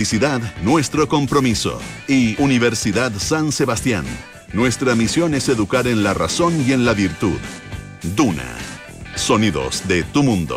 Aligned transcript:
Felicidad, 0.00 0.40
nuestro 0.62 1.06
compromiso. 1.10 1.78
Y 2.08 2.34
Universidad 2.40 3.12
San 3.18 3.52
Sebastián. 3.52 4.06
Nuestra 4.54 4.94
misión 4.94 5.34
es 5.34 5.46
educar 5.50 5.86
en 5.86 6.02
la 6.02 6.14
razón 6.14 6.64
y 6.66 6.72
en 6.72 6.86
la 6.86 6.94
virtud. 6.94 7.36
Duna. 8.16 8.56
Sonidos 9.14 9.86
de 9.86 10.02
tu 10.04 10.22
mundo. 10.22 10.56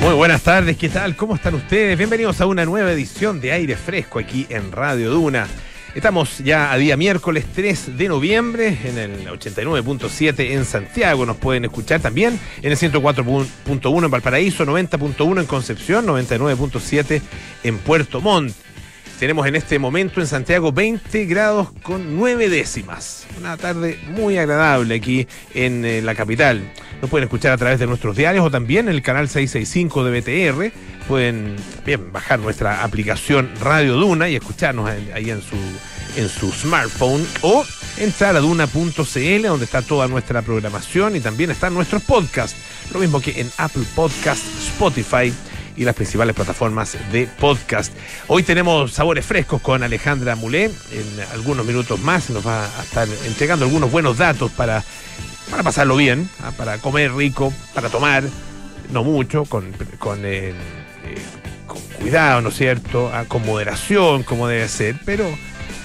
Muy 0.00 0.14
buenas 0.14 0.42
tardes, 0.42 0.76
¿qué 0.76 0.88
tal? 0.88 1.14
¿Cómo 1.14 1.36
están 1.36 1.54
ustedes? 1.54 1.96
Bienvenidos 1.96 2.40
a 2.40 2.46
una 2.46 2.64
nueva 2.64 2.90
edición 2.90 3.40
de 3.40 3.52
Aire 3.52 3.76
Fresco 3.76 4.18
aquí 4.18 4.48
en 4.48 4.72
Radio 4.72 5.12
Duna. 5.12 5.46
Estamos 5.96 6.40
ya 6.40 6.72
a 6.72 6.76
día 6.76 6.94
miércoles 6.98 7.46
3 7.54 7.96
de 7.96 8.08
noviembre 8.08 8.76
en 8.84 8.98
el 8.98 9.26
89.7 9.28 10.50
en 10.50 10.66
Santiago. 10.66 11.24
Nos 11.24 11.38
pueden 11.38 11.64
escuchar 11.64 12.02
también 12.02 12.38
en 12.60 12.70
el 12.70 12.76
104.1 12.76 14.04
en 14.04 14.10
Valparaíso, 14.10 14.66
90.1 14.66 15.40
en 15.40 15.46
Concepción, 15.46 16.06
99.7 16.06 17.22
en 17.64 17.78
Puerto 17.78 18.20
Montt. 18.20 18.54
Tenemos 19.18 19.46
en 19.46 19.56
este 19.56 19.78
momento 19.78 20.20
en 20.20 20.26
Santiago 20.26 20.72
20 20.72 21.24
grados 21.24 21.68
con 21.82 22.16
9 22.16 22.50
décimas. 22.50 23.26
Una 23.38 23.56
tarde 23.56 23.98
muy 24.10 24.36
agradable 24.36 24.96
aquí 24.96 25.26
en 25.54 25.86
eh, 25.86 26.02
la 26.02 26.14
capital. 26.14 26.70
Nos 27.00 27.08
pueden 27.08 27.24
escuchar 27.24 27.52
a 27.52 27.56
través 27.56 27.78
de 27.78 27.86
nuestros 27.86 28.14
diarios 28.14 28.44
o 28.44 28.50
también 28.50 28.88
en 28.88 28.94
el 28.94 29.00
canal 29.00 29.26
665 29.26 30.04
de 30.04 30.20
BTR. 30.20 30.72
Pueden 31.08 31.56
bien 31.86 32.12
bajar 32.12 32.40
nuestra 32.40 32.84
aplicación 32.84 33.50
Radio 33.62 33.94
Duna 33.94 34.28
y 34.28 34.36
escucharnos 34.36 34.90
ahí 34.90 35.30
en 35.30 35.40
su, 35.40 35.56
en 36.16 36.28
su 36.28 36.52
smartphone 36.52 37.26
o 37.40 37.64
entrar 37.96 38.36
a 38.36 38.40
duna.cl 38.40 39.42
donde 39.42 39.64
está 39.64 39.80
toda 39.80 40.08
nuestra 40.08 40.42
programación 40.42 41.16
y 41.16 41.20
también 41.20 41.50
están 41.50 41.72
nuestros 41.72 42.02
podcasts. 42.02 42.58
Lo 42.92 43.00
mismo 43.00 43.20
que 43.22 43.40
en 43.40 43.50
Apple 43.56 43.84
Podcast, 43.94 44.44
Spotify 44.58 45.32
y 45.76 45.84
las 45.84 45.94
principales 45.94 46.34
plataformas 46.34 46.96
de 47.12 47.26
podcast. 47.26 47.92
Hoy 48.28 48.42
tenemos 48.42 48.92
sabores 48.92 49.24
frescos 49.24 49.60
con 49.60 49.82
Alejandra 49.82 50.34
Mulé. 50.34 50.64
En 50.64 51.20
algunos 51.32 51.66
minutos 51.66 52.00
más 52.00 52.30
nos 52.30 52.46
va 52.46 52.64
a 52.64 52.82
estar 52.82 53.06
entregando 53.26 53.66
algunos 53.66 53.90
buenos 53.90 54.18
datos 54.18 54.50
para, 54.52 54.82
para 55.50 55.62
pasarlo 55.62 55.96
bien, 55.96 56.28
¿ah? 56.42 56.52
para 56.56 56.78
comer 56.78 57.14
rico, 57.14 57.52
para 57.74 57.88
tomar, 57.88 58.24
no 58.90 59.04
mucho, 59.04 59.44
con, 59.44 59.72
con, 59.98 60.24
eh, 60.24 60.50
eh, 60.50 60.54
con 61.66 61.80
cuidado, 62.00 62.40
¿no 62.40 62.48
es 62.48 62.56
cierto? 62.56 63.10
Ah, 63.12 63.24
con 63.28 63.44
moderación, 63.44 64.22
como 64.22 64.48
debe 64.48 64.68
ser, 64.68 64.96
pero 65.04 65.26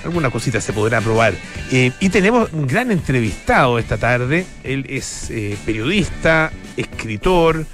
alguna 0.05 0.29
cosita 0.29 0.61
se 0.61 0.71
podrá 0.71 1.01
probar. 1.01 1.33
Eh, 1.71 1.91
y 1.99 2.09
tenemos 2.09 2.51
un 2.53 2.65
gran 2.65 2.91
entrevistado 2.91 3.77
esta 3.77 3.97
tarde. 3.97 4.45
Él 4.63 4.85
es 4.87 5.31
periodista, 5.65 6.51
escritor, 6.77 7.65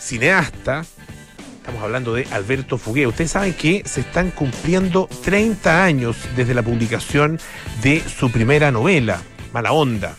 cineasta, 0.00 0.84
Estamos 1.66 1.82
hablando 1.82 2.14
de 2.14 2.28
Alberto 2.30 2.78
Fugué. 2.78 3.08
Ustedes 3.08 3.32
saben 3.32 3.52
que 3.52 3.82
se 3.84 4.02
están 4.02 4.30
cumpliendo 4.30 5.08
30 5.24 5.82
años 5.82 6.16
desde 6.36 6.54
la 6.54 6.62
publicación 6.62 7.40
de 7.82 8.00
su 8.02 8.30
primera 8.30 8.70
novela, 8.70 9.20
Mala 9.52 9.72
Onda. 9.72 10.14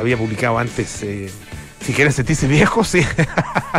Había 0.00 0.16
publicado 0.16 0.58
antes, 0.58 1.02
eh, 1.02 1.30
si 1.84 1.92
quieres 1.92 2.14
sentirse 2.14 2.48
viejo, 2.48 2.82
sí. 2.82 3.02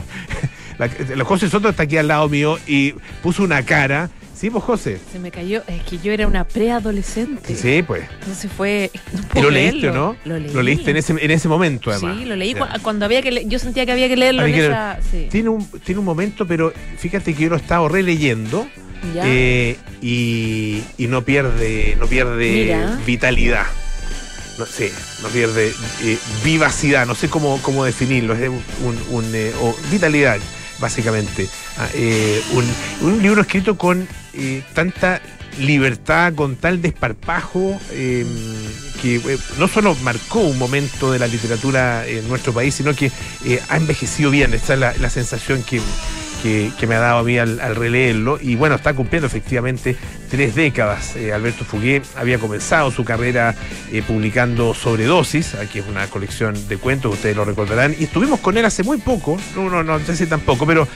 la 0.78 1.26
José 1.26 1.50
Soto 1.50 1.70
está 1.70 1.84
aquí 1.84 1.98
al 1.98 2.08
lado 2.08 2.30
mío 2.30 2.60
y 2.68 2.92
puso 3.24 3.42
una 3.42 3.64
cara 3.64 4.12
Sí, 4.38 4.52
pues 4.52 4.64
José. 4.64 5.00
Se 5.12 5.18
me 5.18 5.32
cayó, 5.32 5.64
es 5.68 5.82
que 5.82 5.98
yo 5.98 6.12
era 6.12 6.28
una 6.28 6.44
preadolescente. 6.44 7.56
Sí, 7.56 7.82
pues. 7.82 8.04
Entonces 8.20 8.52
fue. 8.52 8.92
No 9.34 9.44
lo 9.44 9.50
leíste, 9.50 9.92
¿no? 9.92 10.16
Lo, 10.26 10.38
leí. 10.38 10.54
lo 10.54 10.62
leíste 10.62 10.92
en 10.92 10.98
ese, 10.98 11.14
en 11.20 11.32
ese 11.32 11.48
momento, 11.48 11.92
además. 11.92 12.18
Sí, 12.18 12.26
lo 12.26 12.36
leí 12.36 12.56
cuando 12.82 13.06
había 13.06 13.22
que 13.22 13.46
yo 13.46 13.60
sentía 13.60 13.86
que 13.86 13.92
había 13.92 14.08
que 14.08 14.16
leerlo 14.16 14.46
en 14.46 14.54
esa... 14.54 15.00
sí. 15.12 15.28
tiene, 15.32 15.50
un, 15.50 15.66
tiene 15.84 16.00
un 16.00 16.06
momento, 16.06 16.46
pero 16.48 16.74
fíjate 16.98 17.34
que 17.34 17.44
yo 17.44 17.50
lo 17.50 17.56
he 17.56 17.60
estado 17.60 17.88
releyendo 17.88 18.68
eh, 19.16 19.78
y, 20.02 20.82
y, 20.98 21.08
no 21.08 21.24
pierde, 21.24 21.96
no 22.00 22.08
pierde 22.08 22.98
vitalidad. 23.06 23.66
No, 24.58 24.66
sí, 24.66 24.90
no 25.22 25.30
pierde 25.30 25.72
eh, 26.04 26.18
vivacidad, 26.44 27.06
no 27.06 27.14
sé 27.14 27.30
cómo, 27.30 27.60
cómo 27.62 27.86
definirlo, 27.86 28.34
es 28.34 28.50
un, 28.50 29.00
un, 29.12 29.36
eh, 29.36 29.54
o 29.62 29.76
vitalidad 29.92 30.40
básicamente. 30.80 31.48
Ah, 31.78 31.88
eh, 31.94 32.42
un, 33.02 33.22
libro 33.22 33.42
escrito 33.42 33.78
con 33.78 34.08
eh, 34.38 34.64
tanta 34.74 35.22
libertad, 35.60 36.34
con 36.36 36.56
tal 36.56 36.82
desparpajo, 36.82 37.80
em, 37.92 38.28
que 39.02 39.16
eh, 39.16 39.38
no 39.58 39.68
solo 39.68 39.96
marcó 40.04 40.40
un 40.40 40.58
momento 40.58 41.12
de 41.12 41.20
la 41.20 41.28
literatura 41.28 42.08
en 42.08 42.28
nuestro 42.28 42.54
país, 42.54 42.76
sino 42.76 42.94
que 42.96 43.12
ha 43.70 43.78
envejecido 43.78 44.32
bien. 44.32 44.54
Esta 44.54 44.74
es 44.74 45.00
la 45.00 45.10
sensación 45.10 45.64
que, 45.64 45.82
que, 46.42 46.88
me 46.88 46.96
ha 46.96 47.00
dado 47.00 47.20
a 47.20 47.24
mí 47.24 47.38
al, 47.38 47.76
releerlo. 47.76 48.40
Y 48.42 48.56
bueno, 48.56 48.76
está 48.76 48.94
cumpliendo 48.94 49.28
efectivamente 49.28 49.96
tres 50.30 50.56
décadas. 50.56 51.16
Eh, 51.16 51.34
Alberto 51.34 51.66
Fugué 51.66 52.02
había 52.16 52.40
comenzado 52.40 52.92
su 52.92 53.04
carrera 53.04 53.56
eh, 53.92 54.02
publicando 54.06 54.74
Sobredosis, 54.74 55.56
aquí 55.56 55.80
es 55.80 55.88
una 55.88 56.08
colección 56.08 56.56
de 56.68 56.78
cuentos, 56.78 57.14
ustedes 57.14 57.36
lo 57.36 57.46
recordarán. 57.46 57.96
Y 57.98 58.06
estuvimos 58.06 58.40
con 58.40 58.58
él 58.58 58.66
hace 58.66 58.84
muy 58.84 58.98
poco, 58.98 59.38
no, 59.56 59.70
no, 59.70 59.84
no, 59.84 60.00
sé 60.00 60.28
tampoco, 60.28 60.66
pero 60.66 60.88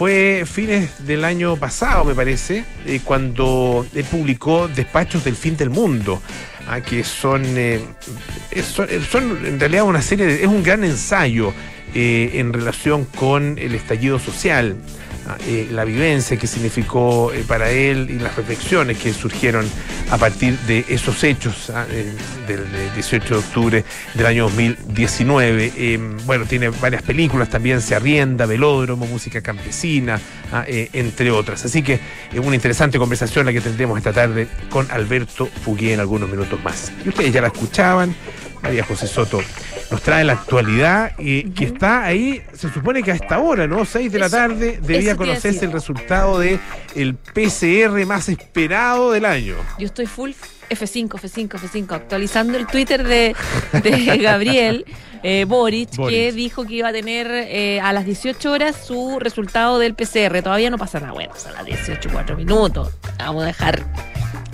fue 0.00 0.44
fines 0.46 1.06
del 1.06 1.26
año 1.26 1.58
pasado, 1.58 2.06
me 2.06 2.14
parece, 2.14 2.64
eh, 2.86 3.02
cuando 3.04 3.84
él 3.94 4.04
publicó 4.04 4.66
Despachos 4.66 5.24
del 5.24 5.36
Fin 5.36 5.58
del 5.58 5.68
Mundo. 5.68 6.22
Ah, 6.66 6.80
que 6.80 7.04
son, 7.04 7.44
son, 8.62 8.88
son, 9.10 9.44
en 9.44 9.60
realidad 9.60 9.84
una 9.84 10.00
serie, 10.00 10.24
de, 10.24 10.34
es 10.36 10.46
un 10.46 10.62
gran 10.62 10.84
ensayo 10.84 11.52
eh, 11.94 12.30
en 12.36 12.54
relación 12.54 13.04
con 13.04 13.58
el 13.58 13.74
estallido 13.74 14.18
social, 14.18 14.74
eh, 15.46 15.68
la 15.70 15.84
vivencia 15.84 16.36
que 16.36 16.46
significó 16.46 17.32
eh, 17.32 17.44
para 17.46 17.70
él 17.70 18.08
y 18.10 18.18
las 18.18 18.36
reflexiones 18.36 18.98
que 18.98 19.12
surgieron 19.12 19.66
a 20.10 20.18
partir 20.18 20.58
de 20.60 20.84
esos 20.88 21.22
hechos 21.24 21.70
ah, 21.70 21.86
del 22.46 22.64
18 22.94 23.34
de 23.34 23.40
octubre 23.40 23.84
del 24.14 24.26
año 24.26 24.44
2019. 24.44 25.72
Em, 25.76 26.16
bueno, 26.26 26.46
tiene 26.46 26.68
varias 26.68 27.02
películas 27.02 27.48
también, 27.48 27.80
Se 27.80 27.94
Arrienda, 27.94 28.46
Velódromo, 28.46 29.06
Música 29.06 29.40
Campesina, 29.40 30.20
ah, 30.52 30.64
entre 30.66 31.30
otras. 31.30 31.64
Así 31.64 31.82
que 31.82 32.00
es 32.32 32.38
una 32.38 32.54
interesante 32.54 32.98
conversación 32.98 33.46
la 33.46 33.52
que 33.52 33.60
tendremos 33.60 33.98
esta 33.98 34.12
tarde 34.12 34.48
con 34.68 34.90
Alberto 34.90 35.46
Fugué 35.46 35.94
en 35.94 36.00
algunos 36.00 36.28
minutos 36.28 36.62
más. 36.62 36.92
Y 37.04 37.08
ustedes 37.08 37.32
ya 37.32 37.40
la 37.40 37.48
escuchaban, 37.48 38.14
María 38.62 38.84
José 38.84 39.06
Soto 39.06 39.40
nos 39.90 40.02
trae 40.02 40.24
la 40.24 40.34
actualidad 40.34 41.12
y 41.18 41.50
que 41.50 41.64
está 41.64 42.04
ahí, 42.04 42.42
se 42.52 42.72
supone 42.72 43.02
que 43.02 43.12
a 43.12 43.14
esta 43.14 43.38
hora, 43.38 43.66
¿no? 43.66 43.84
6 43.84 44.12
de 44.12 44.18
la 44.18 44.30
tarde 44.30 44.78
debía 44.82 45.16
conocerse 45.16 45.64
el 45.64 45.72
resultado 45.72 46.38
de 46.38 46.58
el 46.94 47.14
PCR 47.14 48.06
más 48.06 48.28
esperado 48.28 49.12
del 49.12 49.24
año. 49.24 49.56
Yo 49.78 49.86
estoy 49.86 50.06
full 50.06 50.30
F5, 50.70 51.08
F5, 51.08 51.48
F5, 51.48 51.92
actualizando 51.92 52.56
el 52.56 52.66
Twitter 52.66 53.02
de, 53.02 53.34
Gabriel. 54.22 54.84
Eh, 55.22 55.44
Boric, 55.46 55.90
que 56.08 56.32
dijo 56.32 56.64
que 56.64 56.76
iba 56.76 56.88
a 56.88 56.92
tener 56.92 57.26
eh, 57.30 57.78
a 57.82 57.92
las 57.92 58.06
18 58.06 58.50
horas 58.50 58.74
su 58.86 59.18
resultado 59.18 59.78
del 59.78 59.94
PCR. 59.94 60.40
Todavía 60.42 60.70
no 60.70 60.78
pasa 60.78 60.98
nada. 60.98 61.12
Bueno, 61.12 61.34
son 61.36 61.52
las 61.52 61.66
18, 61.66 62.08
4 62.10 62.36
minutos. 62.38 62.92
Vamos 63.18 63.42
a 63.42 63.46
dejar 63.48 63.84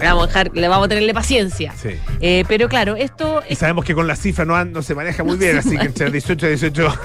vamos 0.04 0.24
a 0.24 0.26
dejar, 0.26 0.50
le 0.54 0.68
vamos 0.68 0.86
a 0.86 0.88
tenerle 0.88 1.14
paciencia. 1.14 1.72
Sí. 1.80 1.90
Eh, 2.20 2.44
pero 2.48 2.68
claro, 2.68 2.96
esto. 2.96 3.42
Y 3.48 3.54
sabemos 3.54 3.84
que 3.84 3.94
con 3.94 4.06
la 4.06 4.16
cifra 4.16 4.44
no, 4.44 4.64
no 4.64 4.82
se 4.82 4.94
maneja 4.94 5.24
muy 5.24 5.36
bien, 5.36 5.56
así 5.58 5.76
que 5.76 5.86
entre 5.86 6.10
18 6.10 6.46
y 6.46 6.48
18 6.50 6.98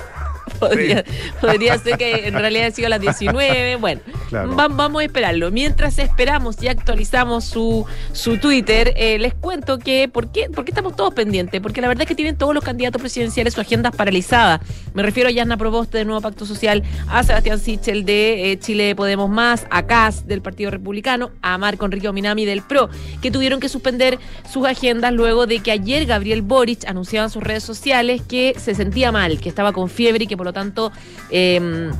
podría, 0.59 1.77
ser 1.77 1.97
que 1.97 2.27
en 2.27 2.33
realidad 2.33 2.67
ha 2.67 2.71
sido 2.71 2.87
a 2.87 2.89
las 2.89 3.01
19. 3.01 3.75
Bueno, 3.77 4.01
vamos 4.31 5.01
a 5.01 5.05
esperarlo. 5.05 5.51
Mientras 5.51 5.97
esperamos 5.99 6.61
y 6.61 6.67
actualizamos 6.67 7.45
su, 7.45 7.85
su 8.13 8.37
Twitter, 8.37 8.93
eh, 8.95 9.19
les 9.19 9.33
cuento 9.33 9.79
que 9.79 10.07
¿por 10.07 10.31
qué, 10.31 10.49
¿por 10.49 10.65
qué 10.65 10.71
estamos 10.71 10.95
todos 10.95 11.13
pendientes? 11.13 11.61
Porque 11.61 11.81
la 11.81 11.87
verdad 11.87 12.03
es 12.03 12.07
que 12.07 12.15
tienen 12.15 12.37
todos 12.37 12.53
los 12.53 12.63
candidatos 12.63 13.01
presidenciales 13.01 13.53
su 13.53 13.61
agenda 13.61 13.91
paralizada. 13.91 14.61
Me 14.93 15.03
refiero 15.03 15.29
a 15.29 15.31
Yasna 15.31 15.57
Proboste 15.57 15.97
de 15.97 16.05
Nuevo 16.05 16.21
Pacto 16.21 16.45
Social, 16.45 16.83
a 17.07 17.23
Sebastián 17.23 17.59
Sichel 17.59 18.05
de 18.05 18.51
eh, 18.51 18.59
Chile 18.59 18.95
Podemos 18.95 19.29
Más, 19.29 19.65
a 19.69 19.85
Cas 19.85 20.27
del 20.27 20.41
Partido 20.41 20.71
Republicano, 20.71 21.31
a 21.41 21.57
Marco 21.57 21.85
Enrique 21.85 22.07
Ominami 22.07 22.45
del 22.45 22.61
PRO, 22.61 22.89
que 23.21 23.31
tuvieron 23.31 23.59
que 23.59 23.69
suspender 23.69 24.19
sus 24.51 24.65
agendas 24.65 25.13
luego 25.13 25.47
de 25.47 25.59
que 25.59 25.71
ayer 25.71 26.05
Gabriel 26.05 26.41
Boric 26.41 26.85
anunciaba 26.87 27.25
en 27.25 27.31
sus 27.31 27.43
redes 27.43 27.63
sociales 27.63 28.21
que 28.21 28.55
se 28.57 28.75
sentía 28.75 29.11
mal, 29.11 29.39
que 29.39 29.49
estaba 29.49 29.71
con 29.73 29.89
fiebre 29.89 30.25
y 30.25 30.27
que 30.27 30.37
por 30.41 30.47
lo 30.47 30.53
tanto 30.53 30.91
eh, 31.29 31.91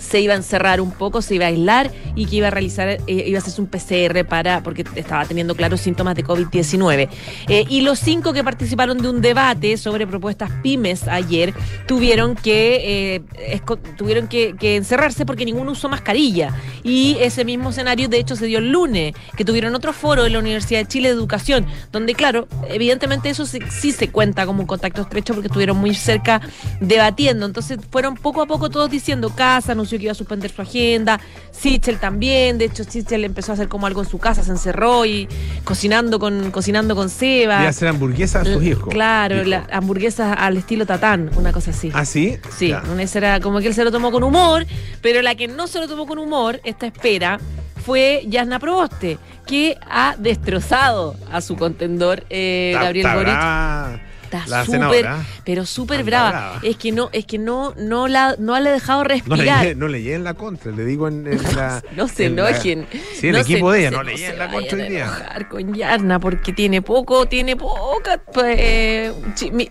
se 0.00 0.20
iba 0.20 0.34
a 0.34 0.36
encerrar 0.36 0.80
un 0.80 0.90
poco, 0.90 1.22
se 1.22 1.34
iba 1.34 1.44
a 1.44 1.48
aislar 1.48 1.90
y 2.16 2.26
que 2.26 2.36
iba 2.36 2.48
a 2.48 2.50
realizar, 2.50 2.88
eh, 2.88 3.00
iba 3.06 3.38
a 3.38 3.40
hacerse 3.40 3.60
un 3.60 3.68
PCR 3.68 4.24
para, 4.24 4.62
porque 4.62 4.84
estaba 4.96 5.24
teniendo 5.26 5.54
claros 5.54 5.80
síntomas 5.80 6.16
de 6.16 6.24
COVID-19. 6.24 7.08
Eh, 7.48 7.64
y 7.68 7.82
los 7.82 7.98
cinco 7.98 8.32
que 8.32 8.42
participaron 8.42 8.98
de 8.98 9.08
un 9.08 9.20
debate 9.20 9.76
sobre 9.76 10.06
propuestas 10.06 10.50
pymes 10.62 11.06
ayer 11.06 11.54
tuvieron 11.86 12.34
que, 12.34 13.22
eh, 13.46 13.60
tuvieron 13.96 14.26
que, 14.26 14.56
encerrarse 14.60 15.26
porque 15.26 15.44
ninguno 15.44 15.72
usó 15.72 15.88
mascarilla. 15.88 16.54
Y 16.82 17.16
ese 17.20 17.44
mismo 17.44 17.70
escenario, 17.70 18.08
de 18.08 18.18
hecho, 18.18 18.36
se 18.36 18.46
dio 18.46 18.58
el 18.58 18.70
lunes, 18.70 19.14
que 19.36 19.44
tuvieron 19.44 19.74
otro 19.74 19.92
foro 19.92 20.24
en 20.24 20.32
la 20.32 20.38
Universidad 20.38 20.80
de 20.80 20.86
Chile 20.86 21.08
de 21.08 21.14
Educación, 21.14 21.66
donde, 21.92 22.14
claro, 22.14 22.48
evidentemente 22.68 23.28
eso 23.28 23.44
sí, 23.44 23.60
se 23.92 24.08
cuenta 24.10 24.46
como 24.46 24.60
un 24.60 24.66
contacto 24.66 25.02
estrecho 25.02 25.34
porque 25.34 25.48
estuvieron 25.48 25.76
muy 25.76 25.94
cerca 25.94 26.40
debatiendo. 26.80 27.46
Entonces 27.46 27.78
fueron 27.90 28.14
poco 28.14 28.42
a 28.42 28.46
poco 28.46 28.70
todos 28.70 28.90
diciendo, 28.90 29.30
casa, 29.30 29.74
no 29.74 29.84
anunció 29.90 29.98
que 29.98 30.04
iba 30.04 30.12
a 30.12 30.14
suspender 30.14 30.50
su 30.50 30.62
agenda. 30.62 31.20
Sichel 31.50 31.98
también. 31.98 32.58
De 32.58 32.66
hecho, 32.66 32.84
Sichel 32.84 33.24
empezó 33.24 33.52
a 33.52 33.54
hacer 33.54 33.68
como 33.68 33.86
algo 33.86 34.02
en 34.02 34.08
su 34.08 34.18
casa, 34.18 34.42
se 34.42 34.50
encerró 34.50 35.04
y 35.04 35.28
cocinando 35.64 36.18
con, 36.18 36.50
cocinando 36.50 36.94
con 36.94 37.08
Seba. 37.08 37.64
Y 37.64 37.66
hacer 37.66 37.88
hamburguesas 37.88 38.46
a 38.46 38.52
sus 38.52 38.62
hijos. 38.62 38.88
Claro, 38.88 39.36
hamburguesas 39.72 40.36
al 40.38 40.56
estilo 40.56 40.86
Tatán, 40.86 41.30
una 41.36 41.52
cosa 41.52 41.70
así. 41.70 41.90
¿Ah, 41.94 42.04
sí? 42.04 42.38
Sí, 42.56 42.74
era 43.14 43.40
como 43.40 43.60
que 43.60 43.66
él 43.66 43.74
se 43.74 43.84
lo 43.84 43.90
tomó 43.90 44.12
con 44.12 44.22
humor, 44.22 44.66
pero 45.02 45.20
la 45.22 45.34
que 45.34 45.48
no 45.48 45.66
se 45.66 45.80
lo 45.80 45.88
tomó 45.88 46.06
con 46.06 46.18
humor, 46.18 46.60
esta 46.64 46.86
espera, 46.86 47.40
fue 47.84 48.22
Yasna 48.26 48.58
Proboste, 48.58 49.18
que 49.46 49.76
ha 49.88 50.14
destrozado 50.18 51.16
a 51.30 51.40
su 51.40 51.56
contendor 51.56 52.24
eh, 52.30 52.72
Gabriel 52.74 53.08
Boric 53.14 54.09
está 54.38 54.64
súper, 54.64 55.08
pero 55.44 55.66
súper 55.66 56.04
brava. 56.04 56.60
Es 56.62 56.76
que 56.76 56.92
no, 56.92 57.10
es 57.12 57.26
que 57.26 57.38
no, 57.38 57.74
no 57.76 58.08
la, 58.08 58.36
no 58.38 58.58
la 58.58 58.70
ha 58.70 58.72
dejado 58.72 59.04
respirar. 59.04 59.76
No 59.76 59.88
le 59.88 60.14
en 60.14 60.24
la 60.24 60.34
contra, 60.34 60.72
le 60.72 60.84
digo 60.84 61.08
en, 61.08 61.24
la. 61.56 61.82
no 61.96 62.08
se 62.08 62.26
enojen. 62.26 62.86
sí, 63.14 63.28
el 63.28 63.36
equipo 63.36 63.72
de 63.72 63.80
ella, 63.80 63.90
no, 63.90 64.02
le 64.02 64.14
en 64.14 64.38
la 64.38 64.50
contra 64.50 64.78
hoy 64.78 64.88
día. 64.88 65.46
con 65.48 65.74
Yarna 65.74 66.18
porque 66.18 66.52
tiene 66.52 66.82
poco, 66.82 67.26
tiene 67.26 67.56
poca. 67.56 68.18
Pues, 68.18 69.12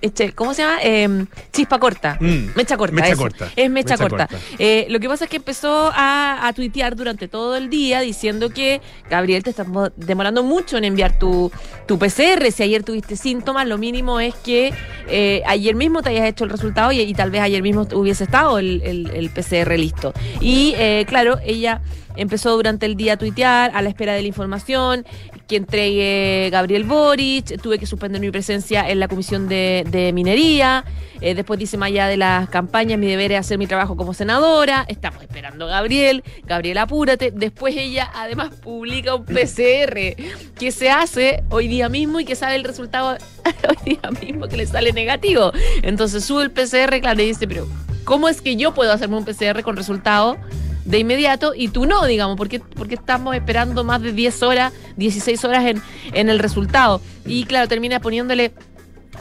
este, 0.01 0.33
¿Cómo 0.33 0.53
se 0.53 0.63
llama? 0.63 0.79
Em, 0.81 1.27
chispa 1.51 1.79
corta. 1.79 2.17
Mm, 2.19 2.55
mecha 2.55 2.77
corta. 2.77 2.95
Mecha 2.95 3.15
corta. 3.15 3.51
Es 3.55 3.69
mecha, 3.69 3.97
corta. 3.97 4.27
Eh, 4.57 4.87
lo 4.89 4.99
que 4.99 5.07
pasa 5.07 5.25
es 5.25 5.29
que 5.29 5.37
empezó 5.37 5.91
a, 5.93 6.47
a 6.47 6.53
tuitear 6.53 6.95
durante 6.95 7.27
todo 7.27 7.55
el 7.55 7.69
día 7.69 8.01
diciendo 8.01 8.49
que 8.49 8.81
Gabriel 9.09 9.43
te 9.43 9.49
está 9.51 9.65
demorando 9.95 10.43
mucho 10.43 10.77
en 10.77 10.85
enviar 10.85 11.17
tu, 11.17 11.51
tu 11.87 11.97
PCR. 11.97 12.51
Si 12.51 12.63
ayer 12.63 12.83
tuviste 12.83 13.15
síntomas, 13.15 13.67
lo 13.67 13.77
mínimo 13.77 14.19
es 14.19 14.35
que 14.35 14.48
que 14.49 14.73
eh, 15.07 15.43
ayer 15.45 15.75
mismo 15.75 16.01
te 16.01 16.09
hayas 16.09 16.27
hecho 16.27 16.43
el 16.43 16.49
resultado 16.49 16.91
y, 16.91 17.13
tal 17.13 17.29
vez 17.29 17.41
ayer 17.41 17.61
mismo 17.61 17.87
hubiese 17.93 18.23
estado 18.23 18.57
el, 18.57 19.31
PCR 19.33 19.77
listo. 19.77 20.11
Y 20.41 20.73
eh, 20.77 21.05
claro, 21.07 21.37
ella 21.45 21.81
empezó 22.19 22.55
durante 22.55 22.85
el 22.85 22.95
día 22.95 23.13
a 23.13 23.17
tuitear 23.17 23.71
a 23.73 23.81
la 23.81 23.89
espera 23.89 24.13
de 24.13 24.21
la 24.21 24.27
información 24.27 25.05
que 25.47 25.55
entregue 25.55 26.49
Gabriel 26.51 26.83
Boric, 26.83 27.59
tuve 27.61 27.79
que 27.79 27.85
suspender 27.85 28.21
mi 28.21 28.29
presencia 28.29 28.87
en 28.87 28.99
la 28.99 29.07
comisión 29.07 29.47
de, 29.47 30.11
minería, 30.13 30.85
eh, 31.21 31.33
después 31.33 31.59
dice 31.59 31.77
más 31.77 31.87
allá 31.87 32.07
de 32.07 32.17
las 32.17 32.49
campañas, 32.49 32.99
mi 32.99 33.07
deber 33.07 33.31
es 33.31 33.39
hacer 33.39 33.57
mi 33.57 33.65
trabajo 33.65 33.95
como 33.95 34.13
senadora, 34.13 34.85
estamos 34.87 35.23
esperando 35.23 35.65
a 35.65 35.69
Gabriel, 35.69 36.23
Gabriel 36.45 36.77
apúrate, 36.77 37.31
después 37.31 37.75
ella 37.75 38.11
además 38.13 38.53
publica 38.55 39.15
un 39.15 39.25
PCR 39.25 40.15
que 40.57 40.71
se 40.71 40.91
hace 40.91 41.43
hoy 41.49 41.67
día 41.67 41.89
mismo 41.89 42.19
y 42.19 42.25
que 42.25 42.35
sabe 42.35 42.55
el 42.55 42.63
resultado 42.63 43.17
hoy 43.69 43.97
día 43.97 44.11
mismo 44.21 44.47
que 44.47 44.57
le 44.57 44.67
sale 44.67 44.91
negativo, 44.93 45.51
entonces 45.81 46.23
sube 46.25 46.43
el 46.43 46.51
PCR, 46.51 46.99
claro, 46.99 47.21
y 47.21 47.27
dice, 47.27 47.47
pero 47.47 47.67
¿cómo 48.03 48.29
es 48.29 48.41
que 48.41 48.55
yo 48.55 48.73
puedo 48.73 48.91
hacerme 48.91 49.17
un 49.17 49.25
PCR 49.25 49.63
con 49.63 49.77
resultado? 49.77 50.37
De 50.89 50.97
inmediato 50.97 51.53
y 51.55 51.67
tú 51.67 51.85
no, 51.85 52.05
digamos, 52.05 52.35
porque, 52.35 52.59
porque 52.59 52.95
estamos 52.95 53.35
esperando 53.35 53.83
más 53.83 54.01
de 54.01 54.11
10 54.11 54.41
horas, 54.41 54.73
16 54.97 55.45
horas 55.45 55.65
en, 55.65 55.81
en 56.13 56.29
el 56.29 56.39
resultado. 56.39 56.99
Y 57.25 57.43
claro, 57.43 57.67
termina 57.67 57.99
poniéndole 57.99 58.53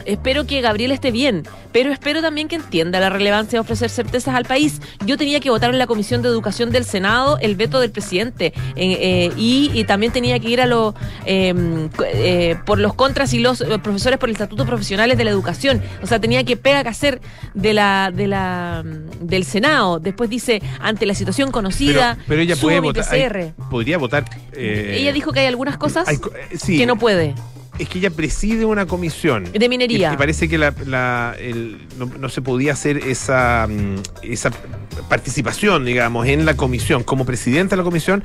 Espero 0.05 0.45
que 0.45 0.61
Gabriel 0.61 0.91
esté 0.91 1.11
bien, 1.11 1.43
pero 1.71 1.91
espero 1.91 2.21
también 2.21 2.47
que 2.47 2.55
entienda 2.55 2.99
la 2.99 3.09
relevancia 3.09 3.57
de 3.57 3.61
ofrecer 3.61 3.89
certezas 3.89 4.35
al 4.35 4.45
país. 4.45 4.81
Yo 5.05 5.17
tenía 5.17 5.39
que 5.39 5.49
votar 5.49 5.69
en 5.69 5.77
la 5.77 5.87
Comisión 5.87 6.21
de 6.21 6.29
Educación 6.29 6.71
del 6.71 6.85
Senado 6.85 7.37
el 7.41 7.55
veto 7.55 7.79
del 7.79 7.91
presidente 7.91 8.53
eh, 8.75 9.31
y, 9.37 9.83
también 9.85 10.11
tenía 10.11 10.39
que 10.39 10.49
ir 10.49 10.61
a 10.61 10.67
lo, 10.67 10.93
em, 11.25 11.89
eh, 12.05 12.55
por 12.65 12.79
los 12.79 12.93
contras 12.93 13.33
y 13.33 13.39
los 13.39 13.61
eh, 13.61 13.79
profesores 13.81 14.19
por 14.19 14.29
el 14.29 14.33
Estatuto 14.33 14.65
Profesionales 14.65 15.17
de 15.17 15.23
la 15.23 15.31
Educación. 15.31 15.81
O 16.03 16.07
sea, 16.07 16.19
tenía 16.19 16.43
que 16.43 16.57
pega 16.57 16.83
que 16.83 16.89
hacer 16.89 17.21
de 17.53 17.73
la, 17.73 18.11
de 18.13 18.27
la, 18.27 18.83
del 19.19 19.45
Senado. 19.45 19.99
Después 19.99 20.29
dice, 20.29 20.61
ante 20.79 21.05
la 21.05 21.15
situación 21.15 21.51
conocida, 21.51 22.17
pero, 22.27 22.41
ella 22.41 22.55
puede 22.55 22.79
votar, 22.79 23.53
podría 23.69 23.97
votar. 23.97 24.25
ella 24.55 25.13
dijo 25.13 25.31
que 25.31 25.41
hay 25.41 25.47
algunas 25.47 25.77
cosas 25.77 26.07
que 26.65 26.85
no 26.85 26.97
puede 26.97 27.33
es 27.79 27.87
que 27.89 27.99
ella 27.99 28.11
preside 28.11 28.65
una 28.65 28.85
comisión. 28.85 29.45
De 29.51 29.69
minería. 29.69 30.13
Y, 30.13 30.17
parece 30.17 30.49
que 30.49 30.57
la, 30.57 31.35
no, 31.97 32.29
se 32.29 32.41
podía 32.41 32.73
hacer 32.73 32.97
esa, 32.97 33.67
mm, 33.67 33.95
esa 34.23 34.51
participación, 35.07 35.85
digamos, 35.85 36.27
en 36.27 36.45
la 36.45 36.55
comisión, 36.55 37.03
como 37.03 37.25
presidenta 37.25 37.75
de 37.75 37.77
la 37.77 37.83
comisión, 37.83 38.23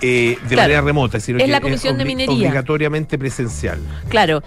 eh, 0.00 0.38
de 0.48 0.56
manera 0.56 0.80
remota. 0.80 1.18
Es, 1.18 1.26
decir, 1.26 1.42
es 1.42 1.48
la 1.48 1.60
comisión 1.60 1.98
de 1.98 2.04
minería. 2.04 2.34
Obligatoriamente 2.34 3.18
presencial. 3.18 3.78
Claro. 4.08 4.42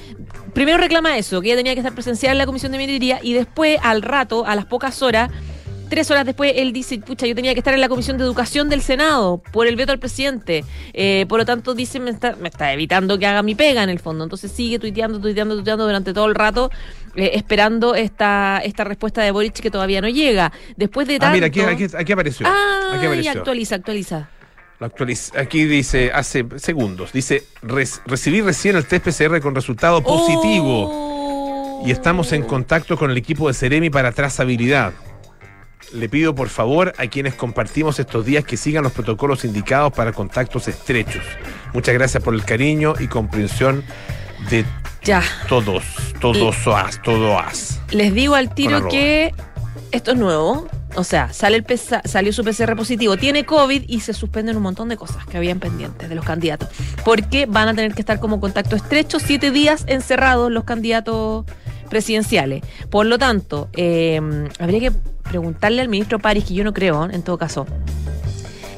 Primero 0.53 0.77
reclama 0.77 1.17
eso, 1.17 1.41
que 1.41 1.47
ella 1.47 1.57
tenía 1.57 1.73
que 1.73 1.81
estar 1.81 1.93
presencial 1.93 2.31
en 2.31 2.37
la 2.37 2.45
comisión 2.45 2.71
de 2.71 2.77
minería 2.77 3.19
y 3.21 3.33
después, 3.33 3.77
al 3.83 4.01
rato, 4.01 4.45
a 4.45 4.55
las 4.55 4.65
pocas 4.65 5.01
horas, 5.01 5.29
Tres 5.89 6.09
horas 6.11 6.25
después 6.25 6.53
él 6.55 6.73
dice, 6.73 6.97
pucha, 6.99 7.27
yo 7.27 7.35
tenía 7.35 7.53
que 7.53 7.59
estar 7.59 7.73
en 7.73 7.81
la 7.81 7.89
Comisión 7.89 8.17
de 8.17 8.23
Educación 8.23 8.69
del 8.69 8.81
Senado 8.81 9.41
por 9.51 9.67
el 9.67 9.75
veto 9.75 9.91
al 9.91 9.99
presidente. 9.99 10.63
Eh, 10.93 11.25
por 11.29 11.39
lo 11.39 11.45
tanto, 11.45 11.73
dice, 11.73 11.99
me 11.99 12.11
está, 12.11 12.35
me 12.35 12.49
está 12.49 12.73
evitando 12.73 13.17
que 13.19 13.25
haga 13.25 13.43
mi 13.43 13.55
pega 13.55 13.83
en 13.83 13.89
el 13.89 13.99
fondo. 13.99 14.23
Entonces 14.23 14.51
sigue 14.51 14.79
tuiteando, 14.79 15.19
tuiteando, 15.19 15.55
tuiteando 15.55 15.85
durante 15.85 16.13
todo 16.13 16.25
el 16.25 16.35
rato, 16.35 16.71
eh, 17.15 17.31
esperando 17.33 17.95
esta, 17.95 18.61
esta 18.63 18.83
respuesta 18.83 19.21
de 19.21 19.31
Boric 19.31 19.53
que 19.53 19.71
todavía 19.71 20.01
no 20.01 20.09
llega. 20.09 20.51
Después 20.75 21.07
de 21.07 21.19
tanto... 21.19 21.31
Ah, 21.31 21.33
mira, 21.33 21.47
aquí, 21.47 21.61
aquí, 21.61 22.11
apareció. 22.13 22.47
Ah, 22.47 22.93
aquí 22.95 23.05
apareció. 23.05 23.31
actualiza, 23.31 23.75
actualiza. 23.75 24.29
Aquí 25.37 25.63
dice, 25.65 26.11
hace 26.13 26.45
segundos, 26.57 27.13
dice, 27.13 27.43
recibí 27.61 28.41
recién 28.41 28.75
el 28.75 28.85
test 28.85 29.05
PCR 29.05 29.39
con 29.39 29.55
resultado 29.55 30.03
positivo. 30.03 31.81
Y 31.85 31.91
estamos 31.91 32.33
en 32.33 32.43
contacto 32.43 32.97
con 32.97 33.09
el 33.09 33.17
equipo 33.17 33.47
de 33.47 33.53
Ceremi 33.53 33.89
para 33.89 34.11
trazabilidad 34.11 34.93
le 35.95 36.09
pido 36.09 36.35
por 36.35 36.49
favor 36.49 36.93
a 36.97 37.07
quienes 37.07 37.33
compartimos 37.35 37.99
estos 37.99 38.25
días 38.25 38.43
que 38.43 38.57
sigan 38.57 38.83
los 38.83 38.91
protocolos 38.91 39.45
indicados 39.45 39.93
para 39.93 40.11
contactos 40.11 40.67
estrechos. 40.67 41.23
Muchas 41.73 41.93
gracias 41.93 42.21
por 42.21 42.33
el 42.33 42.43
cariño 42.43 42.93
y 42.99 43.07
comprensión 43.07 43.83
de 44.49 44.65
ya. 45.03 45.23
todos, 45.47 45.83
todos 46.19 46.55
todas, 46.63 47.01
todas. 47.01 47.81
Les 47.91 48.13
digo 48.13 48.35
al 48.35 48.53
tiro 48.53 48.87
que 48.89 49.33
esto 49.91 50.11
es 50.11 50.17
nuevo. 50.17 50.67
O 50.97 51.03
sea, 51.03 51.33
sale 51.33 51.57
el 51.57 51.65
salió 52.05 52.31
su 52.31 52.43
PCR 52.45 52.73
positivo, 52.77 53.17
tiene 53.17 53.45
COVID 53.45 53.83
y 53.85 53.99
se 53.99 54.13
suspenden 54.13 54.55
un 54.55 54.63
montón 54.63 54.87
de 54.87 54.95
cosas 54.95 55.25
que 55.25 55.35
habían 55.35 55.59
pendientes 55.59 56.07
de 56.07 56.15
los 56.15 56.23
candidatos. 56.23 56.69
Porque 57.03 57.47
van 57.47 57.67
a 57.67 57.73
tener 57.73 57.93
que 57.93 58.01
estar 58.01 58.21
como 58.21 58.39
contacto 58.39 58.77
estrecho 58.77 59.19
siete 59.19 59.51
días 59.51 59.83
encerrados 59.87 60.51
los 60.51 60.63
candidatos 60.63 61.45
presidenciales. 61.89 62.63
Por 62.89 63.05
lo 63.05 63.17
tanto, 63.17 63.69
eh, 63.73 64.19
habría 64.59 64.79
que 64.79 64.91
preguntarle 65.23 65.81
al 65.81 65.89
ministro 65.89 66.19
París, 66.19 66.45
que 66.45 66.53
yo 66.53 66.63
no 66.63 66.73
creo, 66.73 67.09
en 67.09 67.23
todo 67.23 67.37
caso, 67.37 67.65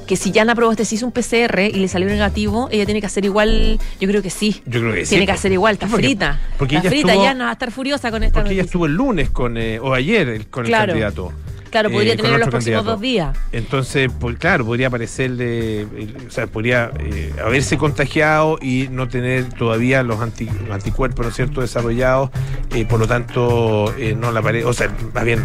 que 0.07 0.15
si 0.15 0.31
ya 0.31 0.43
aprobó 0.43 0.71
este, 0.71 0.85
si 0.85 0.95
hizo 0.95 1.05
un 1.05 1.11
PCR 1.11 1.59
y 1.59 1.73
le 1.73 1.87
salió 1.87 2.07
negativo, 2.07 2.69
ella 2.71 2.85
tiene 2.85 3.01
que 3.01 3.07
hacer 3.07 3.25
igual. 3.25 3.77
Yo 3.99 4.07
creo 4.07 4.21
que 4.21 4.29
sí. 4.29 4.61
Yo 4.65 4.79
creo 4.79 4.93
que 4.93 5.05
sí. 5.05 5.09
Tiene 5.09 5.25
que 5.25 5.33
hacer 5.33 5.51
igual, 5.51 5.73
está 5.73 5.87
frita. 5.87 6.39
Porque 6.57 6.77
está 6.77 6.89
frita, 6.89 7.13
ya 7.15 7.33
no 7.33 7.43
va 7.43 7.51
a 7.51 7.53
estar 7.53 7.71
furiosa 7.71 8.09
con 8.09 8.23
esta. 8.23 8.39
Porque 8.39 8.53
ella 8.53 8.63
estuvo 8.63 8.85
el 8.85 8.93
lunes 8.93 9.29
con, 9.29 9.57
eh, 9.57 9.79
o 9.79 9.93
ayer 9.93 10.47
con 10.47 10.65
el 10.65 10.71
candidato. 10.71 11.33
Claro, 11.69 11.89
podría 11.89 12.13
eh, 12.13 12.17
tener 12.17 12.39
los 12.39 12.49
próximos 12.49 12.85
dos 12.85 13.01
días. 13.01 13.37
Entonces, 13.51 14.11
pues, 14.19 14.37
claro, 14.37 14.65
podría 14.65 14.87
aparecerle, 14.87 15.85
o 16.27 16.31
sea, 16.31 16.47
podría 16.47 16.91
eh, 16.99 17.33
haberse 17.43 17.77
contagiado 17.77 18.57
y 18.61 18.87
no 18.89 19.07
tener 19.07 19.45
todavía 19.53 20.03
los, 20.03 20.19
anticuerpos, 20.19 21.25
¿no 21.25 21.29
es 21.29 21.35
cierto?, 21.35 21.61
desarrollados, 21.61 22.29
eh, 22.73 22.85
por 22.85 22.99
lo 22.99 23.07
tanto, 23.07 23.93
no 24.17 24.31
la 24.31 24.47
o 24.65 24.73
sea, 24.73 24.89
más 25.13 25.25
bien 25.25 25.43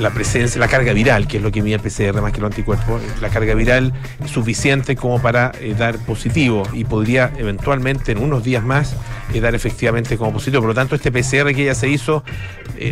la 0.00 0.10
presencia, 0.10 0.58
la 0.60 0.68
carga 0.68 0.92
viral, 0.92 1.28
que 1.28 1.36
es 1.36 1.42
lo 1.42 1.52
que 1.52 1.62
mide 1.62 1.74
el 1.74 1.80
PCR 1.80 2.20
más 2.20 2.32
que 2.32 2.40
los 2.40 2.50
anticuerpos, 2.50 3.00
la 3.20 3.28
carga 3.28 3.54
viral 3.54 3.92
es 4.24 4.30
suficiente 4.30 4.96
como 4.96 5.20
para 5.20 5.52
dar 5.78 5.98
positivo 5.98 6.64
y 6.72 6.84
podría 6.84 7.30
eventualmente 7.36 8.12
en 8.12 8.18
unos 8.18 8.42
días 8.42 8.64
más 8.64 8.96
dar 9.40 9.54
efectivamente 9.54 10.16
como 10.16 10.32
positivo. 10.32 10.62
Por 10.62 10.70
lo 10.70 10.74
tanto, 10.74 10.94
este 10.94 11.12
PCR 11.12 11.54
que 11.54 11.62
ella 11.62 11.74
se 11.74 11.88
hizo 11.88 12.24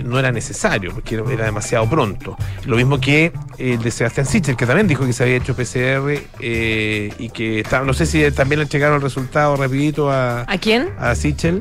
no 0.04 0.18
era 0.18 0.30
necesario, 0.30 0.92
porque 0.92 1.14
era 1.14 1.46
demasiado 1.46 1.88
pronto. 1.88 2.37
Lo 2.66 2.76
mismo 2.76 3.00
que 3.00 3.32
el 3.58 3.82
de 3.82 3.90
Sebastián 3.90 4.26
Sichel, 4.26 4.56
que 4.56 4.66
también 4.66 4.88
dijo 4.88 5.04
que 5.04 5.12
se 5.12 5.22
había 5.22 5.36
hecho 5.36 5.54
PCR 5.54 6.20
eh, 6.40 7.12
y 7.18 7.28
que 7.30 7.60
estaba, 7.60 7.84
no 7.84 7.92
sé 7.92 8.06
si 8.06 8.30
también 8.32 8.60
le 8.60 8.66
llegaron 8.66 8.96
el 8.96 9.02
resultado 9.02 9.56
rapidito 9.56 10.10
a... 10.10 10.42
¿A 10.42 10.58
quién? 10.58 10.92
A 10.98 11.14
Sichel. 11.14 11.60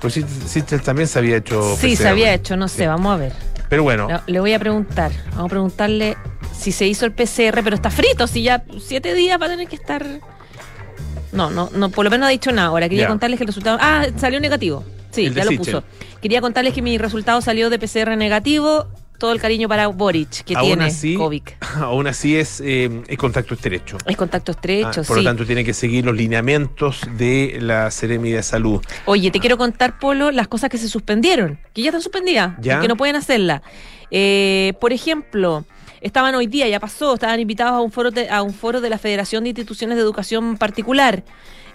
Pues 0.00 0.14
Sichel 0.46 0.80
también 0.80 1.08
se 1.08 1.18
había 1.18 1.36
hecho 1.36 1.76
Sí, 1.76 1.96
se 1.96 2.08
había 2.08 2.32
hecho, 2.32 2.56
no 2.56 2.68
sé, 2.68 2.86
vamos 2.86 3.12
a 3.12 3.16
ver. 3.16 3.32
Pero 3.68 3.82
bueno. 3.82 4.08
le 4.26 4.40
voy 4.40 4.54
a 4.54 4.58
preguntar, 4.58 5.12
vamos 5.30 5.46
a 5.46 5.48
preguntarle 5.48 6.16
si 6.56 6.72
se 6.72 6.86
hizo 6.86 7.04
el 7.04 7.12
PCR, 7.12 7.62
pero 7.62 7.74
está 7.74 7.90
frito, 7.90 8.26
si 8.26 8.42
ya 8.42 8.64
siete 8.80 9.14
días 9.14 9.40
va 9.40 9.46
a 9.46 9.50
tener 9.50 9.68
que 9.68 9.76
estar... 9.76 10.06
No, 11.30 11.50
no, 11.50 11.68
no, 11.74 11.90
por 11.90 12.04
lo 12.04 12.10
menos 12.10 12.20
no 12.20 12.26
ha 12.26 12.30
dicho 12.30 12.52
nada. 12.52 12.68
Ahora 12.68 12.88
quería 12.88 13.06
contarles 13.06 13.38
que 13.38 13.44
el 13.44 13.48
resultado. 13.48 13.76
Ah, 13.82 14.06
salió 14.16 14.40
negativo. 14.40 14.82
Sí, 15.10 15.30
ya 15.30 15.44
lo 15.44 15.50
puso. 15.56 15.84
Quería 16.22 16.40
contarles 16.40 16.72
que 16.72 16.80
mi 16.80 16.96
resultado 16.96 17.40
salió 17.42 17.68
de 17.68 17.78
PCR 17.78 18.16
negativo 18.16 18.88
todo 19.18 19.32
el 19.32 19.40
cariño 19.40 19.68
para 19.68 19.88
Boric 19.88 20.44
que 20.44 20.54
tiene 20.54 20.84
así, 20.84 21.14
COVID. 21.14 21.42
Aún 21.76 22.06
así 22.06 22.36
es, 22.36 22.62
eh, 22.64 23.04
contacto 23.18 23.54
estrecho. 23.54 23.98
Es 24.06 24.16
contacto 24.16 24.52
estrecho, 24.52 25.00
ah, 25.00 25.04
Por 25.06 25.18
lo 25.18 25.24
tanto, 25.24 25.44
tiene 25.44 25.64
que 25.64 25.74
seguir 25.74 26.04
los 26.04 26.16
lineamientos 26.16 27.00
de 27.16 27.58
la 27.60 27.90
Seremi 27.90 28.30
de 28.30 28.42
Salud. 28.42 28.80
Oye, 29.04 29.30
te 29.30 29.40
quiero 29.40 29.58
contar, 29.58 29.98
Polo, 29.98 30.30
las 30.30 30.48
cosas 30.48 30.70
que 30.70 30.78
se 30.78 30.88
suspendieron, 30.88 31.58
que 31.74 31.82
ya 31.82 31.88
están 31.88 32.02
suspendidas, 32.02 32.54
que 32.60 32.88
no 32.88 32.96
pueden 32.96 33.16
hacerla. 33.16 33.62
Eh, 34.10 34.72
por 34.80 34.92
ejemplo, 34.92 35.64
estaban 36.00 36.34
hoy 36.34 36.46
día, 36.46 36.68
ya 36.68 36.80
pasó, 36.80 37.14
estaban 37.14 37.40
invitados 37.40 37.74
a 37.74 37.80
un 37.80 37.90
foro 37.90 38.10
de, 38.10 38.30
a 38.30 38.42
un 38.42 38.54
foro 38.54 38.80
de 38.80 38.90
la 38.90 38.98
Federación 38.98 39.44
de 39.44 39.50
Instituciones 39.50 39.96
de 39.96 40.02
Educación 40.02 40.56
Particular. 40.56 41.24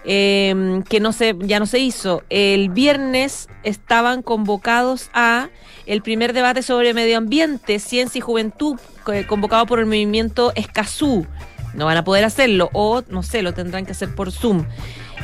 Em, 0.06 0.82
que 0.82 1.00
no 1.00 1.12
se, 1.12 1.34
ya 1.40 1.58
no 1.58 1.66
se 1.66 1.78
hizo. 1.78 2.22
El 2.28 2.68
viernes 2.68 3.48
estaban 3.62 4.20
convocados 4.22 5.08
a 5.14 5.48
el 5.86 6.02
primer 6.02 6.34
debate 6.34 6.62
sobre 6.62 6.92
medio 6.92 7.16
ambiente, 7.16 7.78
ciencia 7.78 8.18
y 8.18 8.22
juventud, 8.22 8.78
convocado 9.26 9.64
por 9.64 9.78
el 9.78 9.86
movimiento 9.86 10.52
Escazú. 10.56 11.26
No 11.72 11.86
van 11.86 11.96
a 11.96 12.04
poder 12.04 12.24
hacerlo, 12.24 12.68
o 12.74 13.02
no 13.08 13.22
sé, 13.22 13.42
lo 13.42 13.54
tendrán 13.54 13.86
que 13.86 13.92
hacer 13.92 14.14
por 14.14 14.30
Zoom. 14.30 14.66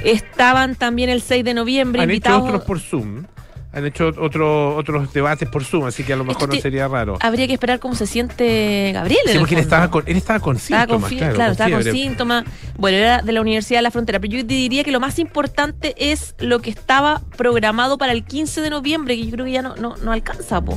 Estaban 0.03 0.75
también 0.77 1.11
el 1.11 1.21
6 1.21 1.45
de 1.45 1.55
noviembre 1.55 2.03
Han 2.03 2.09
invitados. 2.09 2.41
Hecho 2.41 2.49
otros 2.49 2.65
por 2.65 2.81
Zoom 2.81 3.25
han 3.73 3.87
hecho 3.87 4.09
otro, 4.19 4.77
otros 4.77 5.13
debates 5.13 5.49
por 5.49 5.65
Zoom, 5.65 5.85
así 5.85 6.03
que 6.03 6.13
a 6.13 6.17
lo 6.17 6.25
mejor 6.25 6.53
no 6.53 6.61
sería 6.61 6.89
raro. 6.89 7.19
Habría 7.21 7.47
que 7.47 7.53
esperar 7.53 7.79
cómo 7.79 7.95
se 7.95 8.07
siente 8.07 8.91
Gabriel. 8.93 9.21
Sí, 9.27 9.39
porque 9.39 9.55
él 9.55 9.61
estaba, 9.61 9.91
con, 9.91 10.03
él 10.07 10.17
estaba 10.17 10.41
con 10.41 10.59
síntomas. 10.59 11.11
claro, 11.11 11.53
estaba 11.53 11.71
con 11.71 11.85
síntomas. 11.85 12.45
Bueno, 12.77 12.99
era 12.99 13.23
de 13.23 13.33
la 13.33 13.41
Universidad 13.41 13.79
de 13.79 13.83
la 13.83 13.91
Frontera. 13.91 14.19
Pero 14.19 14.33
yo 14.33 14.43
diría 14.43 14.83
que 14.83 14.91
lo 14.91 14.99
más 14.99 15.19
importante 15.19 15.95
es 15.99 16.35
lo 16.39 16.61
que 16.61 16.71
estaba 16.71 17.23
programado 17.37 17.97
para 17.97 18.13
el 18.13 18.25
15 18.25 18.61
de 18.61 18.71
noviembre, 18.71 19.17
que 19.17 19.27
yo 19.27 19.31
creo 19.31 19.45
que 19.45 19.53
ya 19.53 19.63
no, 19.63 19.77
no, 19.77 19.97
no 19.97 20.13
alcanza, 20.13 20.61
po. 20.61 20.77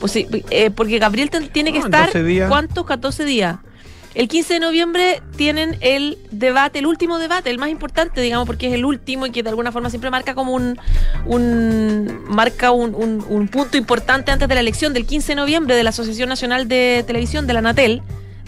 Pues 0.00 0.12
sí, 0.12 0.26
eh, 0.50 0.70
porque 0.70 0.98
Gabriel 0.98 1.30
tiene 1.52 1.72
que 1.72 1.78
estar. 1.78 2.10
¿Cuántos? 2.48 2.86
14 2.86 3.24
días. 3.24 3.58
El 4.14 4.28
15 4.28 4.54
de 4.54 4.60
noviembre 4.60 5.22
tienen 5.36 5.76
el 5.80 6.18
debate, 6.30 6.80
el 6.80 6.86
último 6.86 7.18
debate, 7.18 7.50
el 7.50 7.58
más 7.58 7.70
importante, 7.70 8.20
digamos, 8.20 8.46
porque 8.46 8.68
es 8.68 8.74
el 8.74 8.84
último 8.84 9.26
y 9.26 9.30
que 9.30 9.42
de 9.42 9.48
alguna 9.48 9.72
forma 9.72 9.88
siempre 9.88 10.10
marca 10.10 10.34
como 10.34 10.52
un, 10.52 10.78
un 11.24 12.22
marca 12.28 12.72
un, 12.72 12.94
un, 12.94 13.48
punto 13.48 13.78
importante 13.78 14.30
antes 14.30 14.48
de 14.48 14.54
la 14.54 14.60
elección 14.60 14.92
del 14.92 15.06
15 15.06 15.32
de 15.32 15.36
noviembre 15.36 15.74
de 15.74 15.82
la 15.82 15.90
Asociación 15.90 16.28
Nacional 16.28 16.68
de 16.68 17.04
Televisión, 17.06 17.46
de 17.46 17.54
la 17.54 17.62
Natel, 17.62 18.02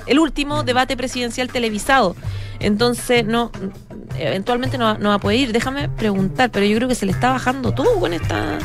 el 0.07 0.19
último 0.19 0.65
debate 0.65 0.97
presidencial 0.97 1.49
televisado. 1.49 2.15
Entonces, 2.61 3.25
no, 3.25 3.51
eventualmente 4.19 4.77
no, 4.77 4.99
no 4.99 5.11
va 5.11 5.15
a 5.15 5.19
poder 5.19 5.39
ir. 5.41 5.53
Déjame 5.53 5.89
preguntar, 5.89 6.51
pero 6.51 6.67
yo 6.67 6.77
creo 6.77 6.89
que 6.89 6.95
se 6.95 7.07
le 7.07 7.13
está 7.13 7.31
bajando 7.31 7.73
todo 7.73 7.99
con 7.99 8.13
esta. 8.13 8.59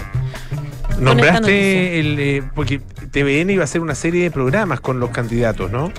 Nombraste 1.00 2.00
el. 2.00 2.20
Eh, 2.20 2.44
porque 2.56 2.80
TVN 2.80 3.50
iba 3.52 3.62
a 3.62 3.66
hacer 3.66 3.82
una 3.82 3.96
serie 3.96 4.24
de 4.24 4.32
programas 4.32 4.82
con 4.82 5.00
los 5.00 5.12
candidatos, 5.12 5.72
¿no? 5.72 5.92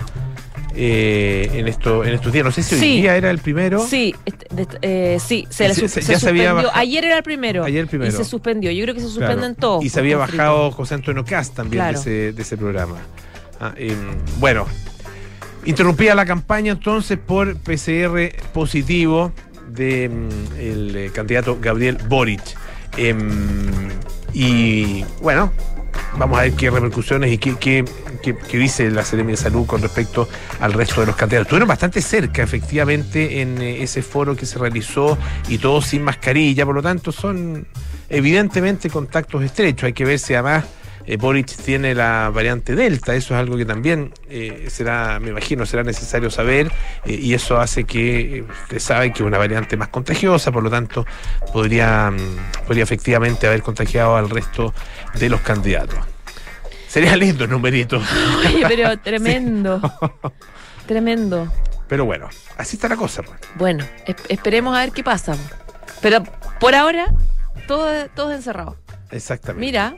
Eh, 0.74 1.50
en, 1.54 1.68
esto, 1.68 2.04
en 2.04 2.14
estos 2.14 2.32
días. 2.32 2.44
No 2.44 2.52
sé 2.52 2.62
si 2.62 2.74
hoy 2.74 3.00
día 3.02 3.16
era 3.16 3.30
el 3.30 3.38
primero. 3.38 3.86
Sí, 3.86 4.14
eh, 4.82 5.18
sí, 5.20 5.46
se, 5.50 5.74
suspendió. 5.74 6.70
Ayer 6.74 7.04
era 7.04 7.16
el 7.16 7.22
primero. 7.22 7.64
Ayer 7.64 7.80
el 7.82 7.88
primero. 7.88 8.10
Y 8.10 8.14
se 8.14 8.24
suspendió. 8.24 8.70
Yo 8.70 8.82
creo 8.84 8.94
que 8.94 9.00
se 9.00 9.08
suspenden 9.08 9.54
todos. 9.54 9.84
Y 9.84 9.88
se 9.88 10.00
había 10.00 10.16
bajado 10.16 10.70
José 10.70 10.94
Antonio 10.94 11.24
Cast 11.24 11.54
también 11.54 11.84
de, 11.84 11.90
ese, 11.92 12.32
de, 12.32 12.42
ese, 12.42 12.56
programa. 12.56 12.96
Ah, 13.60 13.74
em, 13.76 13.96
bueno, 14.38 14.66
interrumpía 15.64 16.14
la 16.14 16.24
campaña 16.24 16.72
entonces 16.72 17.18
por 17.18 17.56
PCR 17.56 18.32
positivo 18.52 19.32
del 19.68 20.92
de, 20.92 21.06
eh, 21.06 21.10
candidato 21.12 21.58
Gabriel 21.60 21.98
Boric. 22.08 22.42
Em, 22.96 23.90
y 24.32 25.04
bueno, 25.22 25.52
vamos 26.18 26.38
a 26.38 26.42
ver 26.42 26.52
qué 26.52 26.70
repercusiones 26.70 27.32
y 27.32 27.38
qué, 27.38 27.84
dice 28.52 28.90
la 28.90 29.04
Seremi 29.04 29.32
de 29.32 29.36
Salud 29.36 29.66
con 29.66 29.82
respecto 29.82 30.28
al 30.60 30.72
resto 30.72 31.00
de 31.00 31.06
los 31.06 31.16
candidatos. 31.16 31.46
Estuvieron 31.46 31.68
bastante 31.68 32.02
cerca, 32.02 32.42
efectivamente, 32.42 33.40
en 33.40 33.60
eh, 33.60 33.82
ese 33.82 34.02
foro 34.02 34.36
que 34.36 34.46
se 34.46 34.58
realizó 34.58 35.18
y 35.48 35.58
todos 35.58 35.86
sin 35.86 36.02
mascarilla, 36.02 36.64
por 36.64 36.74
lo 36.74 36.82
tanto, 36.82 37.12
son 37.12 37.66
evidentemente 38.08 38.90
contactos 38.90 39.42
estrechos. 39.42 39.84
Hay 39.84 39.92
que 39.92 40.04
ver 40.04 40.18
si 40.18 40.34
además 40.34 40.64
eh, 41.06 41.16
Boric 41.16 41.46
tiene 41.64 41.94
la 41.94 42.30
variante 42.30 42.74
Delta, 42.74 43.14
eso 43.14 43.34
es 43.34 43.40
algo 43.40 43.56
que 43.56 43.64
también 43.64 44.12
eh, 44.28 44.66
será, 44.68 45.18
me 45.20 45.30
imagino, 45.30 45.64
será 45.66 45.82
necesario 45.82 46.30
saber 46.30 46.70
y 47.06 47.32
eso 47.34 47.58
hace 47.58 47.84
que 47.84 48.44
usted 48.62 48.78
sabe 48.78 49.12
que 49.12 49.22
es 49.22 49.26
una 49.26 49.38
variante 49.38 49.76
más 49.76 49.88
contagiosa, 49.88 50.52
por 50.52 50.62
lo 50.62 50.70
tanto 50.70 51.06
podría, 51.52 52.10
mm, 52.10 52.64
podría 52.66 52.84
efectivamente 52.84 53.46
haber 53.46 53.62
contagiado 53.62 54.16
al 54.16 54.28
resto 54.28 54.74
de 55.18 55.28
los 55.28 55.40
candidatos. 55.40 55.98
Sería 56.90 57.16
lindo 57.16 57.44
el 57.44 57.50
numerito. 57.50 58.02
Oye, 58.40 58.64
pero 58.66 58.99
tremendo. 59.02 59.80
tremendo. 60.87 61.47
Pero 61.87 62.04
bueno, 62.04 62.28
así 62.59 62.75
está 62.76 62.88
la 62.88 62.97
cosa. 62.97 63.23
Pues. 63.23 63.38
Bueno, 63.54 63.85
esperemos 64.28 64.76
a 64.76 64.80
ver 64.80 64.90
qué 64.90 65.04
pasa. 65.04 65.37
Pero 66.02 66.25
por 66.59 66.75
ahora, 66.75 67.14
todo, 67.68 68.09
todo 68.09 68.32
encerrado. 68.32 68.76
Exactamente. 69.12 69.64
Mira, 69.64 69.94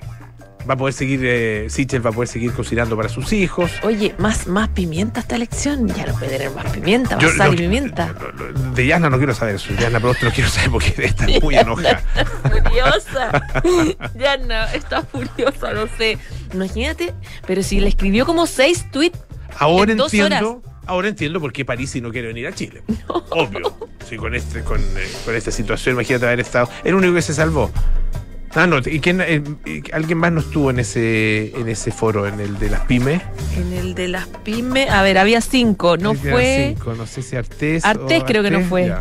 va 0.69 0.75
a 0.75 0.77
poder 0.77 0.95
seguir, 0.95 1.21
eh, 1.25 1.67
Sichel 1.69 2.05
va 2.05 2.11
a 2.11 2.13
poder 2.13 2.29
seguir 2.29 2.53
cocinando 2.53 2.97
para 2.97 3.09
sus 3.09 3.33
hijos. 3.33 3.71
Oye, 3.83 4.15
más, 4.19 4.47
más 4.47 4.69
pimienta 4.71 5.21
esta 5.21 5.37
elección, 5.37 5.89
ya 5.89 6.07
no 6.07 6.15
puede 6.15 6.39
tener 6.39 6.51
más 6.51 6.71
pimienta, 6.73 7.17
más 7.17 7.37
sal 7.37 7.55
y 7.55 7.57
pimienta. 7.57 8.15
de 8.75 8.87
Yasna 8.87 9.11
no 9.11 9.19
quiero 9.19 9.35
saber 9.35 9.57
eso, 9.57 9.73
Yasna 9.75 10.01
Prost 10.01 10.23
no 10.23 10.31
quiero 10.31 10.51
saber 10.51 10.71
porque 10.71 10.95
está 10.99 11.27
muy 11.41 11.57
enojada. 11.57 12.03
Está 12.17 12.25
furiosa. 12.49 13.43
Yasna 14.15 14.73
está 14.73 15.03
furiosa, 15.03 15.73
no 15.73 15.87
sé. 15.99 16.19
Imagínate, 16.53 17.15
pero 17.47 17.63
si 17.63 17.81
le 17.81 17.89
escribió 17.89 18.27
como 18.27 18.47
seis 18.47 18.85
tweets. 18.91 19.19
Ahora 19.59 19.93
entiendo. 19.93 20.63
Ahora 20.87 21.09
entiendo 21.09 21.41
por 21.41 21.53
qué 21.53 21.65
París 21.65 21.95
no 22.03 22.11
quiere 22.11 22.29
venir 22.29 22.47
a 22.47 22.53
Chile. 22.53 22.83
Obvio. 23.31 23.77
Sí, 24.09 24.17
con, 24.17 24.35
este, 24.35 24.63
con, 24.63 24.81
eh, 24.81 25.09
con 25.25 25.35
esta 25.35 25.51
situación, 25.51 25.95
imagínate 25.95 26.27
haber 26.27 26.41
estado. 26.41 26.69
El 26.85 26.95
único 26.95 27.15
que 27.15 27.23
se 27.23 27.35
salvó. 27.35 27.71
Ah, 28.55 28.67
no, 28.67 28.79
¿y 28.85 29.01
quién, 29.01 29.23
eh, 29.23 29.43
alguien 29.93 30.19
más 30.19 30.31
no 30.31 30.41
estuvo 30.41 30.69
en 30.71 30.79
ese, 30.79 31.59
en 31.59 31.69
ese 31.69 31.91
foro, 31.91 32.27
en 32.27 32.39
el 32.39 32.59
de 32.59 32.69
las 32.69 32.81
pymes? 32.81 33.23
En 33.57 33.73
el 33.73 33.95
de 33.95 34.09
las 34.09 34.27
pymes, 34.27 34.91
a 34.91 35.03
ver, 35.03 35.17
había 35.17 35.41
cinco, 35.41 35.97
no 35.97 36.15
fue. 36.15 36.75
Cinco, 36.77 36.95
no 36.95 37.07
sé 37.07 37.23
si 37.23 37.37
Artés. 37.37 37.83
Artés 37.85 38.25
creo 38.25 38.43
que 38.43 38.51
no 38.51 38.61
fue. 38.61 38.93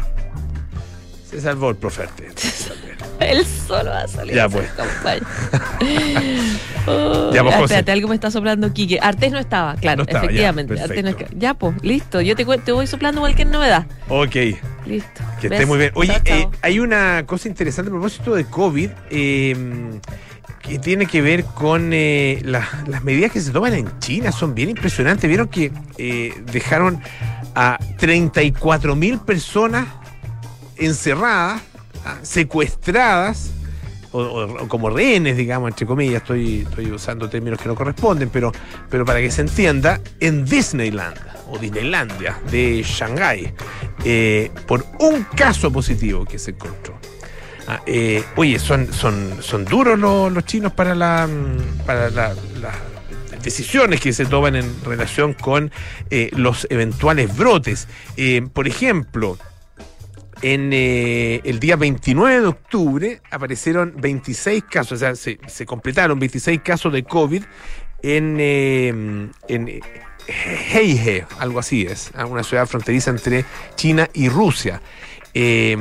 Se 1.30 1.42
salvó 1.42 1.70
el 1.70 1.76
proferte. 1.76 2.30
Él 3.22 3.46
solo 3.46 3.92
va 3.92 4.02
a 4.02 4.08
salir. 4.08 4.36
Ya 4.36 4.50
pues. 4.50 4.68
ya 7.34 7.44
pues, 7.44 7.56
Espérate, 7.62 7.92
algo 7.92 8.08
me 8.08 8.16
está 8.16 8.32
soplando 8.32 8.74
Quique. 8.74 9.00
Artés 9.02 9.32
no 9.32 9.40
estaba, 9.40 9.76
claro, 9.76 10.04
efectivamente. 10.08 10.76
Ya, 11.36 11.54
pues, 11.54 11.76
listo. 11.84 12.22
Yo 12.22 12.36
te, 12.36 12.46
te 12.46 12.72
voy 12.72 12.88
soplando 12.88 13.22
cualquier 13.22 13.48
novedad. 13.48 13.86
Ok. 14.10 14.36
Listo. 14.86 15.22
Que 15.40 15.48
esté 15.48 15.66
muy 15.66 15.78
bien. 15.78 15.92
Oye, 15.96 16.20
eh, 16.26 16.48
hay 16.62 16.80
una 16.80 17.24
cosa 17.26 17.48
interesante 17.48 17.90
a 17.90 17.94
propósito 17.94 18.36
de 18.36 18.46
COVID. 18.46 18.90
Eh, 19.10 20.00
que 20.62 20.78
tiene 20.78 21.08
que 21.08 21.24
ver 21.24 21.44
con 21.44 21.90
eh, 21.92 22.40
las 22.44 23.04
medidas 23.04 23.32
que 23.32 23.42
se 23.42 23.50
toman 23.52 23.74
en 23.74 24.00
China, 24.00 24.32
son 24.32 24.54
bien 24.54 24.70
impresionantes. 24.70 25.28
Vieron 25.28 25.48
que 25.48 25.72
dejaron 26.52 27.02
a 27.56 27.80
34 27.98 28.96
mil 28.96 29.18
personas 29.20 29.88
encerradas, 30.78 31.62
secuestradas, 32.24 33.52
o, 34.12 34.68
como 34.68 34.90
rehenes, 34.90 35.38
digamos, 35.38 35.70
entre 35.70 35.86
comillas, 35.86 36.22
estoy, 36.22 36.62
estoy 36.68 36.92
usando 36.92 37.30
términos 37.30 37.60
que 37.60 37.68
no 37.68 37.76
corresponden, 37.76 38.30
pero, 38.30 38.52
pero 38.90 39.06
para 39.06 39.20
que 39.20 39.32
se 39.32 39.42
entienda, 39.42 40.02
en 40.20 40.46
Disneyland 40.46 41.18
o 41.50 41.58
Disneylandia 41.58 42.40
de 42.50 42.84
Shanghái, 42.84 43.54
eh, 44.04 44.52
por 44.68 44.86
un 45.00 45.24
caso 45.24 45.72
positivo 45.72 46.26
que 46.26 46.40
se 46.40 46.52
encontró. 46.52 46.98
Ah, 47.68 47.82
eh, 47.86 48.24
oye, 48.36 48.58
son, 48.60 48.92
son, 48.92 49.38
son 49.42 49.66
duros 49.66 49.98
los, 49.98 50.46
chinos 50.46 50.74
para 50.74 50.96
la 50.96 51.30
para 51.86 52.10
las 52.10 52.36
decisiones 53.44 54.02
que 54.02 54.14
se 54.14 54.26
toman 54.26 54.56
en 54.56 54.84
relación 54.84 55.34
con 55.34 55.72
eh, 56.10 56.30
los 56.36 56.68
eventuales 56.70 57.36
brotes. 57.36 57.88
por 58.54 58.68
ejemplo, 58.68 59.38
en 60.42 60.72
eh, 60.74 61.42
el 61.44 61.60
día 61.60 61.76
29 61.76 62.42
de 62.42 62.48
octubre 62.48 63.22
aparecieron 63.30 63.94
26 63.98 64.64
casos, 64.64 64.94
o 64.94 64.98
sea, 64.98 65.16
se, 65.16 65.66
completaron 65.66 66.20
26 66.20 66.62
casos 66.62 66.92
de 66.94 67.04
COVID 67.04 67.44
en, 68.02 68.38
eh, 68.40 69.30
en 69.48 69.82
Heihe, 70.28 71.26
algo 71.40 71.60
así 71.60 71.84
es, 71.84 72.12
una 72.28 72.44
ciudad 72.44 72.66
fronteriza 72.66 73.12
entre 73.12 73.46
China 73.76 74.10
y 74.14 74.30
Rusia. 74.30 74.82
Eh, 75.34 75.78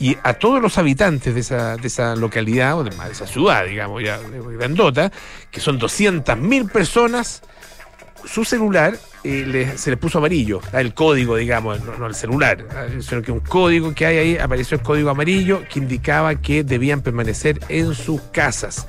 y 0.00 0.16
a 0.22 0.34
todos 0.34 0.62
los 0.62 0.78
habitantes 0.78 1.34
de 1.34 1.40
esa, 1.40 1.76
de 1.76 1.88
esa 1.88 2.16
localidad, 2.16 2.78
o 2.78 2.84
de, 2.84 2.90
esa 3.10 3.26
ciudad, 3.26 3.66
digamos, 3.66 4.02
ya 4.02 4.18
grandota, 4.58 5.12
que 5.50 5.60
son 5.60 5.78
200.000 5.78 6.70
personas, 6.70 7.42
su 8.26 8.44
celular 8.44 8.98
eh, 9.22 9.72
se 9.76 9.90
le 9.90 9.96
puso 9.96 10.18
amarillo, 10.18 10.60
el 10.72 10.92
código, 10.92 11.36
digamos, 11.36 11.80
no, 11.98 12.06
el 12.06 12.14
celular, 12.14 12.64
sino 13.00 13.22
que 13.22 13.32
un 13.32 13.40
código 13.40 13.94
que 13.94 14.04
hay 14.04 14.18
ahí, 14.18 14.38
apareció 14.38 14.76
el 14.76 14.82
código 14.82 15.08
amarillo 15.08 15.62
que 15.66 15.78
indicaba 15.78 16.34
que 16.34 16.62
debían 16.62 17.00
permanecer 17.00 17.58
en 17.68 17.94
sus 17.94 18.20
casas. 18.32 18.86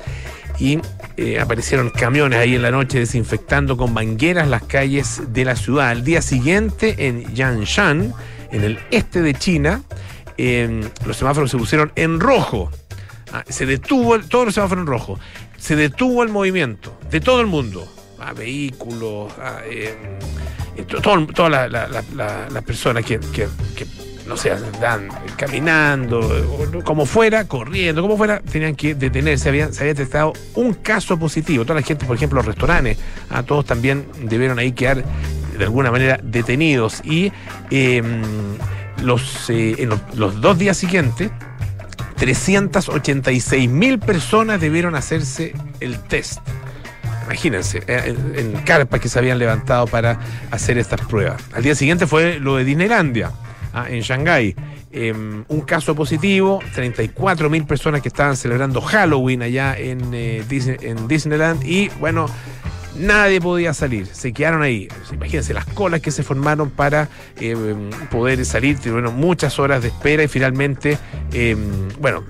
Y 0.60 0.80
eh, 1.18 1.39
aparecieron 1.39 1.89
camiones 1.89 2.39
ahí 2.39 2.56
en 2.56 2.62
la 2.62 2.72
noche 2.72 3.00
desinfectando 3.00 3.77
con 3.77 3.94
mangueras 3.94 4.48
las 4.48 4.63
calles 4.63 5.22
de 5.30 5.46
la 5.46 5.56
ciudad. 5.56 5.89
Al 5.89 6.04
día 6.04 6.22
siguiente, 6.22 7.08
en 7.08 7.34
Yanshan, 7.34 8.13
en 8.51 8.63
el 8.63 8.80
este 8.92 9.22
de 9.22 9.34
China, 9.34 9.84
los 11.06 11.18
semáforos 11.18 11.51
se 11.51 11.58
pusieron 11.58 11.92
en 11.96 12.20
rojo. 12.20 12.72
Ah, 13.32 13.44
se 13.48 13.65
detuvo, 13.65 14.20
todos 14.20 14.46
los 14.46 14.54
semáforos 14.54 14.84
en 14.84 14.88
rojo. 14.88 15.20
Se 15.58 15.75
detuvo 15.75 16.24
el 16.24 16.30
movimiento 16.30 16.98
de 17.10 17.20
todo 17.20 17.42
el 17.42 17.48
mundo 17.48 17.95
a 18.19 18.34
vehículos, 18.34 19.31
a, 19.39 19.62
eh, 19.65 19.95
todas 21.01 21.72
las 21.72 22.63
personas 22.63 23.05
que, 23.05 23.19
no 24.27 24.36
sé, 24.38 24.51
andan 24.51 25.10
caminando, 25.38 26.81
como 26.84 27.05
fuera, 27.05 27.48
corriendo, 27.48 28.01
como 28.01 28.17
fuera, 28.17 28.39
tenían 28.39 28.75
que 28.75 28.95
detenerse. 28.95 29.50
Había, 29.50 29.72
se 29.72 29.81
había 29.81 29.93
detectado 29.93 30.34
un 30.55 30.74
caso 30.74 31.17
positivo. 31.17 31.63
Toda 31.63 31.79
la 31.79 31.86
gente, 31.86 32.05
por 32.05 32.15
ejemplo, 32.15 32.38
los 32.38 32.45
restaurantes, 32.45 32.98
a 33.29 33.43
todos 33.43 33.65
también 33.65 34.05
debieron 34.24 34.60
ahí 34.60 34.72
quedar 34.72 35.03
de 35.57 35.63
alguna 35.63 35.91
manera 35.91 36.19
detenidos. 36.24 37.01
Y 37.05 37.31
em, 37.69 38.22
los, 39.03 39.50
eh, 39.50 39.75
en 39.79 39.89
los 39.89 40.41
dos 40.41 40.57
días 40.57 40.77
siguientes, 40.77 41.31
386 42.17 43.69
mil 43.69 44.00
personas 44.00 44.60
debieron 44.60 44.95
hacerse 44.95 45.53
el 45.79 46.00
test. 46.00 46.39
Imagínense, 47.25 47.84
eh, 47.88 48.15
en, 48.36 48.53
carpas 48.63 49.00
que 49.00 49.10
se 49.10 49.20
habían 49.20 49.39
levantado 49.39 49.88
para 49.88 50.20
hacer 50.51 50.77
estas 50.77 51.01
pruebas. 51.01 51.41
Al 51.53 51.63
día 51.63 51.75
siguiente 51.75 52.08
fue 52.08 52.39
lo 52.39 52.55
de 52.55 52.63
Disneylandia, 52.63 53.32
ah, 53.74 53.88
en 53.89 54.01
Shanghái. 54.01 54.55
Em, 54.91 55.44
un 55.50 55.62
caso 55.62 55.94
positivo, 55.94 56.62
34 56.74 57.50
mil 57.50 57.65
personas 57.65 58.01
que 58.01 58.08
estaban 58.08 58.38
celebrando 58.38 58.79
Halloween 58.79 59.41
allá 59.41 59.75
en, 59.77 60.13
eh, 60.13 60.44
en 60.82 61.08
Disneyland 61.08 61.65
y 61.65 61.89
bueno, 62.00 62.27
nadie 62.98 63.42
podía 63.42 63.74
salir, 63.74 64.08
se 64.08 64.34
quedaron 64.34 64.62
ahí. 64.62 64.88
Imagínense 65.12 65.54
las 65.54 65.66
colas 65.66 66.02
que 66.02 66.12
se 66.12 66.24
formaron 66.24 66.70
para 66.70 67.10
eh, 67.40 67.56
poder 68.10 68.46
salir, 68.46 68.80
tuvieron 68.80 69.16
muchas 69.16 69.60
horas 69.60 69.82
de 69.82 69.90
espera 69.90 70.24
y 70.24 70.28
finalmente, 70.28 70.98
eh, 71.34 71.56
bueno, 72.00 72.24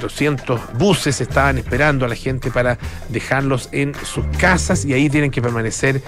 200 0.00 0.60
eh, 0.60 0.62
buses 0.78 1.20
estaban 1.20 1.58
esperando 1.58 2.04
a 2.04 2.08
la 2.08 2.16
gente 2.16 2.50
para 2.50 2.78
dejarlos 3.08 3.68
en 3.72 3.94
sus 4.04 4.24
casas 4.38 4.84
y 4.84 4.92
ahí 4.92 5.08
tienen 5.08 5.30
que 5.30 5.42
permanecer 5.42 6.02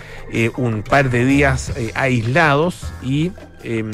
un 0.57 0.83
par 0.83 1.11
de 1.11 1.25
días 1.25 1.73
aislados 1.95 2.93
y 3.03 3.33
em, 3.67 3.91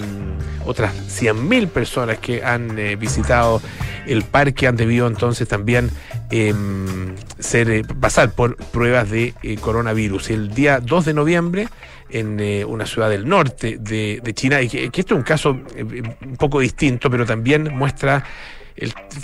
otras 0.67 0.95
100.000 1.09 1.69
personas 1.69 2.19
que 2.19 2.45
han 2.45 2.77
visitado 2.99 3.61
el 4.07 4.23
parque 4.23 4.67
han 4.67 4.77
debido 4.77 5.07
entonces 5.07 5.47
también 5.49 5.91
em, 6.31 7.15
ser, 7.39 7.71
eh, 7.71 7.85
pasar 8.01 8.33
por 8.33 8.57
pruebas 8.57 9.11
de 9.11 9.35
eh, 9.43 9.57
coronavirus. 9.57 10.31
El 10.31 10.55
día 10.55 10.81
2 10.81 11.05
de 11.05 11.15
noviembre, 11.15 11.69
en 12.11 12.41
eh, 12.41 12.65
una 12.65 12.87
ciudad 12.87 13.11
del 13.11 13.29
norte 13.29 13.79
de, 13.79 14.21
China, 14.35 14.61
y 14.61 14.69
que, 14.69 14.87
esto 14.87 15.15
es 15.15 15.19
un 15.19 15.23
caso 15.23 15.51
un 15.51 16.37
poco 16.39 16.61
distinto, 16.61 17.11
pero 17.11 17.25
también 17.25 17.75
muestra 17.75 18.25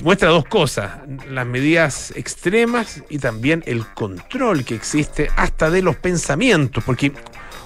muestra 0.03 0.29
dos 0.29 0.45
cosas, 0.45 0.99
las 1.31 1.47
medidas 1.47 2.13
extremas 2.15 3.03
y 3.09 3.19
también 3.19 3.65
el 3.67 3.87
control 3.87 4.63
que 4.63 4.75
existe 4.75 5.31
hasta 5.37 5.71
de 5.71 5.81
los 5.81 5.97
pensamientos, 5.97 6.85
porque 6.85 7.13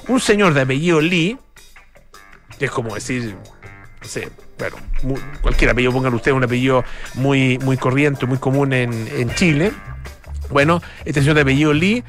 un 0.07 0.21
señor 0.21 0.55
de 0.55 0.61
apellido 0.61 1.01
Lee, 1.01 1.37
que 1.52 1.52
es 2.59 2.71
como 2.71 2.95
decir, 2.95 3.37
no 4.01 4.09
sé, 4.09 4.29
bueno, 4.59 4.77
cualquier 5.41 5.71
apellido, 5.71 5.93
pongan 5.93 6.15
ustedes 6.15 6.37
un 6.37 6.45
apellido 6.45 6.85
muy, 7.15 7.59
muy 7.59 7.77
corriente, 7.77 8.27
muy 8.27 8.39
común 8.39 8.73
en, 8.73 8.93
en 9.17 9.35
Chile. 9.35 9.73
Bueno, 10.51 10.83
este 11.05 11.21
señor 11.21 11.37
de 11.37 11.43
apellido 11.43 11.73
Lee 11.73 12.05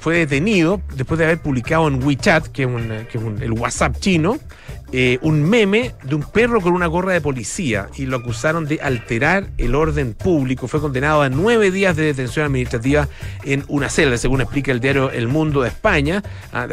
fue 0.00 0.18
detenido 0.18 0.80
después 0.94 1.18
de 1.18 1.24
haber 1.24 1.38
publicado 1.38 1.88
en 1.88 2.02
WeChat, 2.02 2.48
que 2.48 2.62
es, 2.64 3.42
el 3.42 3.52
WhatsApp 3.52 3.96
chino, 3.98 4.38
eh, 4.90 5.18
un 5.20 5.42
meme 5.42 5.94
de 6.02 6.14
un 6.14 6.22
perro 6.22 6.62
con 6.62 6.72
una 6.72 6.86
gorra 6.86 7.12
de 7.12 7.20
policía 7.20 7.88
y 7.96 8.06
lo 8.06 8.16
acusaron 8.16 8.66
de 8.66 8.80
alterar 8.80 9.48
el 9.58 9.74
orden 9.74 10.14
público. 10.14 10.66
Fue 10.66 10.80
condenado 10.80 11.22
a 11.22 11.28
nueve 11.28 11.70
días 11.70 11.94
de 11.94 12.04
detención 12.04 12.46
administrativa 12.46 13.06
en 13.44 13.64
una 13.68 13.90
celda, 13.90 14.16
según 14.16 14.40
explica 14.40 14.72
el 14.72 14.80
diario 14.80 15.10
El 15.10 15.28
Mundo 15.28 15.60
de 15.60 15.68
España. 15.68 16.22
Ah, 16.52 16.66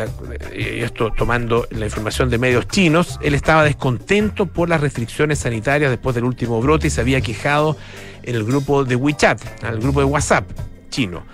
y 0.55 0.79
esto 0.79 1.11
tomando 1.11 1.67
la 1.71 1.85
información 1.85 2.29
de 2.29 2.37
medios 2.37 2.67
chinos. 2.67 3.19
Él 3.21 3.35
estaba 3.35 3.63
descontento 3.63 4.45
por 4.45 4.69
las 4.69 4.79
restricciones 4.79 5.39
sanitarias 5.39 5.91
después 5.91 6.15
del 6.15 6.23
último 6.23 6.61
brote 6.61 6.87
y 6.87 6.89
se 6.89 7.01
había 7.01 7.19
quejado 7.19 7.75
en 8.23 8.35
el 8.35 8.45
grupo 8.45 8.85
de 8.85 8.95
WeChat, 8.95 9.63
al 9.63 9.79
grupo 9.79 9.99
de 9.99 10.05
WhatsApp 10.05 10.49
chino. 10.89 11.25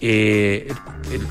Eh, 0.00 0.72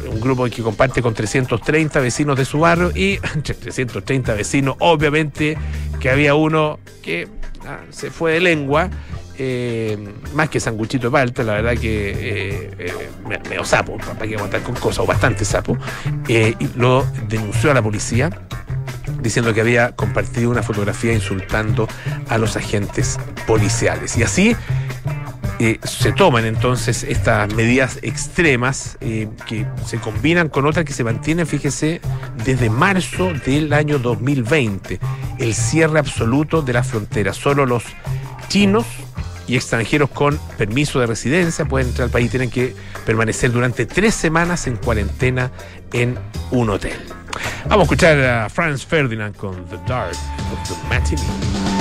un 0.10 0.20
grupo 0.20 0.46
que 0.46 0.62
comparte 0.62 1.02
con 1.02 1.14
330 1.14 2.00
vecinos 2.00 2.38
de 2.38 2.46
su 2.46 2.60
barrio 2.60 2.92
y 2.94 3.20
entre 3.36 3.54
330 3.54 4.34
vecinos, 4.34 4.76
obviamente 4.80 5.58
que 6.00 6.10
había 6.10 6.36
uno 6.36 6.80
que 7.02 7.28
ah, 7.66 7.80
se 7.90 8.12
fue 8.12 8.34
de 8.34 8.40
lengua. 8.42 8.90
Eh, 9.40 9.96
más 10.34 10.50
que 10.50 10.60
sanguchito 10.60 11.08
de 11.08 11.12
palta, 11.12 11.44
la 11.44 11.54
verdad 11.54 11.78
que 11.80 12.72
eh, 12.76 13.10
medio 13.48 13.64
sapo, 13.64 13.96
para 13.98 14.28
que 14.28 14.34
aguantar 14.34 14.64
con 14.64 14.74
cosas, 14.74 15.00
o 15.00 15.06
bastante 15.06 15.46
sapo, 15.46 15.78
y 16.28 16.56
lo 16.76 17.06
denunció 17.28 17.70
a 17.70 17.76
la 17.76 17.84
policía 17.84 18.32
diciendo 19.22 19.54
que 19.54 19.62
había 19.62 19.92
compartido 19.92 20.50
una 20.50 20.64
fotografía 20.64 21.14
insultando 21.14 21.88
a 22.30 22.38
los 22.38 22.58
agentes 22.58 23.20
policiales. 23.46 24.18
Y 24.18 24.24
así 24.24 24.56
eh, 25.60 25.80
se 25.84 26.12
toman 26.12 26.46
entonces 26.46 27.04
estas 27.04 27.52
medidas 27.56 27.98
extremas 28.04 28.98
eh, 29.02 29.28
que 29.48 29.66
se 29.86 29.98
combinan 29.98 30.50
con 30.50 30.68
otras 30.68 30.86
que 30.86 30.94
se 30.94 31.04
mantienen, 31.04 31.48
fíjese, 31.48 32.00
desde 32.46 32.70
marzo 32.70 33.34
del 33.46 33.74
año 33.74 33.98
2020. 33.98 35.00
El 35.40 35.54
cierre 35.56 35.98
absoluto 35.98 36.62
de 36.62 36.74
la 36.74 36.84
frontera. 36.84 37.34
Solo 37.34 37.66
los 37.66 37.84
chinos 38.50 38.86
y 39.48 39.56
extranjeros 39.56 40.10
con 40.12 40.38
permiso 40.58 41.00
de 41.00 41.08
residencia 41.08 41.66
pueden 41.66 41.88
entrar 41.88 42.06
al 42.06 42.12
país. 42.12 42.30
Tienen 42.30 42.52
que 42.52 42.76
permanecer 43.06 43.52
durante 43.52 43.88
tres 43.88 44.14
semanas 44.14 44.68
en 44.68 44.76
cuarentena 44.78 45.52
en 45.92 46.20
un 46.52 46.70
hotel. 46.70 46.98
Vamos 47.68 47.80
a 47.80 47.84
escuchar 47.84 48.20
a 48.20 48.50
Franz 48.50 48.86
Ferdinand 48.86 49.36
con 49.36 49.66
The 49.66 49.78
Dark 49.88 50.16
of 50.52 50.70
the 50.70 50.76
Matinee. 50.88 51.77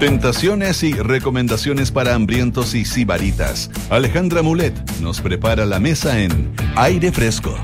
Tentaciones 0.00 0.84
y 0.84 0.92
recomendaciones 0.92 1.90
para 1.90 2.14
hambrientos 2.14 2.72
y 2.76 2.84
sibaritas. 2.84 3.68
Alejandra 3.90 4.42
Mulet 4.42 4.72
nos 5.00 5.20
prepara 5.20 5.66
la 5.66 5.80
mesa 5.80 6.20
en 6.20 6.52
Aire 6.76 7.10
Fresco. 7.10 7.56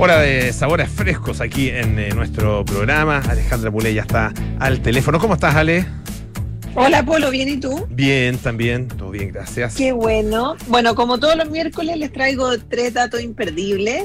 Hora 0.00 0.18
de 0.18 0.52
sabores 0.52 0.88
frescos 0.90 1.40
aquí 1.40 1.70
en 1.70 2.00
eh, 2.00 2.08
nuestro 2.16 2.64
programa. 2.64 3.18
Alejandra 3.28 3.70
Mulet 3.70 3.94
ya 3.94 4.02
está 4.02 4.34
al 4.58 4.82
teléfono. 4.82 5.20
¿Cómo 5.20 5.34
estás, 5.34 5.54
Ale? 5.54 5.86
Hola, 6.74 7.04
Polo, 7.04 7.30
¿bien 7.30 7.48
y 7.48 7.58
tú? 7.58 7.86
Bien, 7.90 8.36
también, 8.36 8.88
todo 8.88 9.12
bien, 9.12 9.30
gracias. 9.30 9.76
Qué 9.76 9.92
bueno. 9.92 10.56
Bueno, 10.66 10.96
como 10.96 11.18
todos 11.18 11.36
los 11.36 11.48
miércoles 11.48 11.96
les 11.96 12.12
traigo 12.12 12.58
tres 12.58 12.94
datos 12.94 13.22
imperdibles. 13.22 14.02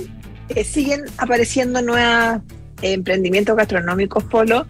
Eh, 0.49 0.63
siguen 0.63 1.06
apareciendo 1.17 1.82
nuevos 1.82 2.43
emprendimientos 2.84 3.56
gastronómicos, 3.56 4.24
Polo 4.26 4.67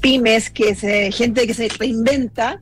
pymes, 0.00 0.50
que 0.50 0.70
es 0.70 0.82
eh, 0.84 1.10
gente 1.12 1.46
que 1.46 1.54
se 1.54 1.68
reinventa 1.68 2.58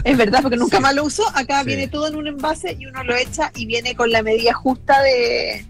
Es 0.04 0.15
verdad, 0.15 0.44
porque 0.44 0.58
nunca 0.58 0.80
más 0.80 0.94
lo 0.94 1.04
uso. 1.04 1.24
Acá 1.34 1.63
viene 1.63 1.88
todo 1.88 2.08
en 2.08 2.15
un 2.15 2.28
envase 2.28 2.78
y 2.80 2.86
uno 2.86 3.04
lo 3.04 3.15
echa 3.15 3.52
y 3.56 3.65
viene 3.65 3.96
con 3.96 4.12
la 4.12 4.22
medida 4.22 4.54
justa 4.54 5.02
de, 5.02 5.65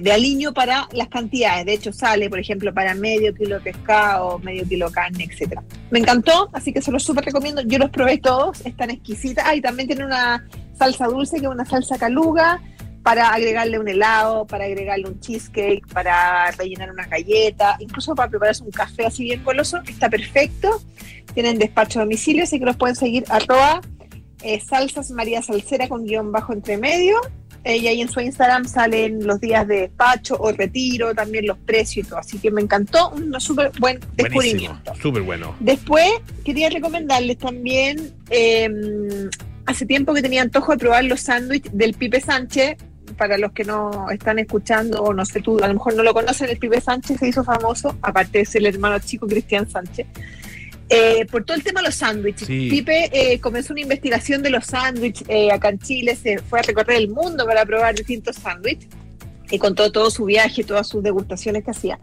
de, 0.00 0.12
aliño 0.12 0.54
para 0.54 0.88
las 0.92 1.08
cantidades. 1.08 1.66
De 1.66 1.74
hecho, 1.74 1.92
sale, 1.92 2.30
por 2.30 2.38
ejemplo, 2.38 2.72
para 2.72 2.94
medio 2.94 3.34
kilo 3.34 3.56
de 3.56 3.60
pescado, 3.60 4.38
medio 4.38 4.66
kilo 4.66 4.88
de 4.88 4.94
carne, 4.94 5.28
etcétera. 5.30 5.62
Me 5.90 5.98
encantó, 5.98 6.48
así 6.54 6.72
que 6.72 6.80
se 6.80 6.90
los 6.90 7.02
súper 7.02 7.26
recomiendo. 7.26 7.60
Yo 7.60 7.78
los 7.78 7.90
probé 7.90 8.16
todos, 8.16 8.64
están 8.64 8.90
exquisitas. 8.90 9.44
Ah, 9.46 9.54
y 9.54 9.60
también 9.60 9.88
tiene 9.88 10.06
una 10.06 10.42
salsa 10.78 11.06
dulce, 11.06 11.36
que 11.36 11.44
es 11.44 11.52
una 11.52 11.66
salsa 11.66 11.98
caluga 11.98 12.62
para 13.04 13.28
agregarle 13.28 13.78
un 13.78 13.86
helado, 13.86 14.46
para 14.46 14.64
agregarle 14.64 15.06
un 15.06 15.20
cheesecake, 15.20 15.86
para 15.92 16.50
rellenar 16.52 16.90
una 16.90 17.06
galleta, 17.06 17.76
incluso 17.78 18.14
para 18.14 18.30
prepararse 18.30 18.64
un 18.64 18.70
café 18.70 19.04
así 19.04 19.24
bien 19.24 19.44
goloso, 19.44 19.78
está 19.86 20.08
perfecto. 20.08 20.80
Tienen 21.34 21.58
despacho 21.58 22.00
a 22.00 22.02
domicilio, 22.04 22.44
así 22.44 22.58
que 22.58 22.64
los 22.64 22.76
pueden 22.76 22.96
seguir 22.96 23.24
arroba 23.28 23.82
eh, 24.42 24.58
salsas 24.58 25.10
María 25.10 25.42
Salcera 25.42 25.86
con 25.86 26.06
guion 26.06 26.32
bajo 26.32 26.54
entre 26.54 26.78
medio. 26.78 27.16
Eh, 27.62 27.76
y 27.76 27.88
ahí 27.88 28.00
en 28.00 28.08
su 28.08 28.20
Instagram 28.20 28.64
salen 28.64 29.26
los 29.26 29.38
días 29.38 29.68
de 29.68 29.80
despacho 29.80 30.36
o 30.38 30.50
retiro, 30.52 31.14
también 31.14 31.46
los 31.46 31.58
precios 31.58 32.06
y 32.06 32.08
todo. 32.08 32.20
Así 32.20 32.38
que 32.38 32.50
me 32.50 32.62
encantó, 32.62 33.10
un 33.10 33.38
súper 33.38 33.70
buen 33.78 34.00
descubrimiento. 34.16 34.94
Súper 34.94 35.22
bueno. 35.22 35.54
Después 35.60 36.10
quería 36.42 36.70
recomendarles 36.70 37.36
también, 37.36 38.14
em, 38.30 39.28
hace 39.66 39.84
tiempo 39.84 40.14
que 40.14 40.22
tenía 40.22 40.40
antojo 40.40 40.72
de 40.72 40.78
probar 40.78 41.04
los 41.04 41.20
sándwiches 41.20 41.76
del 41.76 41.92
Pipe 41.92 42.20
Sánchez, 42.22 42.76
para 43.16 43.38
los 43.38 43.52
que 43.52 43.64
no 43.64 44.10
están 44.10 44.38
escuchando, 44.38 45.02
o 45.02 45.12
no 45.12 45.24
sé 45.24 45.40
tú, 45.40 45.58
a 45.62 45.68
lo 45.68 45.74
mejor 45.74 45.94
no 45.94 46.02
lo 46.02 46.14
conocen, 46.14 46.50
el 46.50 46.58
Pipe 46.58 46.80
Sánchez 46.80 47.18
se 47.20 47.28
hizo 47.28 47.44
famoso, 47.44 47.96
aparte 48.02 48.38
de 48.38 48.44
ser 48.44 48.62
el 48.62 48.74
hermano 48.74 48.98
chico 48.98 49.26
Cristian 49.26 49.68
Sánchez, 49.68 50.06
eh, 50.88 51.26
por 51.30 51.44
todo 51.44 51.56
el 51.56 51.62
tema 51.62 51.80
de 51.80 51.86
los 51.86 51.94
sándwiches. 51.94 52.46
Pipe 52.46 53.10
eh, 53.12 53.40
comenzó 53.40 53.72
una 53.72 53.82
investigación 53.82 54.42
de 54.42 54.50
los 54.50 54.66
sándwiches 54.66 55.26
eh, 55.28 55.50
acá 55.50 55.70
en 55.70 55.78
Chile, 55.78 56.16
se 56.16 56.38
fue 56.38 56.60
a 56.60 56.62
recorrer 56.62 56.98
el 56.98 57.08
mundo 57.08 57.46
para 57.46 57.64
probar 57.64 57.94
distintos 57.94 58.36
sándwiches 58.36 58.88
y 59.50 59.58
contó 59.58 59.90
todo 59.92 60.10
su 60.10 60.24
viaje, 60.24 60.64
todas 60.64 60.88
sus 60.88 61.02
degustaciones 61.02 61.64
que 61.64 61.70
hacía. 61.70 61.98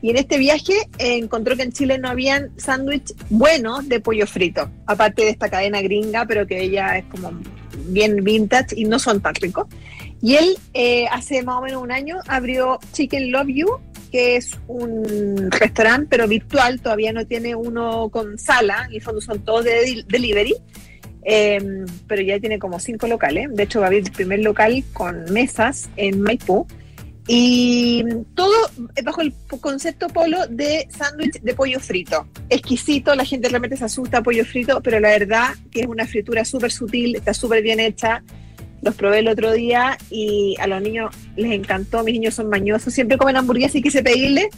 Y 0.00 0.10
en 0.10 0.16
este 0.16 0.38
viaje 0.38 0.74
encontró 0.98 1.56
que 1.56 1.62
en 1.62 1.72
Chile 1.72 1.98
no 1.98 2.08
habían 2.08 2.50
sándwiches 2.56 3.16
buenos 3.30 3.88
de 3.88 4.00
pollo 4.00 4.26
frito, 4.26 4.68
aparte 4.86 5.22
de 5.22 5.30
esta 5.30 5.48
cadena 5.48 5.80
gringa, 5.80 6.26
pero 6.26 6.46
que 6.46 6.60
ella 6.60 6.98
es 6.98 7.04
como 7.04 7.32
bien 7.86 8.24
vintage 8.24 8.74
y 8.76 8.84
no 8.84 8.98
son 8.98 9.20
tan 9.20 9.34
ricos. 9.34 9.66
Y 10.22 10.36
él 10.36 10.56
eh, 10.72 11.06
hace 11.10 11.42
más 11.42 11.58
o 11.58 11.62
menos 11.62 11.82
un 11.82 11.92
año 11.92 12.18
abrió 12.28 12.78
Chicken 12.92 13.32
Love 13.32 13.48
You 13.48 13.80
que 14.12 14.36
es 14.36 14.56
un 14.68 15.50
restaurante, 15.50 16.06
pero 16.10 16.28
virtual, 16.28 16.80
todavía 16.80 17.12
no 17.12 17.26
tiene 17.26 17.56
uno 17.56 18.10
con 18.10 18.38
sala, 18.38 18.84
en 18.88 18.96
el 18.96 19.02
fondo 19.02 19.22
son 19.22 19.40
todos 19.40 19.64
de 19.64 20.04
delivery, 20.06 20.54
em, 21.22 21.86
pero 22.06 22.22
ya 22.22 22.38
tiene 22.38 22.58
como 22.58 22.78
cinco 22.78 23.06
locales. 23.08 23.48
De 23.50 23.62
hecho, 23.62 23.80
va 23.80 23.86
a 23.86 23.88
haber 23.88 24.04
el 24.04 24.12
primer 24.12 24.40
local 24.40 24.84
con 24.92 25.24
mesas 25.32 25.88
en 25.96 26.20
Maipú. 26.20 26.66
Y 27.28 28.04
todo 28.34 28.52
bajo 29.04 29.22
el 29.22 29.32
concepto 29.60 30.08
polo 30.08 30.44
de 30.48 30.88
sándwich 30.90 31.40
de 31.40 31.54
pollo 31.54 31.78
frito. 31.78 32.26
Exquisito, 32.50 33.14
la 33.14 33.24
gente 33.24 33.48
realmente 33.48 33.76
se 33.76 33.84
asusta 33.84 34.18
a 34.18 34.22
pollo 34.22 34.44
frito, 34.44 34.82
pero 34.82 34.98
la 34.98 35.10
verdad 35.10 35.54
que 35.70 35.82
es 35.82 35.86
una 35.86 36.04
fritura 36.04 36.44
súper 36.44 36.72
sutil, 36.72 37.14
está 37.14 37.32
súper 37.32 37.62
bien 37.62 37.78
hecha. 37.78 38.22
Los 38.82 38.96
probé 38.96 39.20
el 39.20 39.28
otro 39.28 39.52
día 39.52 39.96
y 40.10 40.56
a 40.58 40.66
los 40.66 40.82
niños 40.82 41.14
les 41.36 41.52
encantó. 41.52 42.02
Mis 42.02 42.14
niños 42.14 42.34
son 42.34 42.48
mañosos, 42.48 42.92
siempre 42.92 43.16
comen 43.16 43.36
hamburguesas 43.36 43.76
y 43.76 43.82
quise 43.82 44.02
pedirle. 44.02 44.50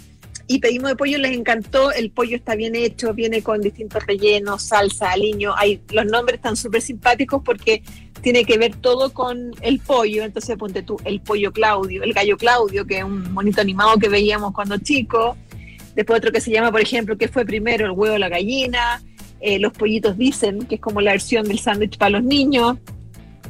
Y 0.46 0.58
pedimos 0.58 0.90
de 0.90 0.96
pollo, 0.96 1.18
les 1.18 1.32
encantó. 1.32 1.92
El 1.92 2.10
pollo 2.10 2.36
está 2.36 2.54
bien 2.54 2.74
hecho, 2.74 3.12
viene 3.12 3.42
con 3.42 3.60
distintos 3.60 4.04
rellenos, 4.06 4.62
salsa, 4.62 5.12
aliño. 5.12 5.54
Hay, 5.56 5.80
los 5.92 6.06
nombres 6.06 6.36
están 6.36 6.56
súper 6.56 6.80
simpáticos 6.80 7.42
porque 7.44 7.82
tiene 8.22 8.44
que 8.44 8.56
ver 8.56 8.74
todo 8.76 9.12
con 9.12 9.52
el 9.60 9.78
pollo. 9.80 10.24
Entonces 10.24 10.56
ponte 10.56 10.82
tú, 10.82 10.96
el 11.04 11.20
pollo 11.20 11.52
Claudio, 11.52 12.02
el 12.02 12.14
gallo 12.14 12.38
Claudio, 12.38 12.86
que 12.86 12.98
es 12.98 13.04
un 13.04 13.30
monito 13.32 13.60
animado 13.60 13.98
que 13.98 14.08
veíamos 14.08 14.54
cuando 14.54 14.78
chico. 14.78 15.36
Después 15.94 16.18
otro 16.18 16.32
que 16.32 16.40
se 16.40 16.50
llama, 16.50 16.72
por 16.72 16.80
ejemplo, 16.80 17.18
que 17.18 17.28
fue 17.28 17.44
primero 17.44 17.84
el 17.84 17.92
huevo 17.92 18.16
la 18.16 18.30
gallina. 18.30 19.02
Eh, 19.40 19.58
los 19.58 19.74
pollitos 19.74 20.16
dicen, 20.16 20.60
que 20.60 20.76
es 20.76 20.80
como 20.80 21.02
la 21.02 21.12
versión 21.12 21.46
del 21.46 21.58
sándwich 21.58 21.98
para 21.98 22.10
los 22.10 22.24
niños 22.24 22.78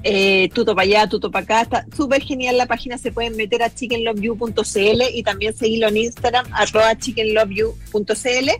eh, 0.05 0.51
tuto 0.53 0.75
para 0.75 0.85
allá, 0.85 1.09
tuto 1.09 1.31
para 1.31 1.45
acá. 1.45 1.63
Está 1.63 1.87
súper 1.97 2.23
genial 2.23 2.59
la 2.59 2.67
página, 2.67 2.99
se 2.99 3.11
pueden 3.11 3.37
meter 3.37 3.63
a 3.63 3.75
chickenloveyou.cl 3.75 5.03
y 5.13 5.23
también 5.23 5.57
seguirlo 5.57 5.89
en 5.89 5.97
Instagram, 5.97 6.47
arroba 6.53 6.97
chickenloveyou.cl. 6.97 8.51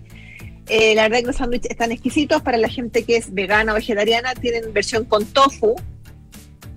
Eh, 0.69 0.95
la 0.95 1.03
verdad 1.03 1.19
que 1.19 1.27
los 1.27 1.37
sándwiches 1.37 1.71
están 1.71 1.93
exquisitos 1.93 2.41
para 2.41 2.57
la 2.57 2.69
gente 2.69 3.05
que 3.05 3.17
es 3.17 3.35
vegana 3.35 3.73
o 3.73 3.75
vegetariana, 3.75 4.35
tienen 4.35 4.73
versión 4.73 5.05
con 5.05 5.27
tofu, 5.27 5.77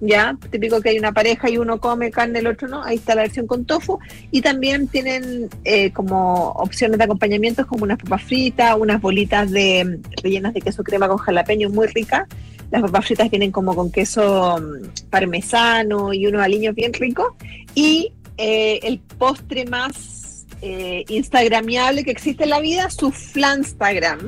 ya, 0.02 0.38
típico 0.52 0.82
que 0.82 0.90
hay 0.90 1.00
una 1.00 1.14
pareja 1.14 1.50
y 1.50 1.58
uno 1.58 1.80
come 1.80 2.12
carne, 2.12 2.40
el 2.40 2.48
otro 2.48 2.68
no, 2.68 2.84
ahí 2.84 2.98
está 2.98 3.16
la 3.16 3.22
versión 3.22 3.48
con 3.48 3.64
tofu, 3.64 3.98
y 4.30 4.42
también 4.42 4.90
tienen 4.90 5.50
eh, 5.64 5.92
como 5.94 6.50
opciones 6.50 6.98
de 6.98 7.06
acompañamientos 7.06 7.66
como 7.66 7.86
unas 7.86 7.98
papas 7.98 8.24
fritas, 8.24 8.76
unas 8.78 9.00
bolitas 9.00 9.50
de 9.50 10.02
rellenas 10.22 10.54
de 10.54 10.60
queso 10.60 10.84
crema 10.84 11.08
con 11.08 11.18
jalapeño 11.18 11.70
muy 11.70 11.88
ricas, 11.88 12.28
las 12.72 12.82
papas 12.82 13.06
fritas 13.06 13.30
vienen 13.30 13.52
como 13.52 13.76
con 13.76 13.92
queso 13.92 14.58
mm, 14.60 15.10
parmesano 15.10 16.14
y 16.14 16.28
unos 16.28 16.42
aliños 16.42 16.76
bien 16.76 16.94
ricos. 16.94 17.28
Y 17.76 18.14
eh, 18.38 18.80
el 18.84 19.00
postre 19.00 19.66
más 19.66 20.46
eh, 20.62 21.06
instagramiable 21.10 22.04
que 22.04 22.12
existe 22.12 22.44
en 22.44 22.50
la 22.50 22.60
vida, 22.60 22.90
su 22.90 23.12
flanstagram. 23.12 24.20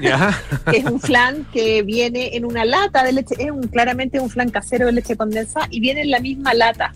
que 0.70 0.78
es 0.78 0.84
un 0.84 1.00
flan 1.00 1.46
que 1.52 1.82
viene 1.82 2.36
en 2.36 2.44
una 2.44 2.64
lata 2.64 3.04
de 3.04 3.12
leche, 3.12 3.34
es 3.38 3.50
un, 3.50 3.68
claramente 3.68 4.18
un 4.18 4.30
flan 4.30 4.50
casero 4.50 4.86
de 4.86 4.92
leche 4.92 5.16
condensada 5.16 5.68
y 5.70 5.80
viene 5.80 6.02
en 6.02 6.10
la 6.10 6.20
misma 6.20 6.54
lata. 6.54 6.92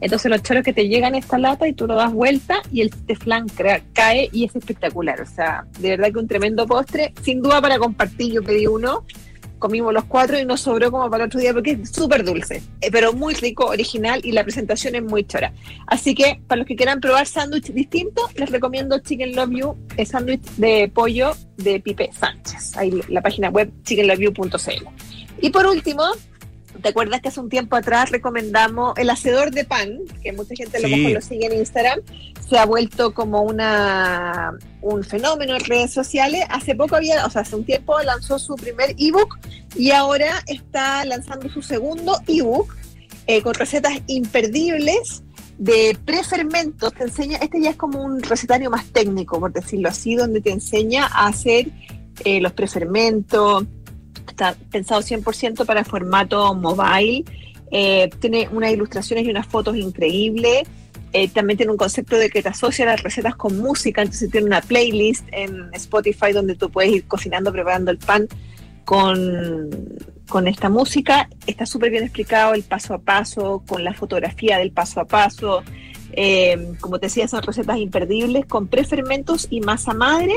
Entonces 0.00 0.30
los 0.30 0.42
choros 0.42 0.62
que 0.62 0.74
te 0.74 0.88
llegan 0.88 1.14
a 1.14 1.18
esta 1.18 1.38
lata 1.38 1.66
y 1.66 1.72
tú 1.72 1.86
lo 1.86 1.94
das 1.94 2.12
vuelta 2.12 2.60
y 2.70 2.82
el 2.82 2.88
este 2.88 3.16
flan 3.16 3.46
cae 3.94 4.28
y 4.30 4.44
es 4.44 4.54
espectacular. 4.54 5.20
O 5.20 5.26
sea, 5.26 5.64
de 5.78 5.90
verdad 5.90 6.12
que 6.12 6.18
un 6.18 6.28
tremendo 6.28 6.66
postre. 6.66 7.14
Sin 7.22 7.40
duda 7.40 7.62
para 7.62 7.78
compartir, 7.78 8.34
yo 8.34 8.42
pedí 8.42 8.66
uno 8.66 9.04
comimos 9.58 9.92
los 9.92 10.04
cuatro 10.04 10.38
y 10.38 10.44
nos 10.44 10.60
sobró 10.60 10.90
como 10.90 11.08
para 11.10 11.24
el 11.24 11.28
otro 11.28 11.40
día 11.40 11.52
porque 11.52 11.72
es 11.72 11.90
súper 11.90 12.24
dulce, 12.24 12.62
eh, 12.80 12.90
pero 12.90 13.12
muy 13.12 13.34
rico, 13.34 13.66
original 13.66 14.20
y 14.24 14.32
la 14.32 14.42
presentación 14.42 14.94
es 14.94 15.02
muy 15.02 15.24
chora. 15.24 15.52
Así 15.86 16.14
que 16.14 16.40
para 16.46 16.58
los 16.58 16.66
que 16.66 16.76
quieran 16.76 17.00
probar 17.00 17.26
sándwich 17.26 17.72
distinto, 17.72 18.22
les 18.34 18.50
recomiendo 18.50 18.98
Chicken 18.98 19.34
Love 19.34 19.50
You, 19.50 19.76
el 19.96 20.06
sándwich 20.06 20.42
de 20.56 20.90
pollo 20.92 21.32
de 21.56 21.80
Pipe 21.80 22.10
Sánchez. 22.12 22.76
Ahí 22.76 23.00
la 23.08 23.22
página 23.22 23.50
web 23.50 23.70
chickenloveyou.cl. 23.84 24.86
Y 25.40 25.50
por 25.50 25.66
último, 25.66 26.04
¿Te 26.86 26.90
acuerdas 26.90 27.20
que 27.20 27.30
hace 27.30 27.40
un 27.40 27.48
tiempo 27.48 27.74
atrás 27.74 28.12
recomendamos 28.12 28.96
el 28.96 29.10
hacedor 29.10 29.50
de 29.50 29.64
pan, 29.64 29.98
que 30.22 30.32
mucha 30.32 30.54
gente 30.54 30.78
lo, 30.78 30.86
lo 30.86 31.20
sigue 31.20 31.46
en 31.46 31.58
Instagram, 31.58 32.00
se 32.48 32.60
ha 32.60 32.64
vuelto 32.64 33.12
como 33.12 33.42
una 33.42 34.52
un 34.82 35.02
fenómeno 35.02 35.56
en 35.56 35.64
redes 35.64 35.92
sociales. 35.92 36.44
Hace 36.48 36.76
poco 36.76 36.94
había, 36.94 37.26
o 37.26 37.30
sea, 37.30 37.42
hace 37.42 37.56
un 37.56 37.64
tiempo 37.64 38.00
lanzó 38.02 38.38
su 38.38 38.54
primer 38.54 38.94
ebook 38.98 39.36
y 39.74 39.90
ahora 39.90 40.44
está 40.46 41.04
lanzando 41.04 41.48
su 41.48 41.60
segundo 41.60 42.20
ebook 42.28 42.72
eh, 43.26 43.42
con 43.42 43.54
recetas 43.54 43.94
imperdibles 44.06 45.24
de 45.58 45.98
prefermentos. 46.04 46.92
Te 46.92 47.02
enseña, 47.02 47.38
este 47.38 47.60
ya 47.60 47.70
es 47.70 47.76
como 47.76 48.00
un 48.00 48.22
recetario 48.22 48.70
más 48.70 48.86
técnico, 48.92 49.40
por 49.40 49.52
decirlo 49.52 49.88
así, 49.88 50.14
donde 50.14 50.40
te 50.40 50.52
enseña 50.52 51.06
a 51.06 51.26
hacer 51.26 51.66
eh, 52.24 52.40
los 52.40 52.52
prefermentos 52.52 53.64
está 54.32 54.56
pensado 54.70 55.00
100% 55.00 55.64
para 55.66 55.84
formato 55.84 56.54
mobile. 56.54 57.24
Eh, 57.70 58.10
tiene 58.20 58.48
unas 58.52 58.72
ilustraciones 58.72 59.26
y 59.26 59.30
unas 59.30 59.46
fotos 59.46 59.76
increíbles. 59.76 60.62
Eh, 61.12 61.28
también 61.28 61.56
tiene 61.56 61.72
un 61.72 61.78
concepto 61.78 62.16
de 62.16 62.28
que 62.28 62.42
te 62.42 62.48
asocia 62.48 62.84
las 62.84 63.02
recetas 63.02 63.36
con 63.36 63.58
música, 63.58 64.02
entonces 64.02 64.30
tiene 64.30 64.46
una 64.46 64.60
playlist 64.60 65.26
en 65.32 65.72
Spotify 65.72 66.32
donde 66.32 66.56
tú 66.56 66.70
puedes 66.70 66.92
ir 66.92 67.04
cocinando, 67.06 67.52
preparando 67.52 67.90
el 67.90 67.98
pan 67.98 68.28
con, 68.84 69.70
con 70.28 70.46
esta 70.46 70.68
música. 70.68 71.28
Está 71.46 71.64
súper 71.64 71.90
bien 71.90 72.04
explicado 72.04 72.54
el 72.54 72.64
paso 72.64 72.94
a 72.94 72.98
paso, 72.98 73.62
con 73.66 73.82
la 73.82 73.94
fotografía 73.94 74.58
del 74.58 74.72
paso 74.72 75.00
a 75.00 75.04
paso. 75.06 75.62
Eh, 76.12 76.72
como 76.80 76.98
te 76.98 77.06
decía, 77.06 77.28
son 77.28 77.42
recetas 77.42 77.78
imperdibles 77.78 78.46
con 78.46 78.68
prefermentos 78.68 79.46
y 79.50 79.60
masa 79.60 79.92
madre 79.92 80.34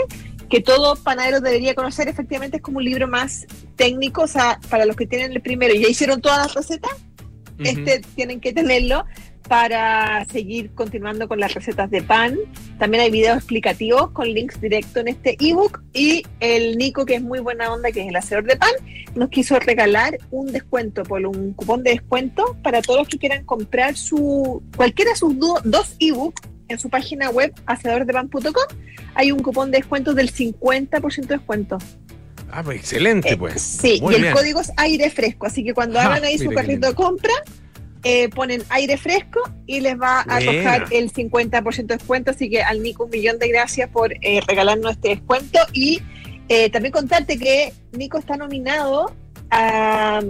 que 0.50 0.62
todo 0.62 0.96
panadero 0.96 1.42
debería 1.42 1.76
conocer, 1.76 2.08
efectivamente 2.08 2.58
es 2.58 2.64
como 2.64 2.80
un 2.80 2.86
libro 2.86 3.08
más 3.08 3.46
técnico, 3.76 4.24
o 4.24 4.28
sea, 4.28 4.60
para 4.70 4.86
los 4.86 4.96
que 4.96 5.06
tienen 5.06 5.32
el 5.32 5.42
primero 5.42 5.74
y 5.74 5.82
ya 5.82 5.90
hicieron 5.90 6.22
todas 6.22 6.40
las 6.40 6.54
recetas, 6.54 6.92
este 7.60 8.02
tienen 8.16 8.40
que 8.40 8.54
tenerlo 8.54 9.06
para 9.50 10.26
seguir 10.32 10.72
continuando 10.76 11.28
con 11.28 11.40
las 11.40 11.54
recetas 11.54 11.90
de 11.90 12.04
pan. 12.04 12.38
También 12.78 13.04
hay 13.04 13.12
videos 13.12 13.38
explicativos 13.38 14.12
con 14.12 14.28
links 14.28 14.62
directos 14.62 14.98
en 14.98 15.08
este 15.10 15.36
ebook 15.40 15.82
y 15.92 16.24
el 16.40 16.78
Nico, 16.78 17.06
que 17.06 17.16
es 17.16 17.22
muy 17.22 17.40
buena 17.40 17.74
onda, 17.74 17.92
que 17.92 18.02
es 18.02 18.08
el 18.08 18.16
hacedor 18.16 18.46
de 18.46 18.56
pan, 18.56 18.72
nos 19.16 19.30
quiso 19.30 19.60
regalar 19.60 20.20
un 20.30 20.52
descuento, 20.52 21.04
por 21.04 21.26
un 21.26 21.54
cupón 21.54 21.84
de 21.84 21.92
descuento 21.92 22.58
para 22.64 22.82
todos 22.82 23.00
los 23.00 23.08
que 23.10 23.18
quieran 23.18 23.44
comprar 23.44 23.98
su 23.98 24.62
cualquiera 24.78 25.12
de 25.12 25.18
sus 25.18 25.36
dos 25.38 25.96
ebooks 26.00 26.42
en 26.70 26.80
su 26.80 26.90
página 26.90 27.30
web 27.30 27.54
hacedordepan.com 27.66 28.54
hay 29.16 29.32
un 29.32 29.40
cupón 29.40 29.72
de 29.72 29.80
descuento 29.80 30.14
del 30.14 30.32
50% 30.32 31.28
de 31.28 31.36
descuento. 31.36 31.78
Ah, 32.52 32.64
pues 32.64 32.80
excelente, 32.80 33.36
pues. 33.38 33.56
Eh, 33.56 33.80
sí, 33.82 34.02
y 34.02 34.16
el 34.16 34.32
código 34.34 34.62
es 34.62 34.72
aire 34.78 35.10
fresco, 35.10 35.46
así 35.46 35.64
que 35.64 35.74
cuando 35.74 36.00
hagan 36.00 36.24
ahí 36.24 36.38
su 36.38 36.50
carrito 36.52 36.88
de 36.88 36.96
compra, 36.96 37.34
eh, 38.04 38.30
ponen 38.30 38.64
aire 38.70 38.98
fresco 38.98 39.42
y 39.68 39.82
les 39.82 40.00
va 40.00 40.22
a 40.22 40.40
tocar 40.40 40.86
el 40.92 41.12
50% 41.12 41.86
de 41.86 41.98
descuento. 41.98 42.32
Así 42.32 42.50
que 42.50 42.64
al 42.64 42.82
Nico, 42.82 43.04
un 43.04 43.10
millón 43.10 43.38
de 43.40 43.50
gracias 43.50 43.90
por 43.90 44.14
eh, 44.14 44.42
regalarnos 44.48 44.94
este 44.94 45.10
descuento. 45.10 45.60
Y 45.74 46.02
también 46.72 46.92
contarte 46.92 47.38
que 47.38 47.74
Nico 47.92 48.18
está 48.18 48.36
nominado 48.36 49.14
a 49.52 50.22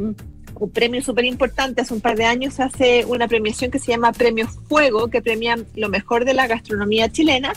un 0.59 0.69
premio 0.69 1.01
súper 1.01 1.25
importante. 1.25 1.81
Hace 1.81 1.93
un 1.93 2.01
par 2.01 2.15
de 2.15 2.25
años 2.25 2.59
hace 2.59 3.05
una 3.05 3.27
premiación 3.27 3.71
que 3.71 3.79
se 3.79 3.91
llama 3.91 4.11
Premio 4.11 4.47
Fuego, 4.67 5.09
que 5.09 5.21
premia 5.21 5.57
lo 5.75 5.89
mejor 5.89 6.25
de 6.25 6.33
la 6.33 6.47
gastronomía 6.47 7.09
chilena. 7.09 7.53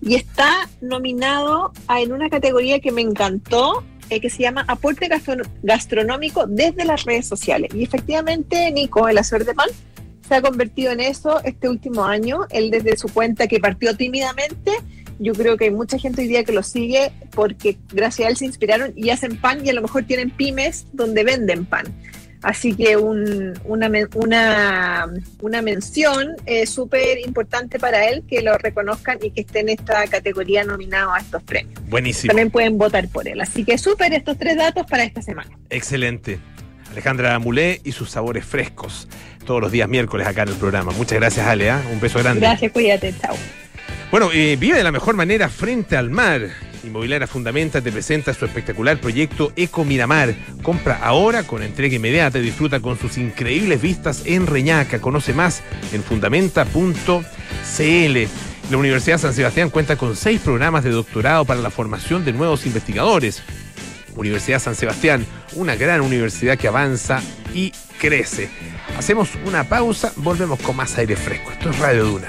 Y 0.00 0.14
está 0.14 0.68
nominado 0.80 1.72
en 1.96 2.12
una 2.12 2.28
categoría 2.28 2.80
que 2.80 2.92
me 2.92 3.00
encantó, 3.00 3.84
eh, 4.10 4.20
que 4.20 4.30
se 4.30 4.42
llama 4.42 4.64
Aporte 4.68 5.08
Gastronómico 5.62 6.46
desde 6.46 6.84
las 6.84 7.04
redes 7.04 7.26
sociales. 7.26 7.70
Y 7.74 7.82
efectivamente, 7.82 8.70
Nico, 8.70 9.08
el 9.08 9.18
hacer 9.18 9.44
de 9.44 9.54
pan, 9.54 9.68
se 10.26 10.34
ha 10.34 10.42
convertido 10.42 10.92
en 10.92 11.00
eso 11.00 11.42
este 11.44 11.68
último 11.68 12.04
año. 12.04 12.40
Él 12.50 12.70
desde 12.70 12.96
su 12.96 13.08
cuenta 13.08 13.46
que 13.46 13.60
partió 13.60 13.96
tímidamente, 13.96 14.72
yo 15.18 15.32
creo 15.32 15.56
que 15.56 15.64
hay 15.64 15.70
mucha 15.70 15.98
gente 15.98 16.22
hoy 16.22 16.28
día 16.28 16.44
que 16.44 16.52
lo 16.52 16.62
sigue 16.62 17.12
porque 17.30 17.78
gracias 17.92 18.26
a 18.26 18.30
él 18.30 18.36
se 18.36 18.46
inspiraron 18.46 18.92
y 18.96 19.10
hacen 19.10 19.36
pan 19.36 19.64
y 19.64 19.70
a 19.70 19.72
lo 19.72 19.82
mejor 19.82 20.04
tienen 20.04 20.30
pymes 20.30 20.86
donde 20.92 21.24
venden 21.24 21.64
pan. 21.64 21.86
Así 22.44 22.74
que 22.74 22.98
una, 22.98 23.54
una, 23.64 25.06
una 25.40 25.62
mención 25.62 26.36
eh, 26.44 26.66
súper 26.66 27.18
importante 27.24 27.78
para 27.78 28.06
él, 28.06 28.22
que 28.28 28.42
lo 28.42 28.56
reconozcan 28.58 29.18
y 29.22 29.30
que 29.30 29.40
esté 29.40 29.60
en 29.60 29.70
esta 29.70 30.06
categoría 30.08 30.62
nominado 30.62 31.14
a 31.14 31.20
estos 31.20 31.42
premios. 31.42 31.80
Buenísimo. 31.88 32.28
También 32.28 32.50
pueden 32.50 32.76
votar 32.76 33.08
por 33.08 33.26
él. 33.26 33.40
Así 33.40 33.64
que 33.64 33.78
súper 33.78 34.12
estos 34.12 34.36
tres 34.36 34.56
datos 34.56 34.86
para 34.86 35.04
esta 35.04 35.22
semana. 35.22 35.50
Excelente. 35.70 36.38
Alejandra 36.90 37.38
Mulé 37.38 37.80
y 37.82 37.92
sus 37.92 38.10
sabores 38.10 38.44
frescos 38.44 39.08
todos 39.46 39.62
los 39.62 39.72
días 39.72 39.88
miércoles 39.88 40.26
acá 40.26 40.42
en 40.42 40.50
el 40.50 40.56
programa. 40.56 40.92
Muchas 40.92 41.18
gracias, 41.18 41.46
Ale. 41.46 41.70
¿ah? 41.70 41.82
Un 41.90 41.98
beso 41.98 42.18
grande. 42.18 42.40
Gracias, 42.40 42.70
cuídate. 42.72 43.14
Chao. 43.20 43.36
Bueno, 44.10 44.30
eh, 44.32 44.56
vive 44.60 44.76
de 44.76 44.84
la 44.84 44.92
mejor 44.92 45.16
manera 45.16 45.48
frente 45.48 45.96
al 45.96 46.10
mar. 46.10 46.50
Inmobiliaria 46.86 47.26
Fundamenta 47.26 47.80
te 47.80 47.90
presenta 47.90 48.34
su 48.34 48.44
espectacular 48.44 49.00
proyecto 49.00 49.52
Eco 49.56 49.84
Miramar. 49.84 50.34
Compra 50.62 50.98
ahora 51.02 51.42
con 51.44 51.62
entrega 51.62 51.96
inmediata 51.96 52.38
y 52.38 52.42
disfruta 52.42 52.80
con 52.80 52.98
sus 52.98 53.18
increíbles 53.18 53.80
vistas 53.80 54.22
en 54.24 54.46
Reñaca. 54.46 55.00
Conoce 55.00 55.32
más 55.32 55.62
en 55.92 56.02
fundamenta.cl. 56.02 57.24
La 58.70 58.76
Universidad 58.78 59.18
San 59.18 59.34
Sebastián 59.34 59.70
cuenta 59.70 59.96
con 59.96 60.16
seis 60.16 60.40
programas 60.40 60.84
de 60.84 60.90
doctorado 60.90 61.44
para 61.44 61.60
la 61.60 61.70
formación 61.70 62.24
de 62.24 62.32
nuevos 62.32 62.66
investigadores. 62.66 63.42
Universidad 64.16 64.60
San 64.60 64.74
Sebastián, 64.74 65.26
una 65.54 65.74
gran 65.74 66.00
universidad 66.00 66.56
que 66.56 66.68
avanza 66.68 67.20
y 67.52 67.72
crece. 67.98 68.48
Hacemos 68.96 69.30
una 69.44 69.64
pausa, 69.64 70.12
volvemos 70.16 70.60
con 70.60 70.76
más 70.76 70.96
aire 70.98 71.16
fresco. 71.16 71.50
Esto 71.50 71.70
es 71.70 71.78
Radio 71.78 72.04
Duna. 72.04 72.28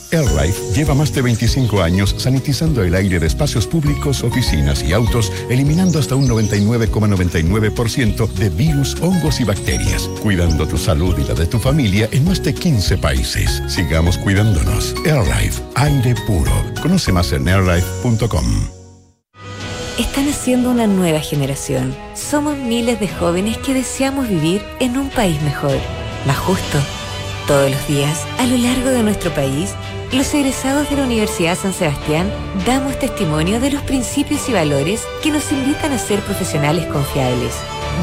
AirLife 0.11 0.73
lleva 0.73 0.93
más 0.93 1.13
de 1.13 1.21
25 1.21 1.81
años 1.81 2.15
sanitizando 2.17 2.83
el 2.83 2.95
aire 2.95 3.19
de 3.19 3.27
espacios 3.27 3.67
públicos, 3.67 4.23
oficinas 4.23 4.83
y 4.83 4.93
autos, 4.93 5.31
eliminando 5.49 5.99
hasta 5.99 6.15
un 6.15 6.27
99,99% 6.27 8.27
de 8.33 8.49
virus, 8.49 8.95
hongos 9.01 9.39
y 9.39 9.43
bacterias, 9.43 10.09
cuidando 10.21 10.67
tu 10.67 10.77
salud 10.77 11.17
y 11.17 11.23
la 11.23 11.33
de 11.33 11.45
tu 11.45 11.59
familia 11.59 12.09
en 12.11 12.25
más 12.25 12.43
de 12.43 12.53
15 12.53 12.97
países. 12.97 13.61
Sigamos 13.67 14.17
cuidándonos. 14.17 14.95
AirLife, 15.05 15.61
aire 15.75 16.15
puro. 16.27 16.51
Conoce 16.81 17.11
más 17.11 17.31
en 17.31 17.47
airlife.com. 17.47 18.81
Están 19.97 20.27
haciendo 20.29 20.71
una 20.71 20.87
nueva 20.87 21.19
generación. 21.19 21.95
Somos 22.15 22.57
miles 22.57 22.99
de 22.99 23.07
jóvenes 23.07 23.57
que 23.59 23.73
deseamos 23.73 24.27
vivir 24.27 24.61
en 24.79 24.97
un 24.97 25.09
país 25.09 25.39
mejor, 25.43 25.77
más 26.25 26.39
justo. 26.39 26.79
Todos 27.45 27.69
los 27.69 27.87
días, 27.87 28.25
a 28.39 28.45
lo 28.45 28.57
largo 28.57 28.89
de 28.89 29.03
nuestro 29.03 29.31
país, 29.33 29.75
los 30.13 30.33
egresados 30.33 30.89
de 30.89 30.97
la 30.97 31.03
Universidad 31.03 31.57
San 31.57 31.73
Sebastián 31.73 32.29
damos 32.65 32.99
testimonio 32.99 33.59
de 33.59 33.71
los 33.71 33.81
principios 33.83 34.47
y 34.49 34.53
valores 34.53 35.03
que 35.23 35.31
nos 35.31 35.51
invitan 35.51 35.93
a 35.93 35.97
ser 35.97 36.19
profesionales 36.21 36.85
confiables, 36.87 37.53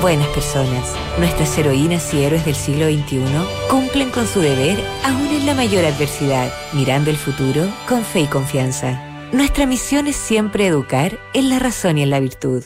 buenas 0.00 0.26
personas. 0.28 0.94
Nuestras 1.18 1.56
heroínas 1.58 2.12
y 2.14 2.24
héroes 2.24 2.44
del 2.44 2.54
siglo 2.54 2.86
XXI 2.86 3.20
cumplen 3.68 4.10
con 4.10 4.26
su 4.26 4.40
deber 4.40 4.82
aún 5.04 5.26
en 5.28 5.46
la 5.46 5.54
mayor 5.54 5.84
adversidad, 5.84 6.50
mirando 6.72 7.10
el 7.10 7.16
futuro 7.16 7.68
con 7.86 8.04
fe 8.04 8.20
y 8.20 8.26
confianza. 8.26 9.02
Nuestra 9.32 9.66
misión 9.66 10.06
es 10.06 10.16
siempre 10.16 10.66
educar 10.66 11.18
en 11.34 11.50
la 11.50 11.58
razón 11.58 11.98
y 11.98 12.02
en 12.02 12.10
la 12.10 12.20
virtud. 12.20 12.64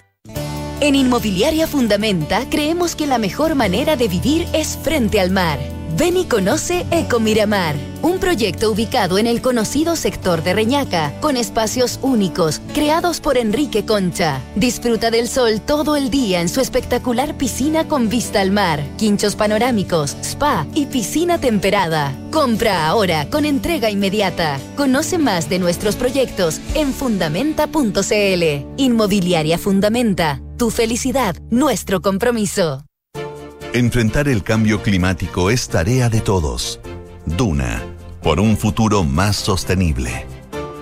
En 0.81 0.94
Inmobiliaria 0.94 1.66
Fundamenta 1.66 2.48
creemos 2.48 2.94
que 2.94 3.07
la 3.07 3.18
mejor 3.18 3.55
manera 3.57 3.96
de 3.96 4.09
vivir 4.09 4.46
es 4.52 4.78
frente 4.81 5.20
al 5.20 5.31
mar. 5.31 5.59
Ven 6.02 6.16
y 6.16 6.24
conoce 6.24 6.84
Eco 6.90 7.20
Miramar, 7.20 7.76
un 8.02 8.18
proyecto 8.18 8.72
ubicado 8.72 9.18
en 9.18 9.28
el 9.28 9.40
conocido 9.40 9.94
sector 9.94 10.42
de 10.42 10.52
Reñaca, 10.52 11.14
con 11.20 11.36
espacios 11.36 12.00
únicos, 12.02 12.60
creados 12.74 13.20
por 13.20 13.38
Enrique 13.38 13.84
Concha. 13.84 14.40
Disfruta 14.56 15.12
del 15.12 15.28
sol 15.28 15.60
todo 15.60 15.94
el 15.94 16.10
día 16.10 16.40
en 16.40 16.48
su 16.48 16.60
espectacular 16.60 17.38
piscina 17.38 17.86
con 17.86 18.08
vista 18.08 18.40
al 18.40 18.50
mar, 18.50 18.82
quinchos 18.98 19.36
panorámicos, 19.36 20.16
spa 20.22 20.66
y 20.74 20.86
piscina 20.86 21.38
temperada. 21.38 22.12
Compra 22.32 22.88
ahora 22.88 23.30
con 23.30 23.44
entrega 23.44 23.88
inmediata. 23.88 24.58
Conoce 24.74 25.18
más 25.18 25.48
de 25.48 25.60
nuestros 25.60 25.94
proyectos 25.94 26.60
en 26.74 26.92
fundamenta.cl. 26.92 28.66
Inmobiliaria 28.76 29.56
Fundamenta. 29.56 30.42
Tu 30.58 30.70
felicidad, 30.70 31.36
nuestro 31.48 32.02
compromiso. 32.02 32.82
Enfrentar 33.74 34.28
el 34.28 34.42
cambio 34.42 34.82
climático 34.82 35.48
es 35.48 35.66
tarea 35.70 36.11
de 36.11 36.20
todos. 36.20 36.78
Duna, 37.24 37.82
por 38.22 38.38
un 38.38 38.58
futuro 38.58 39.02
más 39.02 39.37
sostenible. 39.37 40.26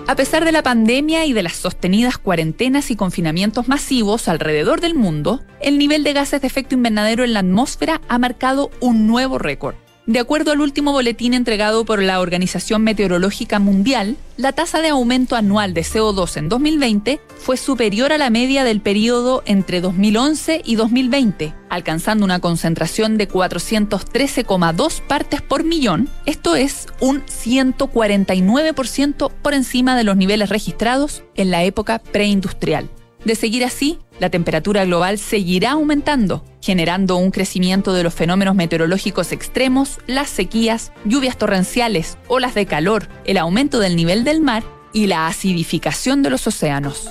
A 0.09 0.15
pesar 0.17 0.43
de 0.43 0.51
la 0.51 0.61
pandemia 0.61 1.25
y 1.25 1.31
de 1.31 1.41
las 1.41 1.53
sostenidas 1.53 2.17
cuarentenas 2.17 2.91
y 2.91 2.97
confinamientos 2.97 3.69
masivos 3.69 4.27
alrededor 4.27 4.81
del 4.81 4.93
mundo, 4.93 5.39
el 5.61 5.77
nivel 5.77 6.03
de 6.03 6.11
gases 6.11 6.41
de 6.41 6.47
efecto 6.47 6.75
invernadero 6.75 7.23
en 7.23 7.31
la 7.31 7.39
atmósfera 7.39 8.01
ha 8.09 8.19
marcado 8.19 8.71
un 8.81 9.07
nuevo 9.07 9.37
récord. 9.37 9.75
De 10.11 10.19
acuerdo 10.19 10.51
al 10.51 10.59
último 10.59 10.91
boletín 10.91 11.33
entregado 11.33 11.85
por 11.85 12.03
la 12.03 12.19
Organización 12.19 12.83
Meteorológica 12.83 13.59
Mundial, 13.59 14.17
la 14.35 14.51
tasa 14.51 14.81
de 14.81 14.89
aumento 14.89 15.37
anual 15.37 15.73
de 15.73 15.83
CO2 15.83 16.35
en 16.35 16.49
2020 16.49 17.21
fue 17.37 17.55
superior 17.55 18.11
a 18.11 18.17
la 18.17 18.29
media 18.29 18.65
del 18.65 18.81
periodo 18.81 19.41
entre 19.45 19.79
2011 19.79 20.63
y 20.65 20.75
2020, 20.75 21.53
alcanzando 21.69 22.25
una 22.25 22.41
concentración 22.41 23.17
de 23.17 23.29
413,2 23.29 24.99
partes 24.99 25.41
por 25.41 25.63
millón, 25.63 26.09
esto 26.25 26.57
es 26.57 26.87
un 26.99 27.23
149% 27.27 29.31
por 29.41 29.53
encima 29.53 29.95
de 29.95 30.03
los 30.03 30.17
niveles 30.17 30.49
registrados 30.49 31.23
en 31.35 31.51
la 31.51 31.63
época 31.63 31.99
preindustrial. 31.99 32.89
De 33.25 33.35
seguir 33.35 33.63
así, 33.63 33.99
la 34.19 34.29
temperatura 34.29 34.83
global 34.85 35.19
seguirá 35.19 35.71
aumentando, 35.71 36.43
generando 36.61 37.17
un 37.17 37.31
crecimiento 37.31 37.93
de 37.93 38.03
los 38.03 38.13
fenómenos 38.13 38.55
meteorológicos 38.55 39.31
extremos, 39.31 39.99
las 40.07 40.29
sequías, 40.29 40.91
lluvias 41.05 41.37
torrenciales, 41.37 42.17
olas 42.27 42.55
de 42.55 42.65
calor, 42.65 43.07
el 43.25 43.37
aumento 43.37 43.79
del 43.79 43.95
nivel 43.95 44.23
del 44.23 44.41
mar 44.41 44.63
y 44.91 45.07
la 45.07 45.27
acidificación 45.27 46.23
de 46.23 46.31
los 46.31 46.47
océanos. 46.47 47.09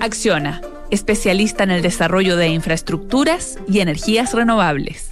Acciona, 0.00 0.62
especialista 0.90 1.62
en 1.62 1.70
el 1.70 1.82
desarrollo 1.82 2.36
de 2.36 2.48
infraestructuras 2.48 3.58
y 3.68 3.80
energías 3.80 4.34
renovables. 4.34 5.11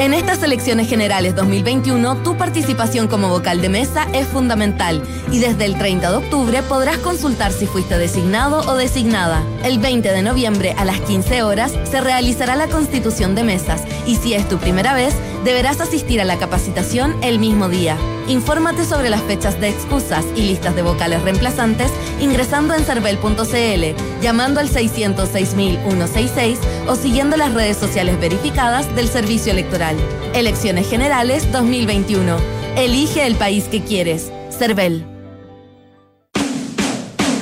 En 0.00 0.14
estas 0.14 0.42
elecciones 0.42 0.88
generales 0.88 1.36
2021, 1.36 2.22
tu 2.22 2.38
participación 2.38 3.06
como 3.06 3.28
vocal 3.28 3.60
de 3.60 3.68
mesa 3.68 4.06
es 4.14 4.26
fundamental 4.26 5.02
y 5.30 5.40
desde 5.40 5.66
el 5.66 5.76
30 5.76 6.10
de 6.10 6.16
octubre 6.16 6.62
podrás 6.62 6.96
consultar 6.98 7.52
si 7.52 7.66
fuiste 7.66 7.98
designado 7.98 8.60
o 8.60 8.76
designada. 8.76 9.42
El 9.62 9.78
20 9.78 10.10
de 10.10 10.22
noviembre 10.22 10.74
a 10.78 10.86
las 10.86 11.00
15 11.02 11.42
horas 11.42 11.74
se 11.84 12.00
realizará 12.00 12.56
la 12.56 12.68
constitución 12.68 13.34
de 13.34 13.44
mesas 13.44 13.82
y 14.06 14.16
si 14.16 14.32
es 14.32 14.48
tu 14.48 14.56
primera 14.56 14.94
vez, 14.94 15.14
deberás 15.44 15.82
asistir 15.82 16.20
a 16.20 16.24
la 16.24 16.38
capacitación 16.38 17.14
el 17.22 17.38
mismo 17.38 17.68
día. 17.68 17.98
Infórmate 18.26 18.84
sobre 18.84 19.10
las 19.10 19.22
fechas 19.22 19.60
de 19.60 19.68
excusas 19.68 20.24
y 20.36 20.42
listas 20.42 20.76
de 20.76 20.82
vocales 20.82 21.22
reemplazantes 21.22 21.90
ingresando 22.20 22.74
en 22.74 22.84
cervel.cl, 22.84 24.22
llamando 24.22 24.60
al 24.60 24.68
606.166 24.68 26.56
o 26.86 26.94
siguiendo 26.94 27.36
las 27.36 27.52
redes 27.52 27.76
sociales 27.76 28.20
verificadas 28.20 28.94
del 28.94 29.08
Servicio 29.08 29.52
Electoral. 29.52 29.59
Elecciones 30.34 30.88
Generales 30.88 31.50
2021. 31.52 32.38
Elige 32.76 33.26
el 33.26 33.34
país 33.34 33.64
que 33.64 33.82
quieres. 33.82 34.32
Cervel. 34.50 35.04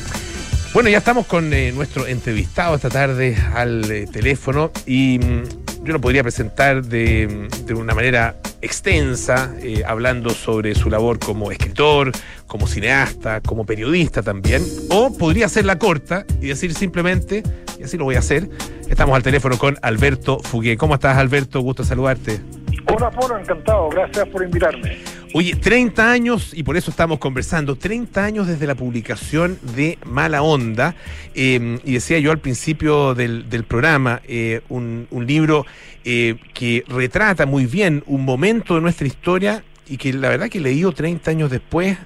Bueno, 0.74 0.90
ya 0.90 1.00
estamos 1.00 1.26
con 1.26 1.52
eh, 1.52 1.72
nuestro 1.72 2.06
entrevistado 2.06 2.76
esta 2.76 2.90
tarde 2.90 3.36
al 3.56 3.92
eh, 3.92 4.06
teléfono 4.06 4.72
y 4.86 5.18
mm, 5.18 5.69
yo 5.90 5.94
lo 5.94 6.02
podría 6.02 6.22
presentar 6.22 6.84
de, 6.84 7.48
de 7.66 7.74
una 7.74 7.96
manera 7.96 8.36
extensa, 8.62 9.56
eh, 9.60 9.82
hablando 9.88 10.30
sobre 10.30 10.76
su 10.76 10.88
labor 10.88 11.18
como 11.18 11.52
escritor, 11.52 12.12
como 12.46 12.68
cineasta, 12.68 13.42
como 13.42 13.66
periodista 13.66 14.22
también, 14.22 14.64
o 14.92 15.12
podría 15.18 15.48
hacerla 15.48 15.80
corta 15.80 16.28
y 16.42 16.50
decir 16.50 16.76
simplemente, 16.76 17.42
y 17.80 17.82
así 17.82 17.98
lo 17.98 18.04
voy 18.04 18.18
a 18.18 18.20
hacer, 18.20 18.48
estamos 18.88 19.16
al 19.16 19.24
teléfono 19.24 19.58
con 19.58 19.78
Alberto 19.82 20.38
Fugué. 20.38 20.78
¿Cómo 20.78 20.94
estás, 20.94 21.18
Alberto? 21.18 21.60
Gusto 21.62 21.84
saludarte. 21.84 22.40
Hola, 22.86 23.10
Polo, 23.10 23.40
encantado. 23.40 23.90
Gracias 23.90 24.28
por 24.28 24.44
invitarme. 24.44 25.00
Oye, 25.32 25.56
30 25.56 26.12
años, 26.12 26.54
y 26.56 26.64
por 26.64 26.76
eso 26.76 26.90
estamos 26.90 27.20
conversando, 27.20 27.76
30 27.76 28.24
años 28.24 28.48
desde 28.48 28.66
la 28.66 28.74
publicación 28.74 29.60
de 29.76 30.00
Mala 30.04 30.42
Onda, 30.42 30.96
eh, 31.36 31.78
y 31.84 31.94
decía 31.94 32.18
yo 32.18 32.32
al 32.32 32.40
principio 32.40 33.14
del, 33.14 33.46
programa, 33.68 34.22
eh, 34.28 34.62
un, 34.70 35.08
libro 35.28 35.68
eh, 36.04 36.36
que 36.56 36.84
retrata 36.88 37.46
muy 37.46 37.68
bien 37.68 38.04
un 38.08 38.26
momento 38.26 38.74
de 38.74 38.82
nuestra 38.82 39.06
historia 39.06 39.64
y 39.88 39.98
que 39.98 40.14
la 40.14 40.30
verdad 40.30 40.50
que 40.50 40.60
leído 40.60 40.94
30 40.94 41.30
años 41.30 41.52
después 41.52 41.98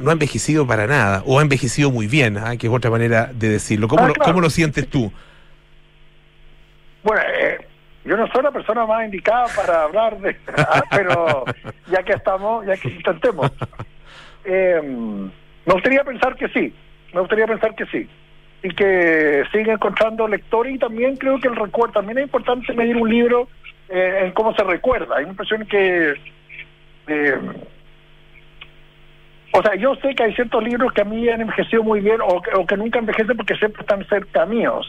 no 0.00 0.10
ha 0.10 0.12
envejecido 0.12 0.66
para 0.66 0.86
nada, 0.86 1.22
o 1.26 1.38
ha 1.38 1.42
envejecido 1.42 1.90
muy 1.90 2.06
bien, 2.06 2.38
¿ah? 2.38 2.56
que 2.56 2.68
es 2.68 2.72
otra 2.72 2.90
manera 2.90 3.30
de 3.34 3.50
decirlo. 3.50 3.86
¿Cómo, 3.86 4.04
ah, 4.04 4.08
lo, 4.08 4.14
¿cómo 4.14 4.40
lo 4.40 4.48
sientes 4.48 4.88
tú? 4.88 5.12
Bueno, 7.02 7.22
yo 8.06 8.16
no 8.16 8.26
soy 8.28 8.42
la 8.42 8.52
persona 8.52 8.86
más 8.86 9.04
indicada 9.04 9.46
para 9.54 9.82
hablar 9.82 10.18
de, 10.18 10.36
ah, 10.56 10.82
pero 10.90 11.44
ya 11.88 12.02
que 12.02 12.12
estamos, 12.12 12.64
ya 12.66 12.76
que 12.76 12.88
intentemos. 12.88 13.50
Eh, 14.44 14.80
me 14.82 15.72
gustaría 15.72 16.04
pensar 16.04 16.36
que 16.36 16.48
sí, 16.48 16.72
me 17.12 17.20
gustaría 17.20 17.46
pensar 17.46 17.74
que 17.74 17.86
sí. 17.86 18.08
Y 18.62 18.70
que 18.70 19.44
sigue 19.52 19.72
encontrando 19.72 20.26
lectores 20.26 20.74
y 20.74 20.78
también 20.78 21.16
creo 21.16 21.38
que 21.40 21.48
el 21.48 21.56
recuerdo, 21.56 21.94
también 21.94 22.18
es 22.18 22.24
importante 22.24 22.72
medir 22.72 22.96
un 22.96 23.08
libro 23.08 23.48
eh, 23.88 24.22
en 24.24 24.32
cómo 24.32 24.54
se 24.54 24.64
recuerda. 24.64 25.16
Hay 25.16 25.24
una 25.24 25.32
impresión 25.32 25.66
que... 25.66 26.14
Eh, 27.08 27.38
o 29.56 29.62
sea, 29.62 29.74
yo 29.74 29.94
sé 29.96 30.14
que 30.14 30.24
hay 30.24 30.34
ciertos 30.34 30.62
libros 30.62 30.92
que 30.92 31.00
a 31.00 31.04
mí 31.04 31.28
han 31.28 31.40
envejecido 31.40 31.82
muy 31.82 32.00
bien 32.00 32.18
o 32.20 32.42
que, 32.42 32.50
o 32.54 32.66
que 32.66 32.76
nunca 32.76 32.98
envejecen 32.98 33.36
porque 33.36 33.56
siempre 33.56 33.80
están 33.80 34.06
cerca 34.06 34.44
míos 34.44 34.86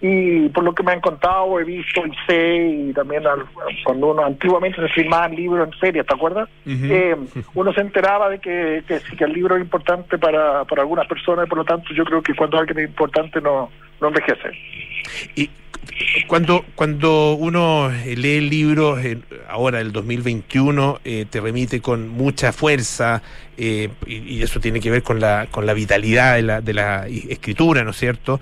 y 0.00 0.48
por 0.50 0.64
lo 0.64 0.74
que 0.74 0.82
me 0.82 0.92
han 0.92 1.00
contado 1.00 1.58
he 1.58 1.64
visto 1.64 2.02
y 2.06 2.12
sé 2.26 2.56
y 2.56 2.92
también 2.92 3.24
cuando 3.84 4.08
uno 4.08 4.24
antiguamente 4.24 4.80
se 4.80 4.88
firmaban 4.88 5.34
libros 5.34 5.68
en 5.68 5.78
serie 5.78 6.04
¿te 6.04 6.14
acuerdas? 6.14 6.48
Eh, 6.66 7.16
uno 7.54 7.72
se 7.72 7.80
enteraba 7.80 8.30
de 8.30 8.38
que, 8.38 8.82
que, 8.86 9.00
que 9.16 9.24
el 9.24 9.32
libro 9.32 9.56
es 9.56 9.62
importante 9.62 10.18
para, 10.18 10.64
para 10.64 10.82
algunas 10.82 11.06
personas 11.06 11.46
y 11.46 11.48
por 11.48 11.58
lo 11.58 11.64
tanto 11.64 11.92
yo 11.92 12.04
creo 12.04 12.22
que 12.22 12.34
cuando 12.34 12.58
alguien 12.58 12.78
es 12.78 12.88
importante 12.88 13.40
no, 13.40 13.70
no 14.00 14.08
envejece. 14.08 14.50
Y 15.34 15.50
cuando, 16.26 16.64
cuando 16.74 17.34
uno 17.34 17.90
lee 18.04 18.36
el 18.36 18.50
libro, 18.50 18.98
eh, 18.98 19.18
ahora 19.48 19.80
el 19.80 19.92
2021, 19.92 21.00
eh, 21.04 21.26
te 21.28 21.40
remite 21.40 21.80
con 21.80 22.08
mucha 22.08 22.52
fuerza, 22.52 23.22
eh, 23.56 23.88
y, 24.06 24.42
eso 24.42 24.60
tiene 24.60 24.80
que 24.80 24.90
ver 24.90 25.02
con 25.02 25.20
la, 25.20 25.46
con 25.50 25.64
la 25.66 25.72
vitalidad 25.72 26.36
de 26.36 26.42
la, 26.42 26.60
de 26.60 26.74
la 26.74 27.06
escritura, 27.06 27.84
¿no 27.84 27.90
es 27.90 27.96
cierto? 27.96 28.40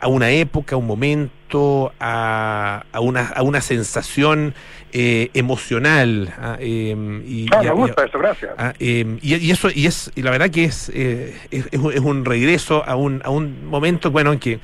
a 0.00 0.06
una 0.06 0.30
época, 0.30 0.74
a 0.74 0.78
un 0.78 0.86
momento, 0.86 1.92
a, 1.98 2.84
a, 2.92 3.00
una, 3.00 3.28
a 3.28 3.42
una 3.42 3.60
sensación 3.60 4.54
emocional. 4.92 6.34
Ah, 6.38 6.58
y, 6.60 7.46
ah, 7.50 7.62
me 7.62 7.70
gusta 7.70 8.04
eso, 8.04 8.18
gracias. 8.18 8.52
Ah, 8.58 8.74
y, 8.78 9.50
eso, 9.50 9.70
y 9.74 9.86
es, 9.86 10.12
y 10.14 10.22
la 10.22 10.30
verdad 10.30 10.50
que 10.50 10.64
es, 10.64 10.90
es, 10.90 11.34
es, 11.50 12.00
un 12.00 12.24
regreso 12.24 12.84
a 12.86 12.96
un, 12.96 13.22
a 13.24 13.30
un 13.30 13.66
momento, 13.66 14.10
bueno, 14.10 14.32
en 14.32 14.38
que 14.38 14.60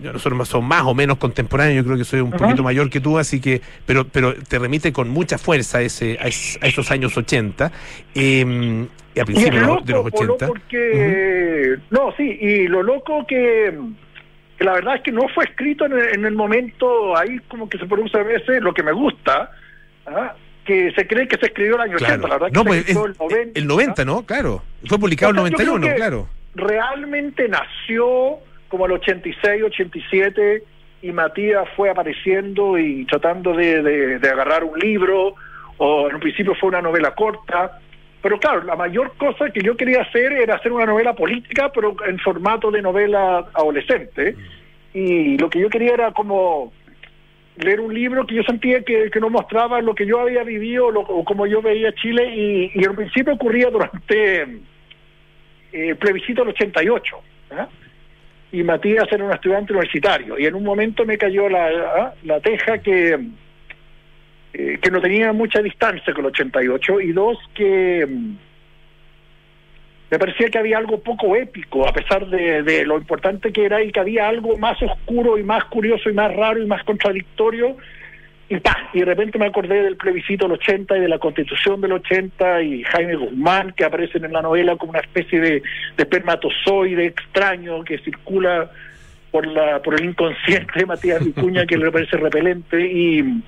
nosotros 0.00 0.48
son 0.48 0.64
más 0.64 0.82
o 0.82 0.94
menos 0.94 1.18
contemporáneos, 1.18 1.76
yo 1.76 1.84
creo 1.84 1.96
que 1.96 2.04
soy 2.04 2.20
un 2.20 2.30
poquito 2.30 2.62
mayor 2.62 2.90
que 2.90 3.00
tú, 3.00 3.18
así 3.18 3.40
que, 3.40 3.60
pero, 3.86 4.06
pero 4.06 4.34
te 4.34 4.58
remite 4.58 4.92
con 4.92 5.08
mucha 5.08 5.38
fuerza 5.38 5.78
a, 5.78 5.82
ese, 5.82 6.18
a, 6.20 6.28
esos 6.66 6.90
años 6.90 7.16
80, 7.16 7.70
eh, 8.14 8.86
a 9.20 9.24
principios 9.24 9.84
de 9.84 9.92
los 9.92 10.06
80. 10.06 10.46
Porque, 10.46 11.76
No, 11.90 12.12
sí, 12.16 12.38
y 12.40 12.66
lo 12.66 12.82
loco 12.82 13.26
que, 13.26 13.78
la 14.58 14.72
verdad 14.72 14.96
es 14.96 15.02
que 15.02 15.12
no 15.12 15.28
fue 15.34 15.44
escrito 15.44 15.86
en 15.86 16.24
el, 16.24 16.34
momento, 16.34 17.16
ahí 17.16 17.38
como 17.48 17.68
que 17.68 17.78
se 17.78 17.86
produce 17.86 18.18
a 18.18 18.22
veces, 18.22 18.62
lo 18.62 18.72
que 18.72 18.82
me 18.82 18.92
gusta, 18.92 19.50
¿ah? 20.06 20.34
que 20.64 20.92
se 20.92 21.06
cree 21.06 21.28
que 21.28 21.36
se 21.36 21.46
escribió 21.46 21.74
el 21.74 21.82
año 21.82 21.96
80, 21.96 22.28
la 22.28 22.38
verdad 22.38 22.48
no, 22.52 22.64
pues, 22.64 22.88
el 22.88 22.94
90. 22.94 23.58
El 23.58 23.66
90, 23.66 24.04
¿no? 24.04 24.24
Claro. 24.24 24.62
Fue 24.86 24.98
publicado 24.98 25.32
en 25.32 25.38
el 25.38 25.52
91, 25.52 25.94
claro. 25.96 26.28
Realmente 26.54 27.48
nació 27.48 28.38
como 28.74 28.86
el 28.86 28.92
86, 28.92 29.62
87, 29.62 30.64
y 31.02 31.12
Matías 31.12 31.68
fue 31.76 31.90
apareciendo 31.90 32.76
y 32.76 33.04
tratando 33.04 33.52
de, 33.52 34.18
agarrar 34.24 34.64
un 34.64 34.76
libro, 34.76 35.36
o 35.76 36.08
en 36.08 36.16
un 36.16 36.20
principio 36.20 36.56
fue 36.56 36.70
una 36.70 36.82
novela 36.82 37.14
corta, 37.14 37.78
pero 38.20 38.36
claro, 38.40 38.64
la 38.64 38.74
mayor 38.74 39.14
cosa 39.16 39.48
que 39.50 39.60
yo 39.60 39.76
quería 39.76 40.02
hacer 40.02 40.32
era 40.32 40.56
hacer 40.56 40.72
una 40.72 40.86
novela 40.86 41.12
política, 41.12 41.70
pero 41.72 41.94
en 42.04 42.18
formato 42.18 42.72
de 42.72 42.82
novela 42.82 43.46
adolescente, 43.54 44.34
y 44.92 45.38
lo 45.38 45.48
que 45.48 45.60
yo 45.60 45.70
quería 45.70 45.94
era 45.94 46.10
como 46.10 46.72
leer 47.58 47.78
un 47.78 47.94
libro 47.94 48.26
que 48.26 48.34
yo 48.34 48.42
sentía 48.42 48.82
que, 48.82 49.08
no 49.20 49.30
mostraba 49.30 49.80
lo 49.82 49.94
que 49.94 50.04
yo 50.04 50.18
había 50.18 50.42
vivido 50.42 50.88
o 50.88 51.24
como 51.24 51.46
yo 51.46 51.62
veía 51.62 51.94
Chile, 51.94 52.26
y, 52.34 52.72
y 52.74 52.84
en 52.84 52.96
principio 52.96 53.34
ocurría 53.34 53.70
durante 53.70 54.42
eh, 54.42 54.58
el 55.70 55.96
plebiscito 55.96 56.42
del 56.42 56.54
88 56.54 57.20
y 58.54 58.62
Matías 58.62 59.08
era 59.10 59.24
un 59.24 59.32
estudiante 59.32 59.72
universitario. 59.72 60.38
Y 60.38 60.46
en 60.46 60.54
un 60.54 60.62
momento 60.62 61.04
me 61.04 61.18
cayó 61.18 61.48
la, 61.48 61.66
¿ah? 61.66 62.14
la 62.22 62.38
teja 62.40 62.78
que, 62.78 63.18
eh, 64.52 64.78
que 64.80 64.90
no 64.92 65.00
tenía 65.00 65.32
mucha 65.32 65.60
distancia 65.60 66.14
con 66.14 66.24
el 66.24 66.30
88 66.30 67.00
y 67.00 67.12
dos, 67.12 67.36
que 67.52 68.06
mm, 68.08 68.36
me 70.08 70.18
parecía 70.20 70.48
que 70.50 70.58
había 70.58 70.78
algo 70.78 71.02
poco 71.02 71.34
épico, 71.34 71.88
a 71.88 71.92
pesar 71.92 72.28
de, 72.28 72.62
de, 72.62 72.86
lo 72.86 72.96
importante 72.96 73.52
que 73.52 73.64
era, 73.64 73.82
y 73.82 73.90
que 73.90 73.98
había 73.98 74.28
algo 74.28 74.56
más 74.56 74.80
oscuro 74.80 75.36
y 75.36 75.42
más 75.42 75.64
curioso 75.64 76.08
y 76.08 76.12
más 76.12 76.32
raro 76.32 76.62
y 76.62 76.66
más 76.66 76.84
contradictorio 76.84 77.76
y, 78.48 78.56
y 78.56 78.98
de 79.00 79.04
repente 79.04 79.38
me 79.38 79.46
acordé 79.46 79.82
del 79.82 79.96
plebiscito 79.96 80.44
del 80.44 80.58
80 80.58 80.98
y 80.98 81.00
de 81.00 81.08
la 81.08 81.18
constitución 81.18 81.80
del 81.80 81.92
80 81.92 82.62
y 82.62 82.82
Jaime 82.84 83.16
Guzmán, 83.16 83.72
que 83.72 83.84
aparecen 83.84 84.24
en 84.24 84.32
la 84.32 84.42
novela 84.42 84.76
como 84.76 84.90
una 84.90 85.00
especie 85.00 85.40
de, 85.40 85.50
de 85.50 86.02
espermatozoide 86.02 87.06
extraño 87.06 87.82
que 87.84 87.98
circula 87.98 88.70
por 89.30 89.46
la 89.46 89.82
por 89.82 89.94
el 89.94 90.04
inconsciente 90.04 90.72
de 90.76 90.86
Matías 90.86 91.24
Vicuña, 91.24 91.66
que 91.66 91.76
le 91.76 91.90
parece 91.90 92.16
repelente, 92.16 92.80
y, 92.80 93.42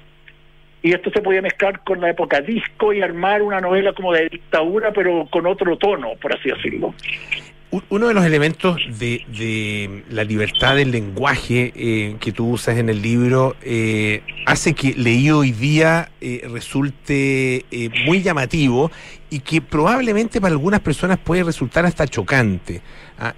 y 0.83 0.93
esto 0.93 1.11
se 1.11 1.21
podía 1.21 1.43
mezclar 1.43 1.85
con 1.85 2.01
la 2.01 2.11
época 2.11 2.41
disco 2.41 2.93
y 2.93 3.03
armar 3.03 3.43
una 3.43 3.61
novela 3.61 3.93
como 3.93 4.13
de 4.13 4.29
dictadura, 4.29 4.93
pero 4.93 5.29
con 5.31 5.47
otro 5.47 5.77
tono, 5.77 6.15
por 6.21 6.35
así 6.35 6.49
decirlo. 6.49 6.95
Uno 7.89 8.09
de 8.09 8.15
los 8.15 8.25
elementos 8.25 8.81
de, 8.99 10.03
la 10.11 10.25
libertad 10.25 10.77
del 10.77 10.91
lenguaje 10.91 11.73
eh, 11.75 12.17
que 12.21 12.33
tú 12.33 12.49
usas 12.49 12.79
en 12.79 12.89
el 12.89 13.03
libro 13.03 13.57
eh, 13.63 14.23
hace 14.47 14.75
que 14.75 14.95
leído 14.95 15.39
hoy 15.39 15.53
día 15.53 16.11
eh, 16.21 16.47
resulte 16.51 17.65
muy 18.07 18.23
llamativo 18.23 18.91
y 19.31 19.41
que 19.41 19.61
probablemente 19.61 20.41
para 20.41 20.53
algunas 20.53 20.81
personas 20.81 21.19
puede 21.19 21.43
resultar 21.43 21.85
hasta 21.85 22.07
chocante, 22.07 22.83
ah, 23.19 23.35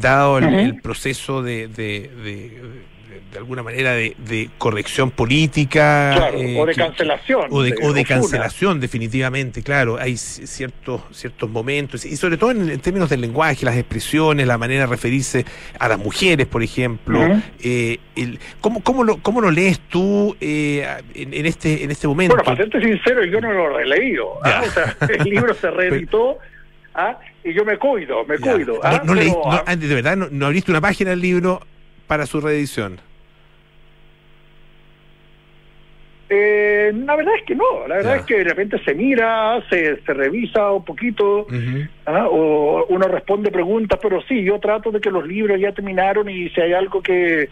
dado 0.00 0.38
el, 0.38 0.80
proceso 0.80 1.42
de 1.42 1.68
de 1.68 2.97
alguna 3.36 3.62
manera 3.62 3.92
de, 3.92 4.50
corrección 4.58 5.10
política. 5.10 6.30
o 6.56 6.66
de 6.66 6.74
cancelación. 6.74 7.46
O 7.50 7.62
de, 7.62 8.04
cancelación, 8.04 8.80
definitivamente, 8.80 9.62
claro. 9.62 9.98
Hay 9.98 10.16
ciertos, 10.16 11.02
ciertos 11.12 11.48
momentos, 11.48 12.04
y 12.04 12.16
sobre 12.16 12.36
todo 12.36 12.50
en, 12.50 12.78
términos 12.80 13.10
del 13.10 13.20
lenguaje, 13.20 13.64
las 13.64 13.76
expresiones, 13.76 14.46
la 14.46 14.58
manera 14.58 14.82
de 14.82 14.86
referirse 14.86 15.44
a 15.78 15.88
las 15.88 15.98
mujeres, 15.98 16.46
por 16.46 16.62
ejemplo. 16.62 17.20
Eh, 17.62 17.98
el, 18.16 18.38
¿cómo, 18.60 18.82
cómo, 18.82 19.04
lo, 19.04 19.18
¿Cómo 19.18 19.40
lo 19.40 19.50
lees 19.50 19.80
tú 19.88 20.36
eh, 20.40 20.86
en, 21.14 21.46
este, 21.46 21.84
en 21.84 21.90
este 21.90 22.08
momento? 22.08 22.34
Bueno, 22.34 22.44
para 22.44 22.56
serte 22.56 22.80
sincero, 22.80 23.24
yo 23.24 23.40
no 23.40 23.52
lo 23.52 23.78
he 23.78 23.86
leído. 23.86 24.38
¿ah? 24.42 24.62
O 24.66 24.70
sea, 24.70 24.96
el 25.08 25.24
libro 25.24 25.54
se 25.54 25.70
reeditó. 25.70 26.38
¿ah? 26.94 27.18
y 27.44 27.52
yo 27.54 27.64
me 27.64 27.78
cuido, 27.78 28.24
me 28.24 28.38
cuido. 28.38 28.80
¿ah? 28.82 29.00
No, 29.04 29.14
ah, 29.44 29.76
de 29.76 29.94
verdad, 29.94 30.16
no, 30.16 30.28
no 30.30 30.46
abriste 30.46 30.70
una 30.70 30.80
página 30.80 31.10
del 31.10 31.20
libro 31.20 31.60
para 32.08 32.26
su 32.26 32.40
reedición. 32.40 33.00
Eh, 36.30 36.92
la 36.94 37.16
verdad 37.16 37.34
es 37.36 37.44
que 37.44 37.54
no, 37.54 37.86
la 37.86 37.96
verdad 37.96 38.16
es 38.16 38.22
que 38.24 38.38
de 38.38 38.44
repente 38.44 38.78
se 38.84 38.94
mira, 38.94 39.62
se, 39.70 40.02
se 40.02 40.14
revisa 40.14 40.72
un 40.72 40.84
poquito, 40.84 41.46
¿ah? 42.04 42.26
o 42.30 42.84
uno 42.88 43.08
responde 43.08 43.50
preguntas, 43.50 43.98
pero 44.02 44.20
sí, 44.22 44.42
yo 44.42 44.58
trato 44.58 44.90
de 44.90 45.00
que 45.00 45.10
los 45.10 45.26
libros 45.26 45.58
ya 45.58 45.72
terminaron 45.72 46.28
y 46.28 46.50
si 46.50 46.60
hay 46.60 46.74
algo 46.74 47.00
que 47.00 47.48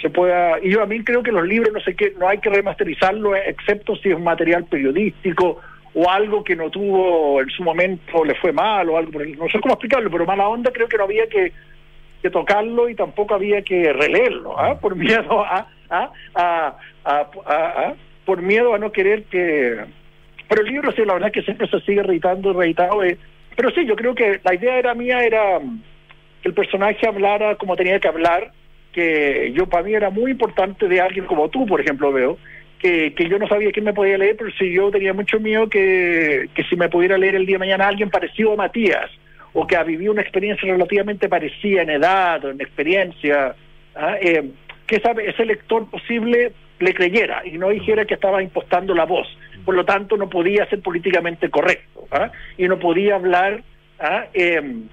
se 0.00 0.08
pueda, 0.08 0.58
y 0.62 0.70
yo 0.70 0.82
a 0.82 0.86
mí 0.86 1.04
creo 1.04 1.22
que 1.22 1.32
los 1.32 1.46
libros 1.46 1.72
no 1.72 1.80
sé 1.80 1.94
qué, 1.94 2.14
no 2.18 2.28
hay 2.28 2.38
que 2.38 2.48
remasterizarlo 2.48 3.36
excepto 3.36 3.94
si 3.96 4.10
es 4.10 4.18
material 4.18 4.64
periodístico 4.64 5.60
o 5.92 6.10
algo 6.10 6.44
que 6.44 6.56
no 6.56 6.70
tuvo 6.70 7.42
en 7.42 7.50
su 7.50 7.62
momento, 7.62 8.24
le 8.24 8.34
fue 8.36 8.52
mal 8.52 8.88
o 8.88 8.96
algo, 8.96 9.20
no 9.20 9.48
sé 9.50 9.60
cómo 9.60 9.74
explicarlo, 9.74 10.10
pero 10.10 10.24
mala 10.24 10.48
onda 10.48 10.70
creo 10.72 10.88
que 10.88 10.96
no 10.96 11.04
había 11.04 11.26
que, 11.26 11.52
que 12.22 12.30
tocarlo 12.30 12.88
y 12.88 12.94
tampoco 12.94 13.34
había 13.34 13.62
que 13.62 13.92
releerlo, 13.92 14.58
¿ah? 14.58 14.78
por 14.80 14.96
miedo 14.96 15.44
a, 15.44 15.66
por 18.24 18.42
miedo 18.42 18.74
a 18.74 18.78
no 18.78 18.92
querer 18.92 19.24
que... 19.24 19.84
Pero 20.48 20.62
el 20.62 20.68
libro 20.68 20.92
sí, 20.92 21.04
la 21.04 21.14
verdad 21.14 21.28
es 21.28 21.34
que 21.34 21.42
siempre 21.42 21.68
se 21.68 21.80
sigue 21.80 22.02
reeditando 22.02 22.50
y 22.50 22.54
reeditado. 22.54 23.04
Eh. 23.04 23.18
Pero 23.54 23.70
sí, 23.70 23.84
yo 23.84 23.96
creo 23.96 24.14
que 24.14 24.40
la 24.42 24.54
idea 24.54 24.78
era 24.78 24.94
mía 24.94 25.20
era 25.22 25.60
que 26.42 26.48
el 26.48 26.54
personaje 26.54 27.06
hablara 27.06 27.56
como 27.56 27.76
tenía 27.76 28.00
que 28.00 28.08
hablar, 28.08 28.52
que 28.92 29.52
yo 29.54 29.66
para 29.66 29.82
mí 29.82 29.94
era 29.94 30.10
muy 30.10 30.30
importante 30.30 30.88
de 30.88 31.00
alguien 31.00 31.26
como 31.26 31.48
tú, 31.50 31.66
por 31.66 31.80
ejemplo, 31.80 32.12
veo, 32.12 32.38
que, 32.78 33.12
que 33.14 33.28
yo 33.28 33.38
no 33.38 33.46
sabía 33.46 33.72
quién 33.72 33.84
me 33.84 33.92
podía 33.92 34.16
leer, 34.16 34.36
pero 34.38 34.50
si 34.52 34.72
yo 34.72 34.90
tenía 34.90 35.12
mucho 35.12 35.38
miedo 35.40 35.68
que, 35.68 36.48
que 36.54 36.62
si 36.64 36.76
me 36.76 36.88
pudiera 36.88 37.18
leer 37.18 37.34
el 37.34 37.46
día 37.46 37.56
de 37.56 37.60
mañana 37.60 37.88
alguien 37.88 38.10
parecido 38.10 38.52
a 38.52 38.56
Matías, 38.56 39.10
o 39.60 39.66
que 39.66 39.74
ha 39.74 39.82
vivido 39.82 40.12
una 40.12 40.22
experiencia 40.22 40.70
relativamente 40.70 41.28
parecida 41.28 41.82
en 41.82 41.90
edad 41.90 42.44
o 42.44 42.50
en 42.50 42.60
experiencia, 42.60 43.56
¿ah? 43.96 44.14
eh, 44.20 44.50
que 44.86 45.02
ese 45.26 45.44
lector 45.44 45.90
posible 45.90 46.52
le 46.78 46.94
creyera 46.94 47.42
y 47.44 47.58
no 47.58 47.70
dijera 47.70 48.04
que 48.04 48.14
estaba 48.14 48.40
impostando 48.40 48.94
la 48.94 49.04
voz. 49.04 49.26
Por 49.64 49.74
lo 49.74 49.84
tanto, 49.84 50.16
no 50.16 50.30
podía 50.30 50.64
ser 50.66 50.80
políticamente 50.80 51.50
correcto 51.50 52.06
¿ah? 52.12 52.30
y 52.56 52.68
no 52.68 52.78
podía 52.78 53.16
hablar 53.16 53.64
¿ah? 53.98 54.26
em, 54.32 54.84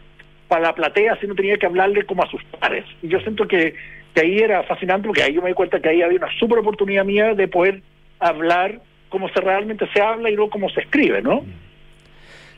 para 0.48 0.64
la 0.64 0.74
platea, 0.74 1.16
sino 1.22 1.36
tenía 1.36 1.58
que 1.58 1.68
hablarle 1.68 2.04
como 2.04 2.24
a 2.24 2.30
sus 2.32 2.44
pares. 2.46 2.86
Y 3.04 3.08
yo 3.10 3.20
siento 3.20 3.48
que, 3.48 3.76
que 4.16 4.22
ahí 4.22 4.40
era 4.40 4.64
fascinante 4.64 5.06
porque 5.06 5.22
ahí 5.22 5.34
yo 5.36 5.44
me 5.44 5.50
di 5.50 5.54
cuenta 5.54 5.80
que 5.80 5.90
ahí 5.90 6.02
había 6.02 6.18
una 6.18 6.40
super 6.40 6.58
oportunidad 6.58 7.06
mía 7.06 7.36
de 7.36 7.48
poder 7.48 7.84
hablar 8.18 8.82
como 9.10 9.30
se 9.30 9.42
realmente 9.42 9.88
se 9.94 10.02
habla 10.02 10.32
y 10.32 10.36
no 10.36 10.50
como 10.50 10.70
se 10.70 10.82
escribe, 10.82 11.22
¿no? 11.22 11.46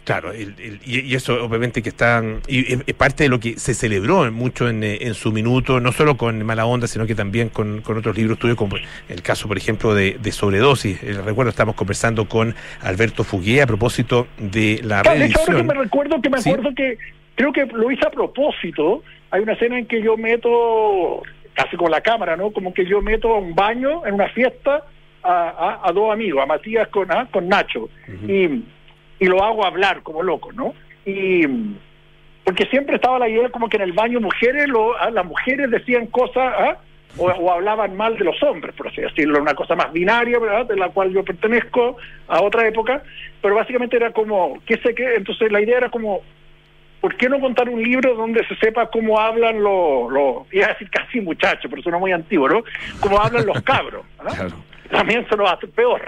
Claro, 0.08 0.32
y, 0.34 1.14
eso 1.14 1.44
obviamente 1.44 1.84
que 1.84 1.90
está, 1.90 2.24
y 2.48 2.76
es 2.76 2.94
parte 2.94 3.24
de 3.24 3.30
lo 3.30 3.42
que 3.42 3.60
se 3.60 3.74
celebró 3.74 4.32
mucho 4.32 4.70
en, 4.70 4.82
en, 4.82 5.14
su 5.14 5.34
minuto, 5.34 5.82
no 5.82 5.92
solo 5.92 6.16
con 6.16 6.46
Mala 6.46 6.66
Onda, 6.66 6.88
sino 6.88 7.06
que 7.06 7.14
también 7.14 7.50
con, 7.50 7.84
otros 7.86 8.16
libros 8.16 8.40
tuyos, 8.40 8.56
como 8.56 8.78
el 9.10 9.22
caso, 9.22 9.50
por 9.50 9.58
ejemplo, 9.58 9.94
de, 9.94 10.32
Sobredosis. 10.32 11.04
El 11.04 11.26
recuerdo, 11.26 11.50
estamos 11.50 11.76
conversando 11.76 12.24
con 12.24 12.56
Alberto 12.84 13.26
Fugué 13.26 13.62
a 13.62 13.68
propósito 13.68 14.28
de 14.38 14.80
la 14.82 15.02
claro, 15.02 15.20
que 15.46 15.64
me 15.64 15.74
recuerdo 15.74 16.22
que 16.22 16.30
me 16.30 16.38
acuerdo 16.38 16.74
que 16.74 16.98
creo 17.36 17.52
que 17.52 17.66
lo 17.66 17.92
hice 17.92 18.08
a 18.08 18.12
propósito. 18.12 19.04
Hay 19.32 19.42
una 19.42 19.54
escena 19.54 19.78
en 19.78 19.88
que 19.88 20.02
yo 20.02 20.16
meto, 20.16 21.22
casi 21.54 21.76
con 21.76 21.92
la 21.92 22.00
cámara, 22.00 22.38
¿no? 22.38 22.52
Como 22.52 22.74
que 22.74 22.86
yo 22.86 23.02
meto 23.02 23.36
a 23.36 23.40
un 23.40 23.54
baño 23.54 24.06
en 24.06 24.14
una 24.14 24.30
fiesta 24.30 24.86
a, 25.22 25.82
a, 25.84 25.92
dos 25.92 26.14
amigos, 26.14 26.42
a 26.42 26.46
Matías 26.46 26.88
con, 26.88 27.12
a, 27.12 27.26
con 27.26 27.50
Nacho. 27.50 27.90
Y 28.26 28.64
y 29.20 29.26
lo 29.26 29.44
hago 29.44 29.66
hablar 29.66 30.02
como 30.04 30.24
loco, 30.24 30.52
¿no? 30.52 30.74
Y 31.06 31.46
porque 32.44 32.66
siempre 32.68 32.96
estaba 32.96 33.20
la 33.20 33.28
idea 33.28 33.50
como 33.50 33.68
que 33.68 33.76
en 33.76 33.84
el 33.84 33.92
baño 33.92 34.22
mujeres, 34.22 34.70
lo, 34.70 34.98
ah, 34.98 35.10
las 35.12 35.26
mujeres 35.26 35.70
decían 35.70 36.08
cosas 36.08 36.54
¿ah? 36.58 36.78
o, 37.18 37.52
hablaban 37.52 37.98
mal 37.98 38.18
de 38.18 38.24
los 38.24 38.42
hombres, 38.42 38.74
por 38.74 38.88
así 38.88 39.02
decirlo, 39.02 39.42
una 39.42 39.54
cosa 39.54 39.76
más 39.76 39.92
binaria, 39.92 40.40
¿verdad? 40.40 40.66
De 40.66 40.78
la 40.78 40.88
cual 40.88 41.12
yo 41.12 41.26
pertenezco 41.26 41.98
a 42.28 42.42
otra 42.42 42.66
época, 42.66 43.04
pero 43.42 43.56
básicamente 43.56 43.98
era 43.98 44.12
como, 44.12 44.62
qué 44.66 44.78
sé 44.78 44.96
qué, 44.96 45.16
entonces 45.16 45.52
la 45.52 45.60
idea 45.60 45.78
era 45.78 45.90
como, 45.90 46.22
¿por 47.02 47.18
qué 47.18 47.28
no 47.28 47.42
contar 47.42 47.68
un 47.68 47.84
libro 47.84 48.16
donde 48.16 48.46
se 48.48 48.56
sepa 48.56 48.90
cómo 48.90 49.20
hablan 49.20 49.62
los, 49.62 50.10
lo, 50.10 50.48
iba 50.52 50.68
a 50.68 50.70
decir 50.70 50.90
casi 50.90 51.20
muchachos, 51.20 51.70
pero 51.70 51.82
suena 51.82 51.98
muy 51.98 52.14
antiguo, 52.14 52.48
¿no? 52.48 52.64
Cómo 53.02 53.20
hablan 53.20 53.46
los 53.46 53.62
cabros. 53.62 54.06
¿ah? 54.20 54.28
Claro 54.36 54.56
también 54.90 55.26
se 55.30 55.36
nos 55.36 55.52
hace 55.52 55.68
peor. 55.68 56.02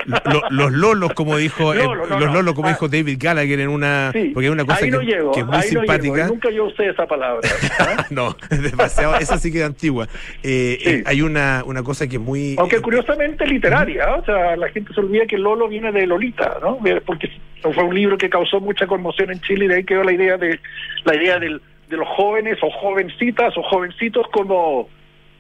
los 0.50 0.72
lolos, 0.72 1.14
como 1.14 1.38
dijo 1.38 1.74
eh, 1.74 1.84
los 1.84 2.34
lolos, 2.34 2.54
como 2.54 2.68
ah. 2.68 2.72
dijo 2.72 2.88
David 2.88 3.18
Gallagher 3.20 3.60
en 3.60 3.70
una 3.70 4.12
porque 4.34 4.48
es 4.48 4.52
una 4.52 4.66
cosa 4.66 4.82
que, 4.82 4.92
que, 4.92 5.40
es 5.40 5.46
muy 5.46 5.62
simpática. 5.62 6.28
nunca 6.28 6.50
yo 6.50 6.66
usé 6.66 6.88
esa 6.88 7.06
palabra. 7.08 7.48
¿ah? 7.80 8.06
no, 8.10 8.36
demasiado, 8.50 9.16
esa 9.18 9.38
sí 9.38 9.52
queda 9.52 9.66
antigua. 9.66 10.08
Eh, 10.44 10.78
eh, 10.86 11.04
hay 11.06 11.22
una, 11.22 11.64
una 11.66 11.84
cosa 11.84 12.08
que 12.08 12.16
es 12.16 12.22
muy 12.22 12.56
aunque 12.58 12.82
curiosamente 12.82 13.46
literaria, 13.46 14.16
o 14.16 14.26
sea, 14.26 14.56
la 14.56 14.70
gente 14.70 14.94
se 14.94 15.00
olvida 15.00 15.26
que 15.26 15.38
Lolo 15.38 15.68
viene 15.68 15.92
de 15.92 16.06
Lolita, 16.08 16.58
¿no? 16.62 16.80
Porque 17.06 17.30
fue 17.62 17.84
un 17.84 17.96
libro 17.96 18.18
que 18.18 18.30
causó 18.30 18.60
mucha 18.60 18.88
conmoción 18.88 19.32
en 19.32 19.42
Chile 19.42 19.66
y 19.66 19.68
de 19.68 19.76
ahí 19.76 19.84
quedó 19.84 20.04
la 20.04 20.14
idea 20.14 20.38
de 20.38 20.60
la 21.04 21.16
idea 21.16 21.40
del, 21.40 21.62
de 21.90 21.98
los 21.98 22.08
jóvenes 22.08 22.58
o 22.62 22.70
jovencitas 22.70 23.58
o 23.58 23.64
jovencitos 23.64 24.26
como 24.32 24.90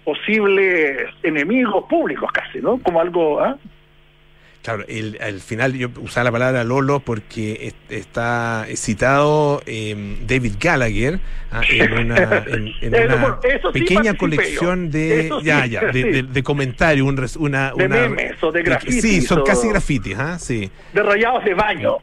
posibles 0.09 1.07
enemigos 1.21 1.85
públicos 1.87 2.31
casi, 2.31 2.59
¿no? 2.59 2.79
Como 2.79 2.99
algo... 2.99 3.39
¿ah? 3.39 3.57
Claro, 4.63 4.83
el, 4.87 5.17
al 5.21 5.39
final 5.39 5.73
yo 5.73 5.87
usaba 6.01 6.25
la 6.25 6.31
palabra 6.31 6.63
Lolo 6.63 6.99
porque 6.99 7.73
está 7.89 8.65
citado 8.75 9.61
em, 9.65 10.27
David 10.27 10.55
Gallagher 10.59 11.19
ah, 11.51 11.61
en 11.69 11.93
una, 12.11 13.39
pequeña 13.71 14.15
colección 14.15 14.91
de, 14.91 15.29
ya, 15.43 15.65
ya, 15.65 15.81
de, 15.91 16.43
comentarios, 16.43 17.37
una, 17.37 17.71
de 17.71 17.87
memes 17.87 18.43
o 18.43 18.51
de 18.51 18.63
grafitis. 18.63 19.01
Sí, 19.01 19.21
son 19.21 19.43
casi 19.43 19.69
grafitis, 19.69 20.17
¿ah? 20.17 20.39
sí. 20.39 20.69
De 20.91 21.03
rayados 21.03 21.45
de 21.45 21.53
baño. 21.53 21.97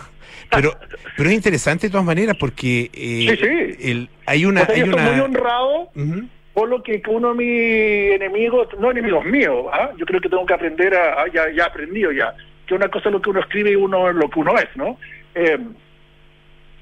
pero, 0.50 0.76
pero 1.16 1.28
es 1.28 1.36
interesante 1.36 1.86
de 1.86 1.90
todas 1.92 2.06
maneras 2.06 2.36
porque 2.40 2.90
eh, 2.92 3.76
El, 3.78 4.08
hay 4.26 4.46
una... 4.46 4.62
hay 4.64 4.82
una... 4.82 4.96
muy 4.96 5.20
honrado 5.20 5.90
por 5.94 6.39
lo 6.66 6.82
que 6.82 7.02
uno 7.08 7.34
de 7.34 7.34
mis 7.34 8.14
enemigos, 8.14 8.68
no 8.78 8.90
enemigos 8.90 9.24
míos, 9.24 9.66
¿ah? 9.72 9.90
yo 9.96 10.06
creo 10.06 10.20
que 10.20 10.28
tengo 10.28 10.46
que 10.46 10.54
aprender 10.54 10.94
a, 10.94 11.26
ya, 11.28 11.50
ya 11.50 11.64
he 11.64 11.66
aprendido 11.66 12.12
ya, 12.12 12.34
que 12.66 12.74
una 12.74 12.88
cosa 12.88 13.08
es 13.08 13.12
lo 13.12 13.22
que 13.22 13.30
uno 13.30 13.40
escribe 13.40 13.72
y 13.72 13.76
uno 13.76 14.12
lo 14.12 14.28
que 14.28 14.38
uno 14.38 14.56
es, 14.56 14.68
¿no? 14.76 14.98
Eh, 15.34 15.58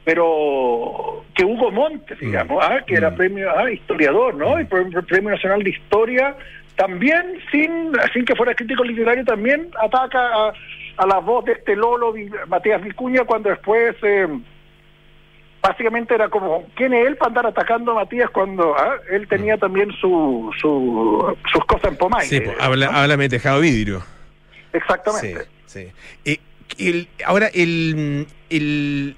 pero 0.05 1.25
que 1.35 1.45
Hugo 1.45 1.71
Montes, 1.71 2.17
mm. 2.17 2.25
digamos, 2.25 2.65
¿ah? 2.65 2.81
que 2.87 2.95
era 2.95 3.11
mm. 3.11 3.17
premio 3.17 3.51
¿ah? 3.51 3.71
historiador, 3.71 4.35
¿no? 4.35 4.57
Mm. 4.57 4.61
Y 4.61 4.65
premio 4.65 5.31
nacional 5.31 5.63
de 5.63 5.71
historia, 5.71 6.35
también 6.77 7.39
sin, 7.51 7.93
sin 8.13 8.25
que 8.25 8.35
fuera 8.35 8.55
crítico 8.55 8.85
literario, 8.85 9.25
también 9.25 9.69
ataca 9.79 10.19
a, 10.19 10.53
a 10.97 11.07
la 11.07 11.19
voz 11.19 11.45
de 11.45 11.53
este 11.53 11.77
Lolo 11.77 12.15
Matías 12.47 12.83
Vicuña 12.83 13.25
cuando 13.25 13.51
después 13.51 13.97
eh, 14.03 14.27
básicamente 15.61 16.15
era 16.15 16.29
como, 16.29 16.65
¿quién 16.75 16.95
es 16.95 17.07
él 17.07 17.17
para 17.17 17.29
andar 17.29 17.47
atacando 17.47 17.93
a 17.93 17.97
Matías 17.97 18.31
cuando 18.31 18.77
ah, 18.77 18.97
él 19.11 19.27
tenía 19.29 19.57
mm. 19.57 19.61
también 19.61 19.93
su, 20.01 20.51
su, 20.61 21.37
sus 21.53 21.65
cosas 21.65 21.93
en 21.93 21.97
Pomay? 21.97 22.27
Sí, 22.27 22.41
pues, 22.41 22.57
habla, 22.61 22.87
háblame 22.87 23.29
tejado 23.29 23.61
vidrio. 23.61 24.03
Exactamente. 24.73 25.47
Sí, 25.67 25.89
sí. 26.25 26.41
el, 26.79 27.09
ahora, 27.25 27.49
el, 27.49 28.27
el, 28.51 29.17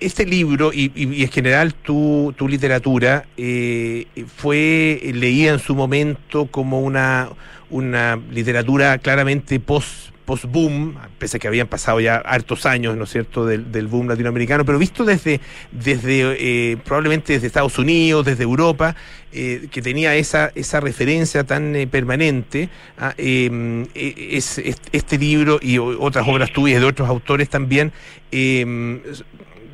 este 0.00 0.24
libro 0.24 0.72
y, 0.72 0.92
y, 0.94 1.22
en 1.22 1.30
general 1.30 1.74
tu, 1.74 2.34
tu 2.36 2.48
literatura 2.48 3.24
eh, 3.36 4.06
fue 4.36 5.00
leída 5.14 5.52
en 5.52 5.58
su 5.58 5.74
momento 5.74 6.46
como 6.46 6.80
una, 6.80 7.28
una 7.70 8.16
literatura 8.30 8.98
claramente 8.98 9.60
post 9.60 10.13
post-boom, 10.24 10.94
pese 11.18 11.36
a 11.36 11.40
que 11.40 11.48
habían 11.48 11.66
pasado 11.66 12.00
ya 12.00 12.16
hartos 12.16 12.66
años, 12.66 12.96
¿no 12.96 13.04
es 13.04 13.10
cierto?, 13.10 13.46
del, 13.46 13.86
boom 13.86 14.08
latinoamericano, 14.08 14.64
pero 14.64 14.78
visto 14.78 15.04
desde, 15.04 15.40
desde 15.70 16.36
eh, 16.38 16.76
probablemente 16.78 17.34
desde 17.34 17.46
Estados 17.46 17.78
Unidos, 17.78 18.24
desde 18.24 18.44
Europa, 18.44 18.96
eh, 19.32 19.68
que 19.70 19.82
tenía 19.82 20.14
esa, 20.16 20.50
esa 20.54 20.80
referencia 20.80 21.44
tan 21.44 21.76
eh, 21.76 21.86
permanente, 21.86 22.70
ah, 22.98 23.14
em, 23.18 23.86
es, 23.94 24.58
este 24.92 25.18
libro 25.18 25.58
y 25.60 25.78
otras 25.78 26.26
obras 26.26 26.52
tuyas 26.52 26.80
de 26.80 26.86
otros 26.86 27.08
autores 27.08 27.48
también, 27.48 27.92
em, 28.30 29.00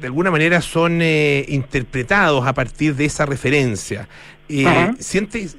de 0.00 0.06
alguna 0.06 0.30
manera 0.30 0.62
son 0.62 1.02
interpretados 1.02 2.46
a 2.46 2.54
partir 2.54 2.96
de 2.96 3.04
esa 3.04 3.26
referencia. 3.26 4.08
¿Sientes, 4.98 5.56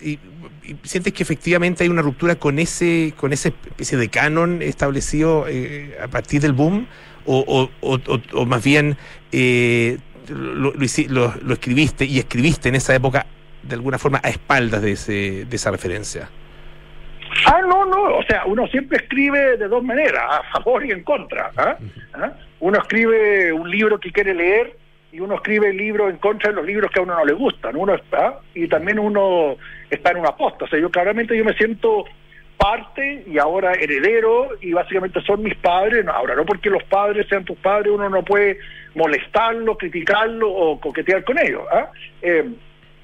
sientes 0.83 1.13
que 1.13 1.23
efectivamente 1.23 1.83
hay 1.83 1.89
una 1.89 2.01
ruptura 2.01 2.35
con 2.35 2.59
ese 2.59 3.13
con 3.17 3.33
esa 3.33 3.49
especie 3.49 3.97
de 3.97 4.09
canon 4.09 4.61
establecido 4.61 5.45
eh, 5.47 5.97
a 6.01 6.07
partir 6.07 6.41
del 6.41 6.53
boom 6.53 6.87
o, 7.25 7.69
o, 7.81 7.99
o, 8.33 8.45
más 8.45 8.63
bien 8.63 8.97
eh, 9.31 9.97
lo, 10.27 10.73
lo, 10.73 11.53
escribiste 11.53 12.05
y 12.05 12.19
escribiste 12.19 12.69
en 12.69 12.75
esa 12.75 12.95
época 12.95 13.25
de 13.61 13.75
alguna 13.75 13.99
forma 13.99 14.19
a 14.23 14.29
espaldas 14.29 14.81
de, 14.81 14.93
ese, 14.93 15.45
de 15.45 15.55
esa 15.55 15.71
referencia 15.71 16.29
ah 17.45 17.61
no 17.61 17.85
no 17.85 18.17
o 18.17 18.23
sea 18.23 18.43
uno 18.45 18.67
siempre 18.67 18.97
escribe 18.97 19.57
de 19.57 19.67
dos 19.67 19.83
maneras 19.83 20.23
a 20.29 20.51
favor 20.51 20.85
y 20.85 20.91
en 20.91 21.03
contra. 21.03 21.51
¿Ah? 21.57 21.77
uno 22.59 22.79
escribe 22.79 23.51
un 23.51 23.69
libro 23.69 23.99
que 23.99 24.11
quiere 24.11 24.33
leer 24.33 24.80
y 25.11 25.19
uno 25.19 25.35
escribe 25.35 25.73
libros 25.73 26.09
en 26.09 26.17
contra 26.17 26.49
de 26.49 26.55
los 26.55 26.65
libros 26.65 26.89
que 26.91 26.99
a 26.99 27.03
uno 27.03 27.15
no 27.15 27.25
le 27.25 27.33
gustan 27.33 27.75
uno 27.75 27.95
está 27.95 28.39
y 28.53 28.67
también 28.67 28.99
uno 28.99 29.55
está 29.89 30.11
en 30.11 30.17
una 30.17 30.35
posta 30.35 30.65
o 30.65 30.67
sea 30.67 30.79
yo 30.79 30.89
claramente 30.89 31.37
yo 31.37 31.43
me 31.43 31.53
siento 31.53 32.05
parte 32.61 33.23
y 33.25 33.39
ahora 33.39 33.73
heredero 33.73 34.49
y 34.61 34.71
básicamente 34.71 35.19
son 35.21 35.41
mis 35.41 35.55
padres. 35.55 36.05
ahora, 36.07 36.35
no 36.35 36.45
porque 36.45 36.69
los 36.69 36.83
padres 36.83 37.25
sean 37.27 37.43
tus 37.43 37.57
padres, 37.57 37.91
uno 37.91 38.07
no 38.07 38.23
puede 38.23 38.59
molestarlo, 38.93 39.75
criticarlo 39.77 40.51
o 40.51 40.79
coquetear 40.79 41.23
con 41.23 41.39
ellos. 41.39 41.63
¿ah? 41.71 41.89
Eh, 42.21 42.45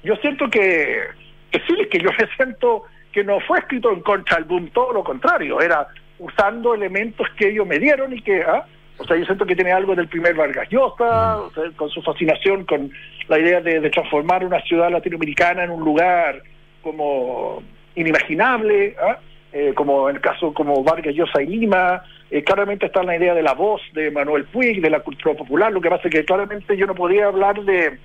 yo 0.04 0.14
siento 0.16 0.48
que, 0.48 1.02
que 1.50 1.60
sí, 1.66 1.74
que 1.90 1.98
yo 1.98 2.10
me 2.16 2.28
siento 2.36 2.84
que 3.10 3.24
no 3.24 3.40
fue 3.40 3.58
escrito 3.58 3.90
en 3.90 4.00
contra 4.00 4.36
del 4.36 4.44
boom, 4.44 4.70
todo 4.70 4.92
lo 4.92 5.02
contrario, 5.02 5.60
era 5.60 5.88
usando 6.20 6.74
elementos 6.74 7.26
que 7.36 7.48
ellos 7.48 7.66
me 7.66 7.80
dieron 7.80 8.12
y 8.12 8.22
que, 8.22 8.42
¿ah? 8.42 8.64
O 8.98 9.04
sea, 9.04 9.16
yo 9.16 9.24
siento 9.24 9.46
que 9.46 9.54
tiene 9.54 9.72
algo 9.72 9.94
del 9.94 10.08
primer 10.08 10.34
Vargas 10.34 10.68
Llosa, 10.70 11.38
con 11.76 11.88
su 11.88 12.02
fascinación 12.02 12.64
con 12.64 12.90
la 13.28 13.38
idea 13.38 13.60
de, 13.60 13.88
transformar 13.90 14.44
una 14.44 14.60
ciudad 14.62 14.90
latinoamericana 14.90 15.64
en 15.64 15.70
un 15.70 15.84
lugar 15.84 16.42
como 16.82 17.62
inimaginable, 17.94 18.96
¿ah? 19.00 19.18
eh, 19.52 19.72
como 19.74 20.10
en 20.10 20.16
el 20.16 20.22
caso 20.22 20.52
como 20.52 20.82
Vargas 20.82 21.14
Llosa 21.14 21.42
y 21.42 21.46
Lima, 21.46 22.02
eh, 22.30 22.42
claramente 22.42 22.86
está 22.86 23.02
la 23.02 23.16
idea 23.16 23.34
de 23.34 23.42
la 23.42 23.54
voz 23.54 23.80
de 23.94 24.10
Manuel 24.10 24.44
Puig, 24.44 24.80
de 24.80 24.90
la 24.90 25.00
cultura 25.00 25.34
popular, 25.34 25.72
lo 25.72 25.80
que 25.80 25.90
pasa 25.90 26.08
es 26.08 26.14
que 26.14 26.24
claramente 26.24 26.76
yo 26.76 26.86
no 26.86 26.94
podía 26.94 27.26
hablar 27.26 27.62
de, 27.62 27.98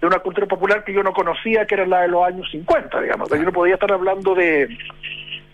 de 0.00 0.06
una 0.06 0.18
cultura 0.20 0.46
popular 0.46 0.82
que 0.82 0.94
yo 0.94 1.02
no 1.02 1.12
conocía, 1.12 1.66
que 1.66 1.74
era 1.74 1.86
la 1.86 2.02
de 2.02 2.08
los 2.08 2.24
años 2.24 2.50
50, 2.50 3.02
digamos, 3.02 3.28
yo 3.30 3.42
no 3.42 3.52
podía 3.52 3.74
estar 3.74 3.92
hablando 3.92 4.34
de, 4.34 4.68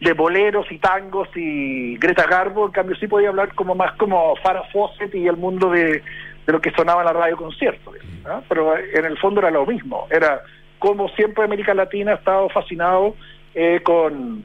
de 0.01 0.13
boleros 0.13 0.71
y 0.71 0.79
tangos 0.79 1.29
y 1.35 1.97
Greta 1.99 2.27
Garbo, 2.27 2.67
en 2.67 2.73
cambio 2.73 2.97
sí 2.97 3.07
podía 3.07 3.31
hablar 3.31 3.55
como 3.55 3.75
más 3.75 3.93
como 3.97 4.37
Farah 4.37 4.65
Fawcett 4.73 5.15
y 5.15 5.27
el 5.27 5.37
mundo 5.37 5.71
de, 5.71 6.03
de 6.47 6.53
lo 6.53 6.61
que 6.61 6.71
sonaba 6.71 7.01
en 7.01 7.07
la 7.07 7.13
radio 7.13 7.37
concierto, 7.37 7.93
pero 8.49 8.77
en 8.79 9.05
el 9.05 9.19
fondo 9.19 9.41
era 9.41 9.51
lo 9.51 9.67
mismo, 9.67 10.07
era 10.11 10.43
como 10.79 11.09
siempre 11.11 11.45
América 11.45 11.75
Latina 11.75 12.13
ha 12.13 12.15
estado 12.17 12.49
fascinado 12.49 13.17
eh, 13.55 13.81
con 13.83 14.45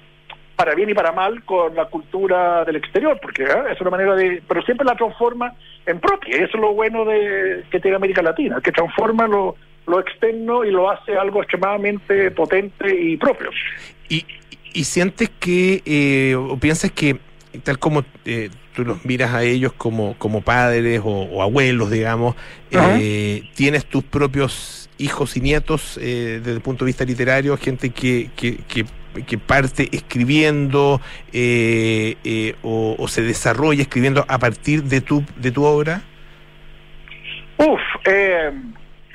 para 0.55 0.75
bien 0.75 0.89
y 0.89 0.93
para 0.93 1.11
mal 1.11 1.43
con 1.43 1.75
la 1.75 1.85
cultura 1.85 2.63
del 2.65 2.75
exterior, 2.75 3.19
porque 3.21 3.43
es 3.43 3.81
una 3.81 3.89
manera 3.89 4.15
de, 4.15 4.41
pero 4.47 4.61
siempre 4.63 4.85
la 4.85 4.95
transforma 4.95 5.53
en 5.85 5.99
propia, 5.99 6.35
eso 6.35 6.57
es 6.57 6.61
lo 6.61 6.73
bueno 6.73 7.05
de 7.05 7.63
que 7.71 7.79
tiene 7.79 7.97
América 7.97 8.21
Latina, 8.21 8.61
que 8.61 8.71
transforma 8.71 9.27
lo, 9.27 9.55
lo 9.87 9.99
externo 9.99 10.63
y 10.63 10.71
lo 10.71 10.89
hace 10.89 11.17
algo 11.17 11.41
extremadamente 11.41 12.31
potente 12.31 12.93
y 12.95 13.17
propio. 13.17 13.49
Y, 14.09 14.25
y 14.73 14.83
sientes 14.85 15.29
que, 15.39 15.81
eh, 15.85 16.35
o 16.35 16.57
piensas 16.57 16.91
que, 16.91 17.19
tal 17.63 17.79
como 17.79 18.03
eh, 18.25 18.49
tú 18.75 18.83
los 18.83 19.05
miras 19.05 19.33
a 19.33 19.43
ellos 19.43 19.73
como, 19.73 20.15
como 20.17 20.41
padres 20.41 21.01
o, 21.03 21.41
abuelos, 21.41 21.91
digamos, 21.91 22.35
eh, 22.71 23.43
tienes 23.55 23.85
tus 23.85 24.03
propios 24.03 24.89
hijos 24.97 25.37
y 25.37 25.41
nietos 25.41 25.97
eh, 26.01 26.39
desde 26.39 26.53
el 26.53 26.61
punto 26.61 26.85
de 26.85 26.89
vista 26.89 27.05
literario, 27.05 27.55
gente 27.57 27.91
que, 27.91 28.29
que, 28.35 28.57
que, 28.67 29.37
parte 29.37 29.89
escribiendo 29.91 30.99
o, 32.63 32.95
o, 32.97 33.07
se 33.07 33.21
desarrolla 33.21 33.83
escribiendo 33.83 34.25
a 34.27 34.39
partir 34.39 34.83
de 34.83 35.01
tu, 35.01 35.23
de 35.37 35.51
tu 35.51 35.63
obra? 35.63 36.01
Uf, 37.57 37.79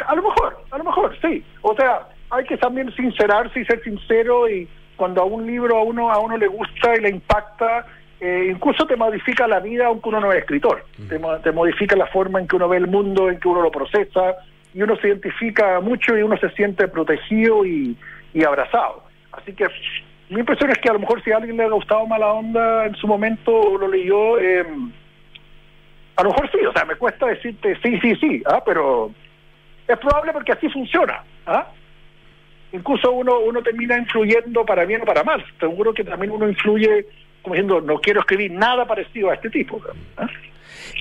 a 0.06 0.14
lo 0.14 0.22
mejor, 0.22 0.64
a 0.70 0.78
lo 0.78 0.84
mejor, 0.84 1.16
sí. 1.20 1.42
O 1.62 1.74
sea, 1.74 2.08
hay 2.30 2.44
que 2.44 2.56
también 2.56 2.94
sincerarse 2.94 3.60
y 3.60 3.64
ser 3.64 3.82
sincero 3.82 4.48
y 4.48 4.68
cuando 4.98 5.22
a 5.22 5.24
un 5.24 5.46
libro 5.46 5.78
a 5.78 5.82
uno 5.82 6.10
a 6.10 6.18
uno 6.18 6.36
le 6.36 6.48
gusta 6.48 6.94
y 6.96 7.00
le 7.00 7.08
impacta, 7.08 7.86
eh, 8.20 8.48
incluso 8.50 8.84
te 8.84 8.96
modifica 8.96 9.46
la 9.46 9.60
vida 9.60 9.86
aunque 9.86 10.08
uno 10.08 10.20
no 10.20 10.32
es 10.32 10.40
escritor. 10.40 10.84
Te, 11.08 11.52
modifica 11.52 11.96
la 11.96 12.08
forma 12.08 12.40
en 12.40 12.48
que 12.48 12.56
uno 12.56 12.68
ve 12.68 12.78
el 12.78 12.88
mundo, 12.88 13.30
en 13.30 13.38
que 13.38 13.48
uno 13.48 13.62
lo 13.62 13.70
procesa 13.70 14.36
y 14.74 14.82
uno 14.82 14.96
se 14.96 15.08
identifica 15.08 15.80
mucho 15.80 16.18
y 16.18 16.22
uno 16.22 16.36
se 16.36 16.50
siente 16.50 16.88
protegido 16.88 17.64
y, 17.64 17.96
abrazado. 18.46 19.04
Así 19.32 19.52
que 19.52 19.66
mi 20.28 20.40
impresión 20.40 20.70
es 20.70 20.78
que 20.78 20.90
a 20.90 20.92
lo 20.92 21.00
mejor 21.00 21.22
si 21.24 21.32
a 21.32 21.36
alguien 21.38 21.56
le 21.56 21.64
ha 21.64 21.70
gustado 21.70 22.06
mala 22.06 22.32
onda 22.32 22.86
en 22.86 22.94
su 22.96 23.06
momento 23.06 23.78
lo 23.78 23.88
leyó, 23.88 24.38
eh, 24.38 24.64
a 26.16 26.22
lo 26.22 26.30
mejor 26.30 26.50
sí, 26.50 26.58
o 26.64 26.72
sea, 26.72 26.84
me 26.84 26.94
cuesta 26.96 27.26
decirte 27.26 27.76
sí, 27.82 27.98
sí, 28.00 28.14
sí, 28.16 28.42
¿ah? 28.46 28.62
pero 28.64 29.10
es 29.88 29.98
probable 29.98 30.32
porque 30.32 30.52
así 30.52 30.68
funciona. 30.68 31.24
¿ah? 31.46 31.66
Incluso 32.72 33.12
uno, 33.12 33.38
uno 33.40 33.62
termina 33.62 33.96
influyendo 33.96 34.64
para 34.64 34.84
bien 34.84 35.02
o 35.02 35.04
para 35.04 35.24
mal. 35.24 35.44
Seguro 35.58 35.92
que 35.92 36.04
también 36.04 36.32
uno 36.32 36.48
influye 36.48 37.06
como 37.42 37.54
diciendo, 37.54 37.80
no 37.80 37.98
quiero 38.00 38.20
escribir 38.20 38.50
nada 38.52 38.86
parecido 38.86 39.30
a 39.30 39.34
este 39.34 39.50
tipo. 39.50 39.80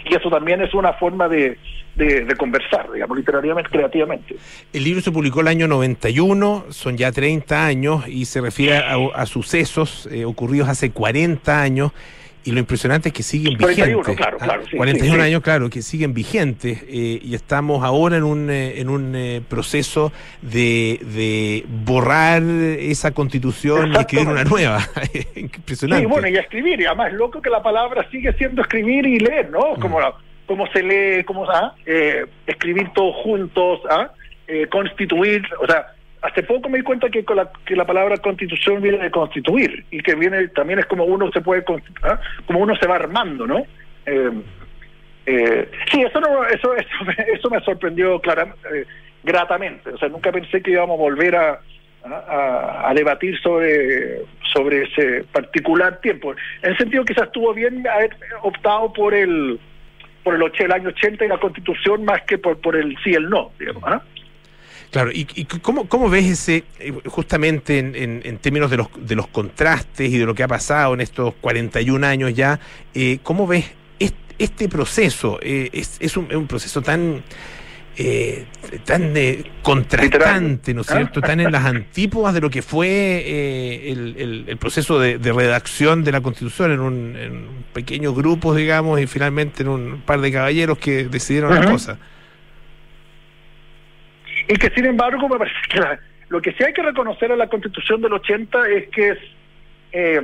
Y 0.09 0.15
eso 0.15 0.29
también 0.29 0.61
es 0.61 0.73
una 0.73 0.93
forma 0.93 1.27
de, 1.27 1.57
de, 1.95 2.35
conversar, 2.37 2.91
digamos, 2.91 3.17
literariamente, 3.17 3.69
creativamente. 3.69 4.35
El 4.71 4.83
libro 4.83 5.01
se 5.01 5.11
publicó 5.11 5.41
el 5.41 5.47
año 5.47 5.67
91, 5.67 6.65
son 6.69 6.97
ya 6.97 7.11
30 7.11 7.65
años 7.65 8.07
y 8.07 8.25
se 8.25 8.41
refiere 8.41 8.77
a, 8.77 9.25
sucesos 9.25 10.07
eh, 10.11 10.25
ocurridos 10.25 10.69
hace 10.69 10.91
40 10.91 11.61
años 11.61 11.91
y 12.47 12.51
lo 12.51 12.59
impresionante 12.59 13.09
es 13.09 13.13
que 13.13 13.23
siguen 13.23 13.57
vigentes. 13.57 14.15
Claro, 14.15 14.37
claro, 14.37 14.63
41 14.73 15.21
años, 15.21 15.41
claro, 15.41 15.69
que 15.69 15.81
siguen 15.81 16.13
vigentes. 16.13 16.81
Eh, 16.87 17.19
y 17.21 17.35
estamos 17.35 17.83
ahora 17.83 18.15
en 18.15 18.23
un, 18.23 18.49
eh, 18.49 18.79
en 18.79 18.87
un 18.87 19.13
eh, 19.17 19.41
proceso 19.49 20.13
de, 20.41 20.97
de 21.13 21.65
borrar 21.67 22.41
esa 22.43 23.11
constitución 23.11 23.91
y 23.91 23.97
escribir 23.97 24.29
una 24.29 24.43
nueva. 24.45 24.79
impresionante. 25.35 26.05
Sí, 26.05 26.09
bueno, 26.09 26.29
y 26.29 26.37
escribir. 26.37 26.79
Y 26.79 26.85
además, 26.85 27.11
loco 27.11 27.41
que 27.41 27.49
la 27.49 27.61
palabra 27.61 28.09
sigue 28.09 28.31
siendo 28.37 28.61
escribir 28.61 29.05
y 29.05 29.19
leer, 29.19 29.49
¿no? 29.49 29.73
Mm. 29.75 29.81
Como, 29.81 29.99
como 30.45 30.67
se 30.67 30.83
lee, 30.83 31.25
como 31.25 31.51
¿ah? 31.51 31.75
escribir 32.45 32.91
todos 32.95 33.13
juntos, 33.23 33.81
¿ah? 33.89 34.09
constituir, 34.71 35.43
o 35.61 35.67
sea 35.67 35.96
hace 36.27 36.43
poco 36.43 36.69
me 36.69 36.77
di 36.77 36.83
cuenta 36.83 37.09
que, 37.09 37.23
la, 37.35 37.49
que 37.65 37.75
la 37.75 37.85
palabra 37.85 38.17
constitución 38.17 38.81
viene 38.81 38.99
de 38.99 39.11
constituir 39.11 39.85
y 39.91 40.01
que 40.01 40.15
viene 40.15 40.47
también 40.49 40.79
es 40.79 40.85
como 40.85 41.05
uno 41.05 41.31
se 41.31 41.41
puede 41.41 41.63
¿ah? 42.03 42.19
como 42.45 42.59
uno 42.59 42.75
se 42.75 42.87
va 42.87 42.95
armando 42.95 43.47
no 43.47 43.65
eh, 44.05 44.31
eh, 45.25 45.71
sí 45.91 46.01
eso 46.01 46.19
no 46.19 46.45
eso 46.45 46.75
eso, 46.75 46.87
eso 47.33 47.49
me 47.49 47.61
sorprendió 47.61 48.19
claramente 48.19 48.67
eh, 48.73 48.85
gratamente 49.23 49.89
o 49.91 49.97
sea 49.97 50.09
nunca 50.09 50.31
pensé 50.31 50.61
que 50.61 50.71
íbamos 50.71 50.95
a 50.95 51.01
volver 51.01 51.35
a, 51.35 51.59
a, 52.03 52.93
debatir 52.93 53.39
sobre 53.41 54.21
sobre 54.53 54.83
ese 54.83 55.23
particular 55.31 55.99
tiempo 56.01 56.33
en 56.61 56.71
el 56.71 56.77
sentido 56.77 57.05
quizás 57.05 57.25
estuvo 57.25 57.53
bien 57.53 57.85
haber 57.87 58.15
optado 58.41 58.91
por 58.93 59.13
el 59.13 59.59
por 60.23 60.35
el, 60.35 60.51
el 60.57 60.71
año 60.71 60.89
80 60.89 61.25
y 61.25 61.27
la 61.27 61.37
constitución 61.37 62.05
más 62.05 62.21
que 62.23 62.37
por 62.37 62.59
por 62.59 62.75
el 62.75 62.97
sí 63.03 63.11
y 63.11 63.15
el 63.15 63.29
no 63.29 63.51
digamos 63.59 63.83
¿ah? 63.85 64.01
Claro, 64.91 65.11
¿y, 65.13 65.25
cómo, 65.61 65.89
cómo, 65.89 66.09
ves 66.09 66.25
ese, 66.25 66.63
eh, 66.79 66.93
justamente 67.05 67.79
en, 67.79 68.21
en, 68.23 68.37
términos 68.37 68.71
de 68.71 68.77
los, 68.77 68.87
de 68.97 69.15
los 69.15 69.27
contrastes 69.27 70.09
y 70.09 70.17
de 70.17 70.25
lo 70.25 70.33
que 70.33 70.43
ha 70.43 70.47
pasado 70.47 70.93
en 70.93 71.01
estos 71.01 71.33
41 71.41 72.07
años 72.07 72.33
ya, 72.33 72.59
eh, 72.93 73.19
cómo 73.21 73.45
ves 73.47 73.65
este, 74.39 74.69
proceso? 74.69 75.39
Eh, 75.41 75.69
es, 75.73 75.97
es, 75.99 76.15
un, 76.15 76.33
un, 76.33 76.47
proceso 76.47 76.81
tan... 76.81 77.23
Eh, 77.99 78.45
tan 78.85 79.15
contrastante, 79.63 80.71
¿no 80.75 80.81
es 80.81 80.87
cierto? 80.87 81.19
Tan 81.19 81.39
en 81.39 81.51
las 81.51 81.65
antípodas 81.65 82.35
de 82.35 82.41
lo 82.41 82.51
que 82.51 82.61
fue 82.61 83.89
el, 83.91 84.45
el, 84.47 84.57
proceso 84.57 84.99
de, 84.99 85.17
redacción 85.17 86.03
de 86.03 86.11
la 86.11 86.21
Constitución 86.21 86.73
en 86.73 86.79
un, 86.79 87.15
en 87.15 87.47
pequeño 87.73 88.13
grupo, 88.13 88.53
digamos, 88.53 89.01
y 89.01 89.07
finalmente 89.07 89.63
en 89.63 89.69
un 89.69 90.01
par 90.05 90.21
de 90.21 90.31
caballeros 90.31 90.77
que 90.77 91.05
decidieron 91.05 91.55
la 91.55 91.71
cosa. 91.71 91.97
Y 94.47 94.55
que 94.55 94.69
sin 94.69 94.85
embargo 94.85 95.27
me 95.27 95.37
parece 95.37 95.55
que 95.69 95.81
lo 96.29 96.41
que 96.41 96.51
sí 96.53 96.63
hay 96.63 96.73
que 96.73 96.83
reconocer 96.83 97.31
a 97.31 97.35
la 97.35 97.47
constitución 97.47 98.01
del 98.01 98.13
80 98.13 98.69
es 98.69 98.89
que 98.89 99.09
es 99.09 99.19
eh, 99.91 100.21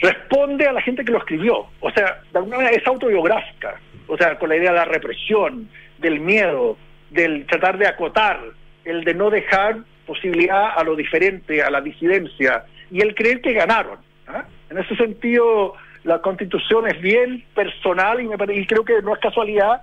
responde 0.00 0.66
a 0.66 0.72
la 0.72 0.82
gente 0.82 1.04
que 1.04 1.12
lo 1.12 1.18
escribió. 1.18 1.66
O 1.80 1.90
sea, 1.90 2.20
de 2.32 2.38
alguna 2.38 2.58
manera 2.58 2.76
es 2.76 2.86
autobiográfica. 2.86 3.80
O 4.06 4.16
sea, 4.16 4.38
con 4.38 4.48
la 4.48 4.56
idea 4.56 4.72
de 4.72 4.78
la 4.78 4.84
represión, 4.84 5.68
del 5.98 6.20
miedo, 6.20 6.76
del 7.10 7.46
tratar 7.46 7.78
de 7.78 7.86
acotar, 7.86 8.40
el 8.84 9.04
de 9.04 9.14
no 9.14 9.30
dejar 9.30 9.78
posibilidad 10.06 10.76
a 10.76 10.84
lo 10.84 10.96
diferente, 10.96 11.62
a 11.62 11.70
la 11.70 11.80
disidencia, 11.80 12.64
y 12.90 13.00
el 13.00 13.14
creer 13.14 13.40
que 13.40 13.54
ganaron. 13.54 13.98
¿ah? 14.26 14.44
En 14.68 14.78
ese 14.78 14.94
sentido, 14.96 15.74
la 16.02 16.20
constitución 16.20 16.86
es 16.86 17.00
bien 17.00 17.44
personal 17.54 18.20
y, 18.20 18.28
me 18.28 18.36
y 18.54 18.66
creo 18.66 18.84
que 18.84 19.00
no 19.00 19.14
es 19.14 19.20
casualidad 19.20 19.80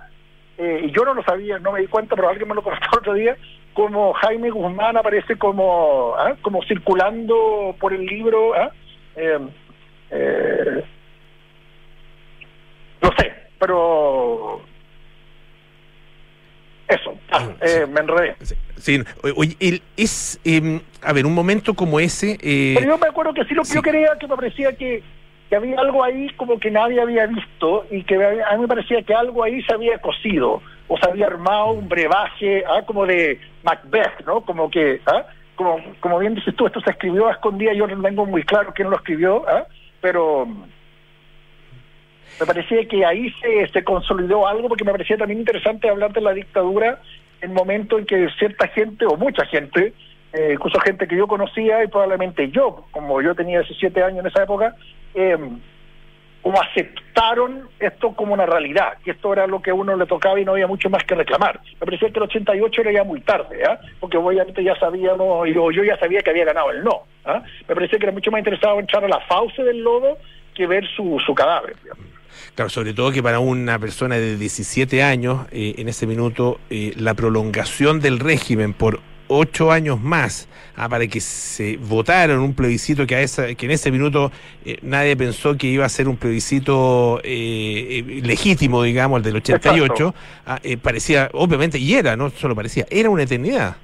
eh, 0.58 0.90
yo 0.94 1.04
no 1.04 1.14
lo 1.14 1.22
sabía, 1.22 1.58
no 1.58 1.72
me 1.72 1.80
di 1.80 1.86
cuenta, 1.86 2.14
pero 2.14 2.28
alguien 2.28 2.48
me 2.48 2.54
lo 2.54 2.62
contó 2.62 2.86
otro 2.98 3.14
día, 3.14 3.36
como 3.74 4.12
Jaime 4.14 4.50
Guzmán 4.50 4.96
aparece 4.96 5.36
como, 5.36 6.14
¿ah? 6.16 6.36
como 6.42 6.62
circulando 6.64 7.74
por 7.80 7.92
el 7.92 8.04
libro. 8.04 8.54
¿ah? 8.54 8.70
Eh, 9.16 9.38
eh, 10.10 10.84
no 13.00 13.10
sé, 13.18 13.32
pero 13.58 14.60
eso, 16.88 17.18
ah, 17.30 17.48
me 17.88 18.00
enredé. 18.00 18.36
Sí, 18.76 19.02
oye, 19.34 19.82
es, 19.96 20.38
em, 20.44 20.80
a 21.00 21.12
ver, 21.12 21.24
un 21.24 21.34
momento 21.34 21.72
como 21.72 21.98
ese... 21.98 22.36
Pero 22.40 22.86
yo 22.86 22.98
me 22.98 23.08
acuerdo 23.08 23.32
que 23.32 23.44
sí 23.44 23.54
lo 23.54 23.62
que 23.62 23.74
yo 23.74 23.82
quería, 23.82 24.16
que 24.20 24.26
me 24.26 24.36
parecía 24.36 24.76
que 24.76 25.02
que 25.52 25.56
había 25.56 25.78
algo 25.80 26.02
ahí 26.02 26.30
como 26.38 26.58
que 26.58 26.70
nadie 26.70 26.98
había 26.98 27.26
visto 27.26 27.84
y 27.90 28.04
que 28.04 28.14
a 28.14 28.54
mí 28.54 28.62
me 28.62 28.68
parecía 28.68 29.02
que 29.02 29.12
algo 29.12 29.44
ahí 29.44 29.62
se 29.64 29.74
había 29.74 29.98
cosido 29.98 30.62
o 30.88 30.96
se 30.96 31.10
había 31.10 31.26
armado 31.26 31.72
un 31.72 31.90
brebaje 31.90 32.64
¿ah? 32.66 32.80
como 32.86 33.04
de 33.04 33.38
Macbeth, 33.62 34.24
¿no? 34.24 34.40
Como 34.40 34.70
que 34.70 35.02
¿ah? 35.04 35.26
como, 35.54 35.78
como 36.00 36.20
bien 36.20 36.36
dices 36.36 36.56
tú, 36.56 36.64
esto 36.64 36.80
se 36.80 36.92
escribió 36.92 37.28
a 37.28 37.32
escondida, 37.32 37.74
yo 37.74 37.86
no 37.86 38.02
tengo 38.02 38.24
muy 38.24 38.44
claro 38.44 38.72
quién 38.74 38.88
lo 38.88 38.96
escribió, 38.96 39.46
¿ah? 39.46 39.66
pero 40.00 40.46
me 40.46 42.46
parecía 42.46 42.88
que 42.88 43.04
ahí 43.04 43.30
se, 43.42 43.68
se 43.68 43.84
consolidó 43.84 44.48
algo 44.48 44.68
porque 44.68 44.84
me 44.84 44.92
parecía 44.92 45.18
también 45.18 45.40
interesante 45.40 45.90
hablar 45.90 46.14
de 46.14 46.22
la 46.22 46.32
dictadura 46.32 46.98
en 47.42 47.52
momento 47.52 47.98
en 47.98 48.06
que 48.06 48.26
cierta 48.38 48.68
gente 48.68 49.04
o 49.04 49.18
mucha 49.18 49.44
gente, 49.44 49.92
eh, 50.32 50.52
incluso 50.54 50.80
gente 50.80 51.06
que 51.06 51.18
yo 51.18 51.26
conocía 51.26 51.84
y 51.84 51.88
probablemente 51.88 52.50
yo, 52.50 52.86
como 52.90 53.20
yo 53.20 53.34
tenía 53.34 53.58
17 53.58 54.02
años 54.02 54.20
en 54.20 54.28
esa 54.28 54.44
época, 54.44 54.74
eh, 55.14 55.36
como 56.42 56.60
aceptaron 56.60 57.68
esto 57.78 58.14
como 58.14 58.34
una 58.34 58.46
realidad, 58.46 58.98
que 59.04 59.12
esto 59.12 59.32
era 59.32 59.46
lo 59.46 59.62
que 59.62 59.70
a 59.70 59.74
uno 59.74 59.96
le 59.96 60.06
tocaba 60.06 60.40
y 60.40 60.44
no 60.44 60.52
había 60.52 60.66
mucho 60.66 60.90
más 60.90 61.04
que 61.04 61.14
reclamar. 61.14 61.60
Me 61.80 61.86
parecía 61.86 62.10
que 62.10 62.18
el 62.18 62.24
88 62.24 62.80
era 62.80 62.92
ya 62.92 63.04
muy 63.04 63.20
tarde, 63.20 63.62
¿ah? 63.64 63.78
porque 64.00 64.16
obviamente 64.16 64.62
ya 64.62 64.74
sabíamos, 64.78 65.48
y 65.48 65.54
yo, 65.54 65.70
ya 65.70 65.96
sabía 65.98 66.20
que 66.20 66.30
había 66.30 66.44
ganado 66.44 66.72
el 66.72 66.82
no. 66.82 67.02
¿ah? 67.24 67.42
Me 67.68 67.74
parecía 67.74 67.98
que 67.98 68.06
era 68.06 68.12
mucho 68.12 68.32
más 68.32 68.40
interesado 68.40 68.80
entrar 68.80 69.04
a 69.04 69.08
la 69.08 69.20
fauce 69.20 69.62
del 69.62 69.82
lodo 69.82 70.18
que 70.54 70.66
ver 70.66 70.84
su, 70.96 71.20
su 71.24 71.32
cadáver. 71.32 71.76
Claro, 72.54 72.68
sobre 72.68 72.92
todo 72.92 73.12
que 73.12 73.22
para 73.22 73.38
una 73.38 73.78
persona 73.78 74.16
de 74.16 74.36
17 74.36 75.02
años, 75.02 75.46
eh, 75.52 75.76
en 75.78 75.88
ese 75.88 76.06
minuto, 76.06 76.58
eh, 76.70 76.92
la 76.96 77.14
prolongación 77.14 78.00
del 78.00 78.18
régimen 78.18 78.74
por 78.74 79.00
ocho 79.32 79.72
años 79.72 80.00
más 80.00 80.48
ah, 80.76 80.88
para 80.88 81.06
que 81.06 81.20
se 81.20 81.76
votara 81.76 82.32
en 82.32 82.40
un 82.40 82.54
plebiscito 82.54 83.06
que, 83.06 83.16
a 83.16 83.20
esa, 83.20 83.54
que 83.54 83.66
en 83.66 83.72
ese 83.72 83.90
minuto 83.90 84.30
eh, 84.64 84.78
nadie 84.82 85.16
pensó 85.16 85.56
que 85.56 85.66
iba 85.66 85.84
a 85.84 85.88
ser 85.88 86.08
un 86.08 86.16
plebiscito 86.16 87.20
legítimo, 87.22 88.82
digamos, 88.82 89.18
el 89.18 89.22
del 89.24 89.36
88, 89.36 90.14
ah, 90.46 90.60
parecía, 90.80 91.30
obviamente, 91.32 91.78
y 91.78 91.94
era, 91.94 92.16
no 92.16 92.30
solo 92.30 92.54
parecía, 92.54 92.86
era 92.90 93.10
una 93.10 93.22
eternidad. 93.22 93.76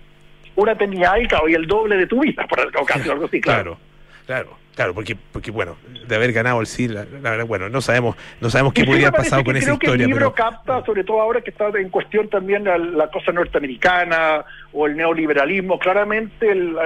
Una 0.57 0.72
eternidad 0.72 1.14
y, 1.49 1.55
el 1.55 1.66
doble 1.66 1.96
de 1.96 2.07
tu 2.07 2.20
vida, 2.20 2.46
por 2.49 2.86
caso, 2.86 3.12
algo 3.12 3.26
así, 3.26 3.40
claro. 3.40 3.78
Claro. 3.78 3.88
Claro, 4.28 4.59
porque, 4.94 5.16
porque 5.32 5.50
bueno, 5.50 5.76
de 6.06 6.14
haber 6.14 6.32
ganado 6.32 6.60
el 6.60 6.66
sí, 6.66 6.88
la, 6.88 7.04
verdad, 7.04 7.46
bueno, 7.46 7.68
no 7.68 7.80
sabemos, 7.80 8.16
no 8.40 8.50
sabemos 8.50 8.72
qué 8.72 8.84
podría 8.84 9.08
haber 9.08 9.20
pasado 9.20 9.44
con 9.44 9.56
esa 9.56 9.72
historia. 9.72 9.96
Que 9.96 10.02
el 10.04 10.08
libro 10.08 10.32
capta, 10.34 10.84
sobre 10.84 11.04
todo 11.04 11.20
ahora 11.20 11.40
que 11.40 11.50
está 11.50 11.68
en 11.68 11.88
cuestión 11.90 12.28
también 12.28 12.64
la, 12.64 13.10
cosa 13.10 13.32
norteamericana 13.32 14.44
o 14.72 14.86
el 14.86 14.96
neoliberalismo, 14.96 15.78
claramente 15.78 16.50
el, 16.50 16.76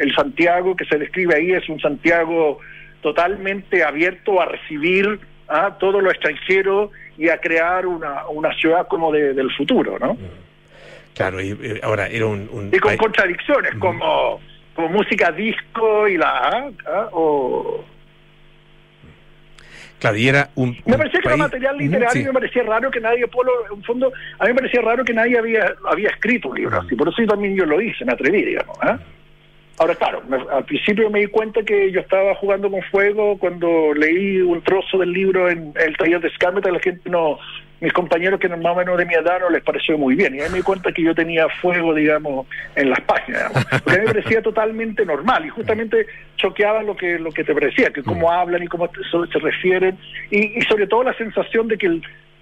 el, 0.00 0.14
Santiago 0.14 0.74
que 0.74 0.84
se 0.84 0.98
describe 0.98 1.34
ahí 1.36 1.52
es 1.52 1.68
un 1.68 1.80
Santiago 1.80 2.58
totalmente 3.02 3.84
abierto 3.84 4.40
a 4.40 4.46
recibir 4.46 5.20
a 5.48 5.76
todo 5.78 6.00
lo 6.00 6.10
extranjero 6.10 6.90
y 7.16 7.28
a 7.28 7.38
crear 7.38 7.86
una, 7.86 8.26
una 8.28 8.54
ciudad 8.54 8.86
como 8.88 9.12
del 9.12 9.50
futuro, 9.52 9.98
¿no? 9.98 10.16
Claro, 11.14 11.40
y, 11.40 11.80
ahora 11.82 12.06
era 12.06 12.26
un... 12.26 12.70
y 12.72 12.78
con 12.78 12.96
contradicciones, 12.96 13.74
como 13.80 14.40
como 14.78 14.90
música 14.90 15.32
disco 15.32 16.06
y 16.06 16.16
la 16.16 16.70
¿ah? 16.86 17.08
o 17.10 17.84
Claro, 19.98 20.16
y 20.16 20.28
era 20.28 20.50
un, 20.54 20.76
me 20.86 20.96
parecía 20.96 21.20
que 21.20 21.26
era 21.26 21.36
material 21.36 21.76
literario, 21.76 22.26
me 22.26 22.32
parecía 22.32 22.62
raro 22.62 22.88
que 22.88 23.00
nadie, 23.00 23.26
Polo, 23.26 23.50
en 23.74 23.82
fondo, 23.82 24.12
a 24.38 24.44
mí 24.44 24.50
me 24.50 24.54
parecía 24.54 24.80
raro 24.80 25.04
que 25.04 25.12
nadie 25.12 25.36
había, 25.36 25.74
había 25.90 26.10
escrito 26.10 26.50
un 26.50 26.56
libro 26.56 26.78
así, 26.78 26.94
por 26.94 27.08
eso 27.08 27.20
también 27.26 27.56
yo 27.56 27.66
lo 27.66 27.80
hice, 27.80 28.04
me 28.04 28.12
atreví, 28.12 28.44
digamos. 28.44 28.78
¿eh? 28.84 28.96
Ahora, 29.78 29.96
claro, 29.96 30.22
al 30.52 30.64
principio 30.66 31.10
me 31.10 31.18
di 31.18 31.26
cuenta 31.26 31.64
que 31.64 31.90
yo 31.90 31.98
estaba 31.98 32.36
jugando 32.36 32.70
con 32.70 32.80
fuego 32.82 33.36
cuando 33.38 33.92
leí 33.92 34.40
un 34.40 34.62
trozo 34.62 34.98
del 34.98 35.12
libro 35.12 35.50
en 35.50 35.72
el 35.74 35.96
taller 35.96 36.20
de 36.20 36.30
Scarmeta, 36.30 36.70
la 36.70 36.78
gente 36.78 37.10
no, 37.10 37.40
mis 37.80 37.92
compañeros 37.92 38.40
que 38.40 38.48
más 38.48 38.72
o 38.72 38.74
menos 38.74 38.98
de 38.98 39.06
mi 39.06 39.14
edad 39.14 39.40
no 39.40 39.50
les 39.50 39.62
pareció 39.62 39.96
muy 39.96 40.14
bien. 40.14 40.34
Y 40.34 40.40
ahí 40.40 40.50
me 40.50 40.58
di 40.58 40.62
cuenta 40.62 40.92
que 40.92 41.02
yo 41.02 41.14
tenía 41.14 41.48
fuego, 41.60 41.94
digamos, 41.94 42.46
en 42.74 42.90
las 42.90 43.00
páginas. 43.02 43.52
Porque 43.84 43.98
a 43.98 44.00
mí 44.00 44.06
me 44.06 44.14
parecía 44.14 44.42
totalmente 44.42 45.04
normal 45.04 45.46
y 45.46 45.48
justamente 45.50 46.06
choqueaba 46.36 46.82
lo 46.82 46.96
que 46.96 47.18
lo 47.18 47.30
que 47.30 47.44
te 47.44 47.54
parecía, 47.54 47.90
que 47.90 48.02
cómo 48.02 48.32
hablan 48.32 48.64
y 48.64 48.66
cómo 48.66 48.90
se 49.32 49.38
refieren. 49.38 49.96
Y, 50.30 50.60
sobre 50.62 50.86
todo 50.86 51.04
la 51.04 51.14
sensación 51.14 51.68
de 51.68 51.78
que, 51.78 52.00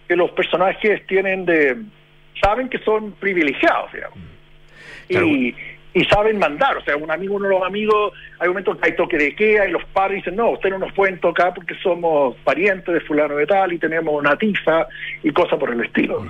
que 0.09 0.17
los 0.17 0.31
personajes 0.31 1.07
tienen 1.07 1.45
de... 1.45 1.77
saben 2.43 2.69
que 2.69 2.79
son 2.79 3.13
privilegiados, 3.13 3.93
digamos. 3.93 4.19
Y, 5.09 5.55
y 5.97 6.05
saben 6.05 6.39
mandar. 6.39 6.77
O 6.77 6.83
sea, 6.83 6.95
un 6.95 7.11
amigo, 7.11 7.37
uno 7.37 7.49
de 7.49 7.55
los 7.55 7.63
amigos, 7.63 8.13
hay 8.39 8.49
momentos 8.49 8.77
que 8.77 8.87
hay 8.87 8.97
toque 8.97 9.17
de 9.17 9.35
queda 9.35 9.67
y 9.67 9.73
los 9.73 9.83
padres 9.87 10.17
dicen, 10.17 10.37
no, 10.37 10.51
ustedes 10.51 10.79
no 10.79 10.85
nos 10.85 10.93
pueden 10.93 11.19
tocar 11.21 11.55
porque 11.55 11.75
somos 11.83 12.37
parientes 12.45 12.93
de 12.93 13.01
fulano 13.01 13.35
de 13.37 13.47
tal 13.47 13.73
y 13.73 13.79
tenemos 13.79 14.15
una 14.15 14.37
tiza 14.37 14.87
y 15.23 15.31
cosas 15.31 15.59
por 15.59 15.73
el 15.73 15.81
estilo. 15.81 16.27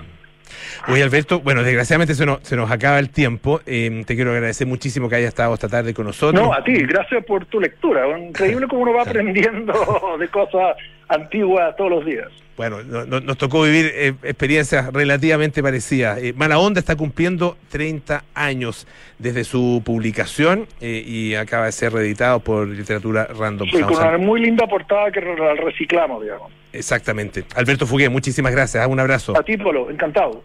Oye, 0.88 1.02
Alberto, 1.02 1.40
bueno, 1.40 1.62
desgraciadamente 1.62 2.14
se 2.14 2.26
nos, 2.26 2.40
se 2.42 2.56
nos 2.56 2.70
acaba 2.70 2.98
el 2.98 3.10
tiempo. 3.10 3.60
Eh, 3.66 4.02
te 4.06 4.14
quiero 4.14 4.32
agradecer 4.32 4.66
muchísimo 4.66 5.08
que 5.08 5.16
hayas 5.16 5.28
estado 5.28 5.54
esta 5.54 5.68
tarde 5.68 5.94
con 5.94 6.06
nosotros. 6.06 6.42
No, 6.42 6.52
a 6.52 6.62
ti, 6.62 6.72
gracias 6.72 7.24
por 7.24 7.46
tu 7.46 7.60
lectura. 7.60 8.18
Increíble 8.18 8.66
cómo 8.68 8.82
uno 8.82 8.94
va 8.94 9.02
aprendiendo 9.02 9.72
de 10.18 10.28
cosas 10.28 10.76
antiguas 11.08 11.74
todos 11.76 11.90
los 11.90 12.04
días. 12.04 12.28
Bueno, 12.56 12.82
nos 12.82 13.36
tocó 13.36 13.62
vivir 13.62 13.92
eh, 13.94 14.14
experiencias 14.22 14.90
relativamente 14.90 15.62
parecidas. 15.62 16.22
Eh, 16.22 16.32
Mala 16.34 16.58
Onda 16.58 16.80
está 16.80 16.96
cumpliendo 16.96 17.58
30 17.70 18.24
años 18.34 18.86
desde 19.18 19.44
su 19.44 19.82
publicación 19.84 20.66
eh, 20.80 21.04
y 21.06 21.34
acaba 21.34 21.66
de 21.66 21.72
ser 21.72 21.92
reeditado 21.92 22.40
por 22.40 22.66
Literatura 22.66 23.26
Random 23.26 23.68
sí, 23.70 23.82
con 23.82 23.96
una 23.96 24.16
muy 24.16 24.40
linda 24.40 24.66
portada 24.66 25.10
que 25.10 25.20
reciclamos, 25.20 26.22
digamos. 26.22 26.50
Exactamente. 26.76 27.44
Alberto 27.54 27.86
Fugué, 27.86 28.08
muchísimas 28.08 28.52
gracias. 28.52 28.86
Un 28.86 29.00
abrazo. 29.00 29.36
A 29.36 29.42
ti, 29.42 29.56
Polo, 29.56 29.90
encantado. 29.90 30.42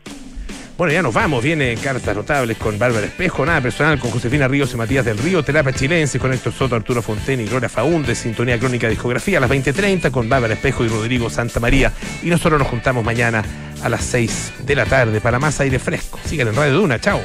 Bueno, 0.82 0.94
ya 0.94 1.04
nos 1.04 1.14
vamos. 1.14 1.44
Viene 1.44 1.76
cartas 1.76 2.16
notables 2.16 2.58
con 2.58 2.80
Bárbara 2.80 3.06
Espejo, 3.06 3.46
nada 3.46 3.62
personal 3.62 4.00
con 4.00 4.10
Josefina 4.10 4.48
Ríos 4.48 4.74
y 4.74 4.78
Matías 4.78 5.06
del 5.06 5.18
Río, 5.20 5.44
terapia 5.44 5.74
chilense 5.74 6.18
con 6.18 6.34
Héctor 6.34 6.54
Soto, 6.54 6.76
Arturo 6.76 7.04
Fonten 7.04 7.40
y 7.40 7.46
Gloria 7.46 7.70
Faúndez, 7.70 8.18
sintonía 8.18 8.58
crónica 8.58 8.90
discografía 8.90 9.38
a 9.38 9.42
las 9.42 9.52
20.30 9.52 10.10
con 10.10 10.28
Bárbara 10.28 10.56
Espejo 10.56 10.84
y 10.84 10.88
Rodrigo 10.88 11.30
Santa 11.30 11.60
María. 11.60 11.94
Y 12.24 12.32
nosotros 12.32 12.58
nos 12.58 12.68
juntamos 12.68 13.06
mañana 13.06 13.44
a 13.84 13.90
las 13.90 14.04
6 14.06 14.54
de 14.66 14.76
la 14.76 14.86
tarde 14.86 15.22
para 15.22 15.38
más 15.38 15.60
aire 15.60 15.78
fresco. 15.78 16.20
Sigan 16.26 16.48
en 16.48 16.56
Radio 16.56 16.74
Duna. 16.74 17.00
Chao. 17.00 17.22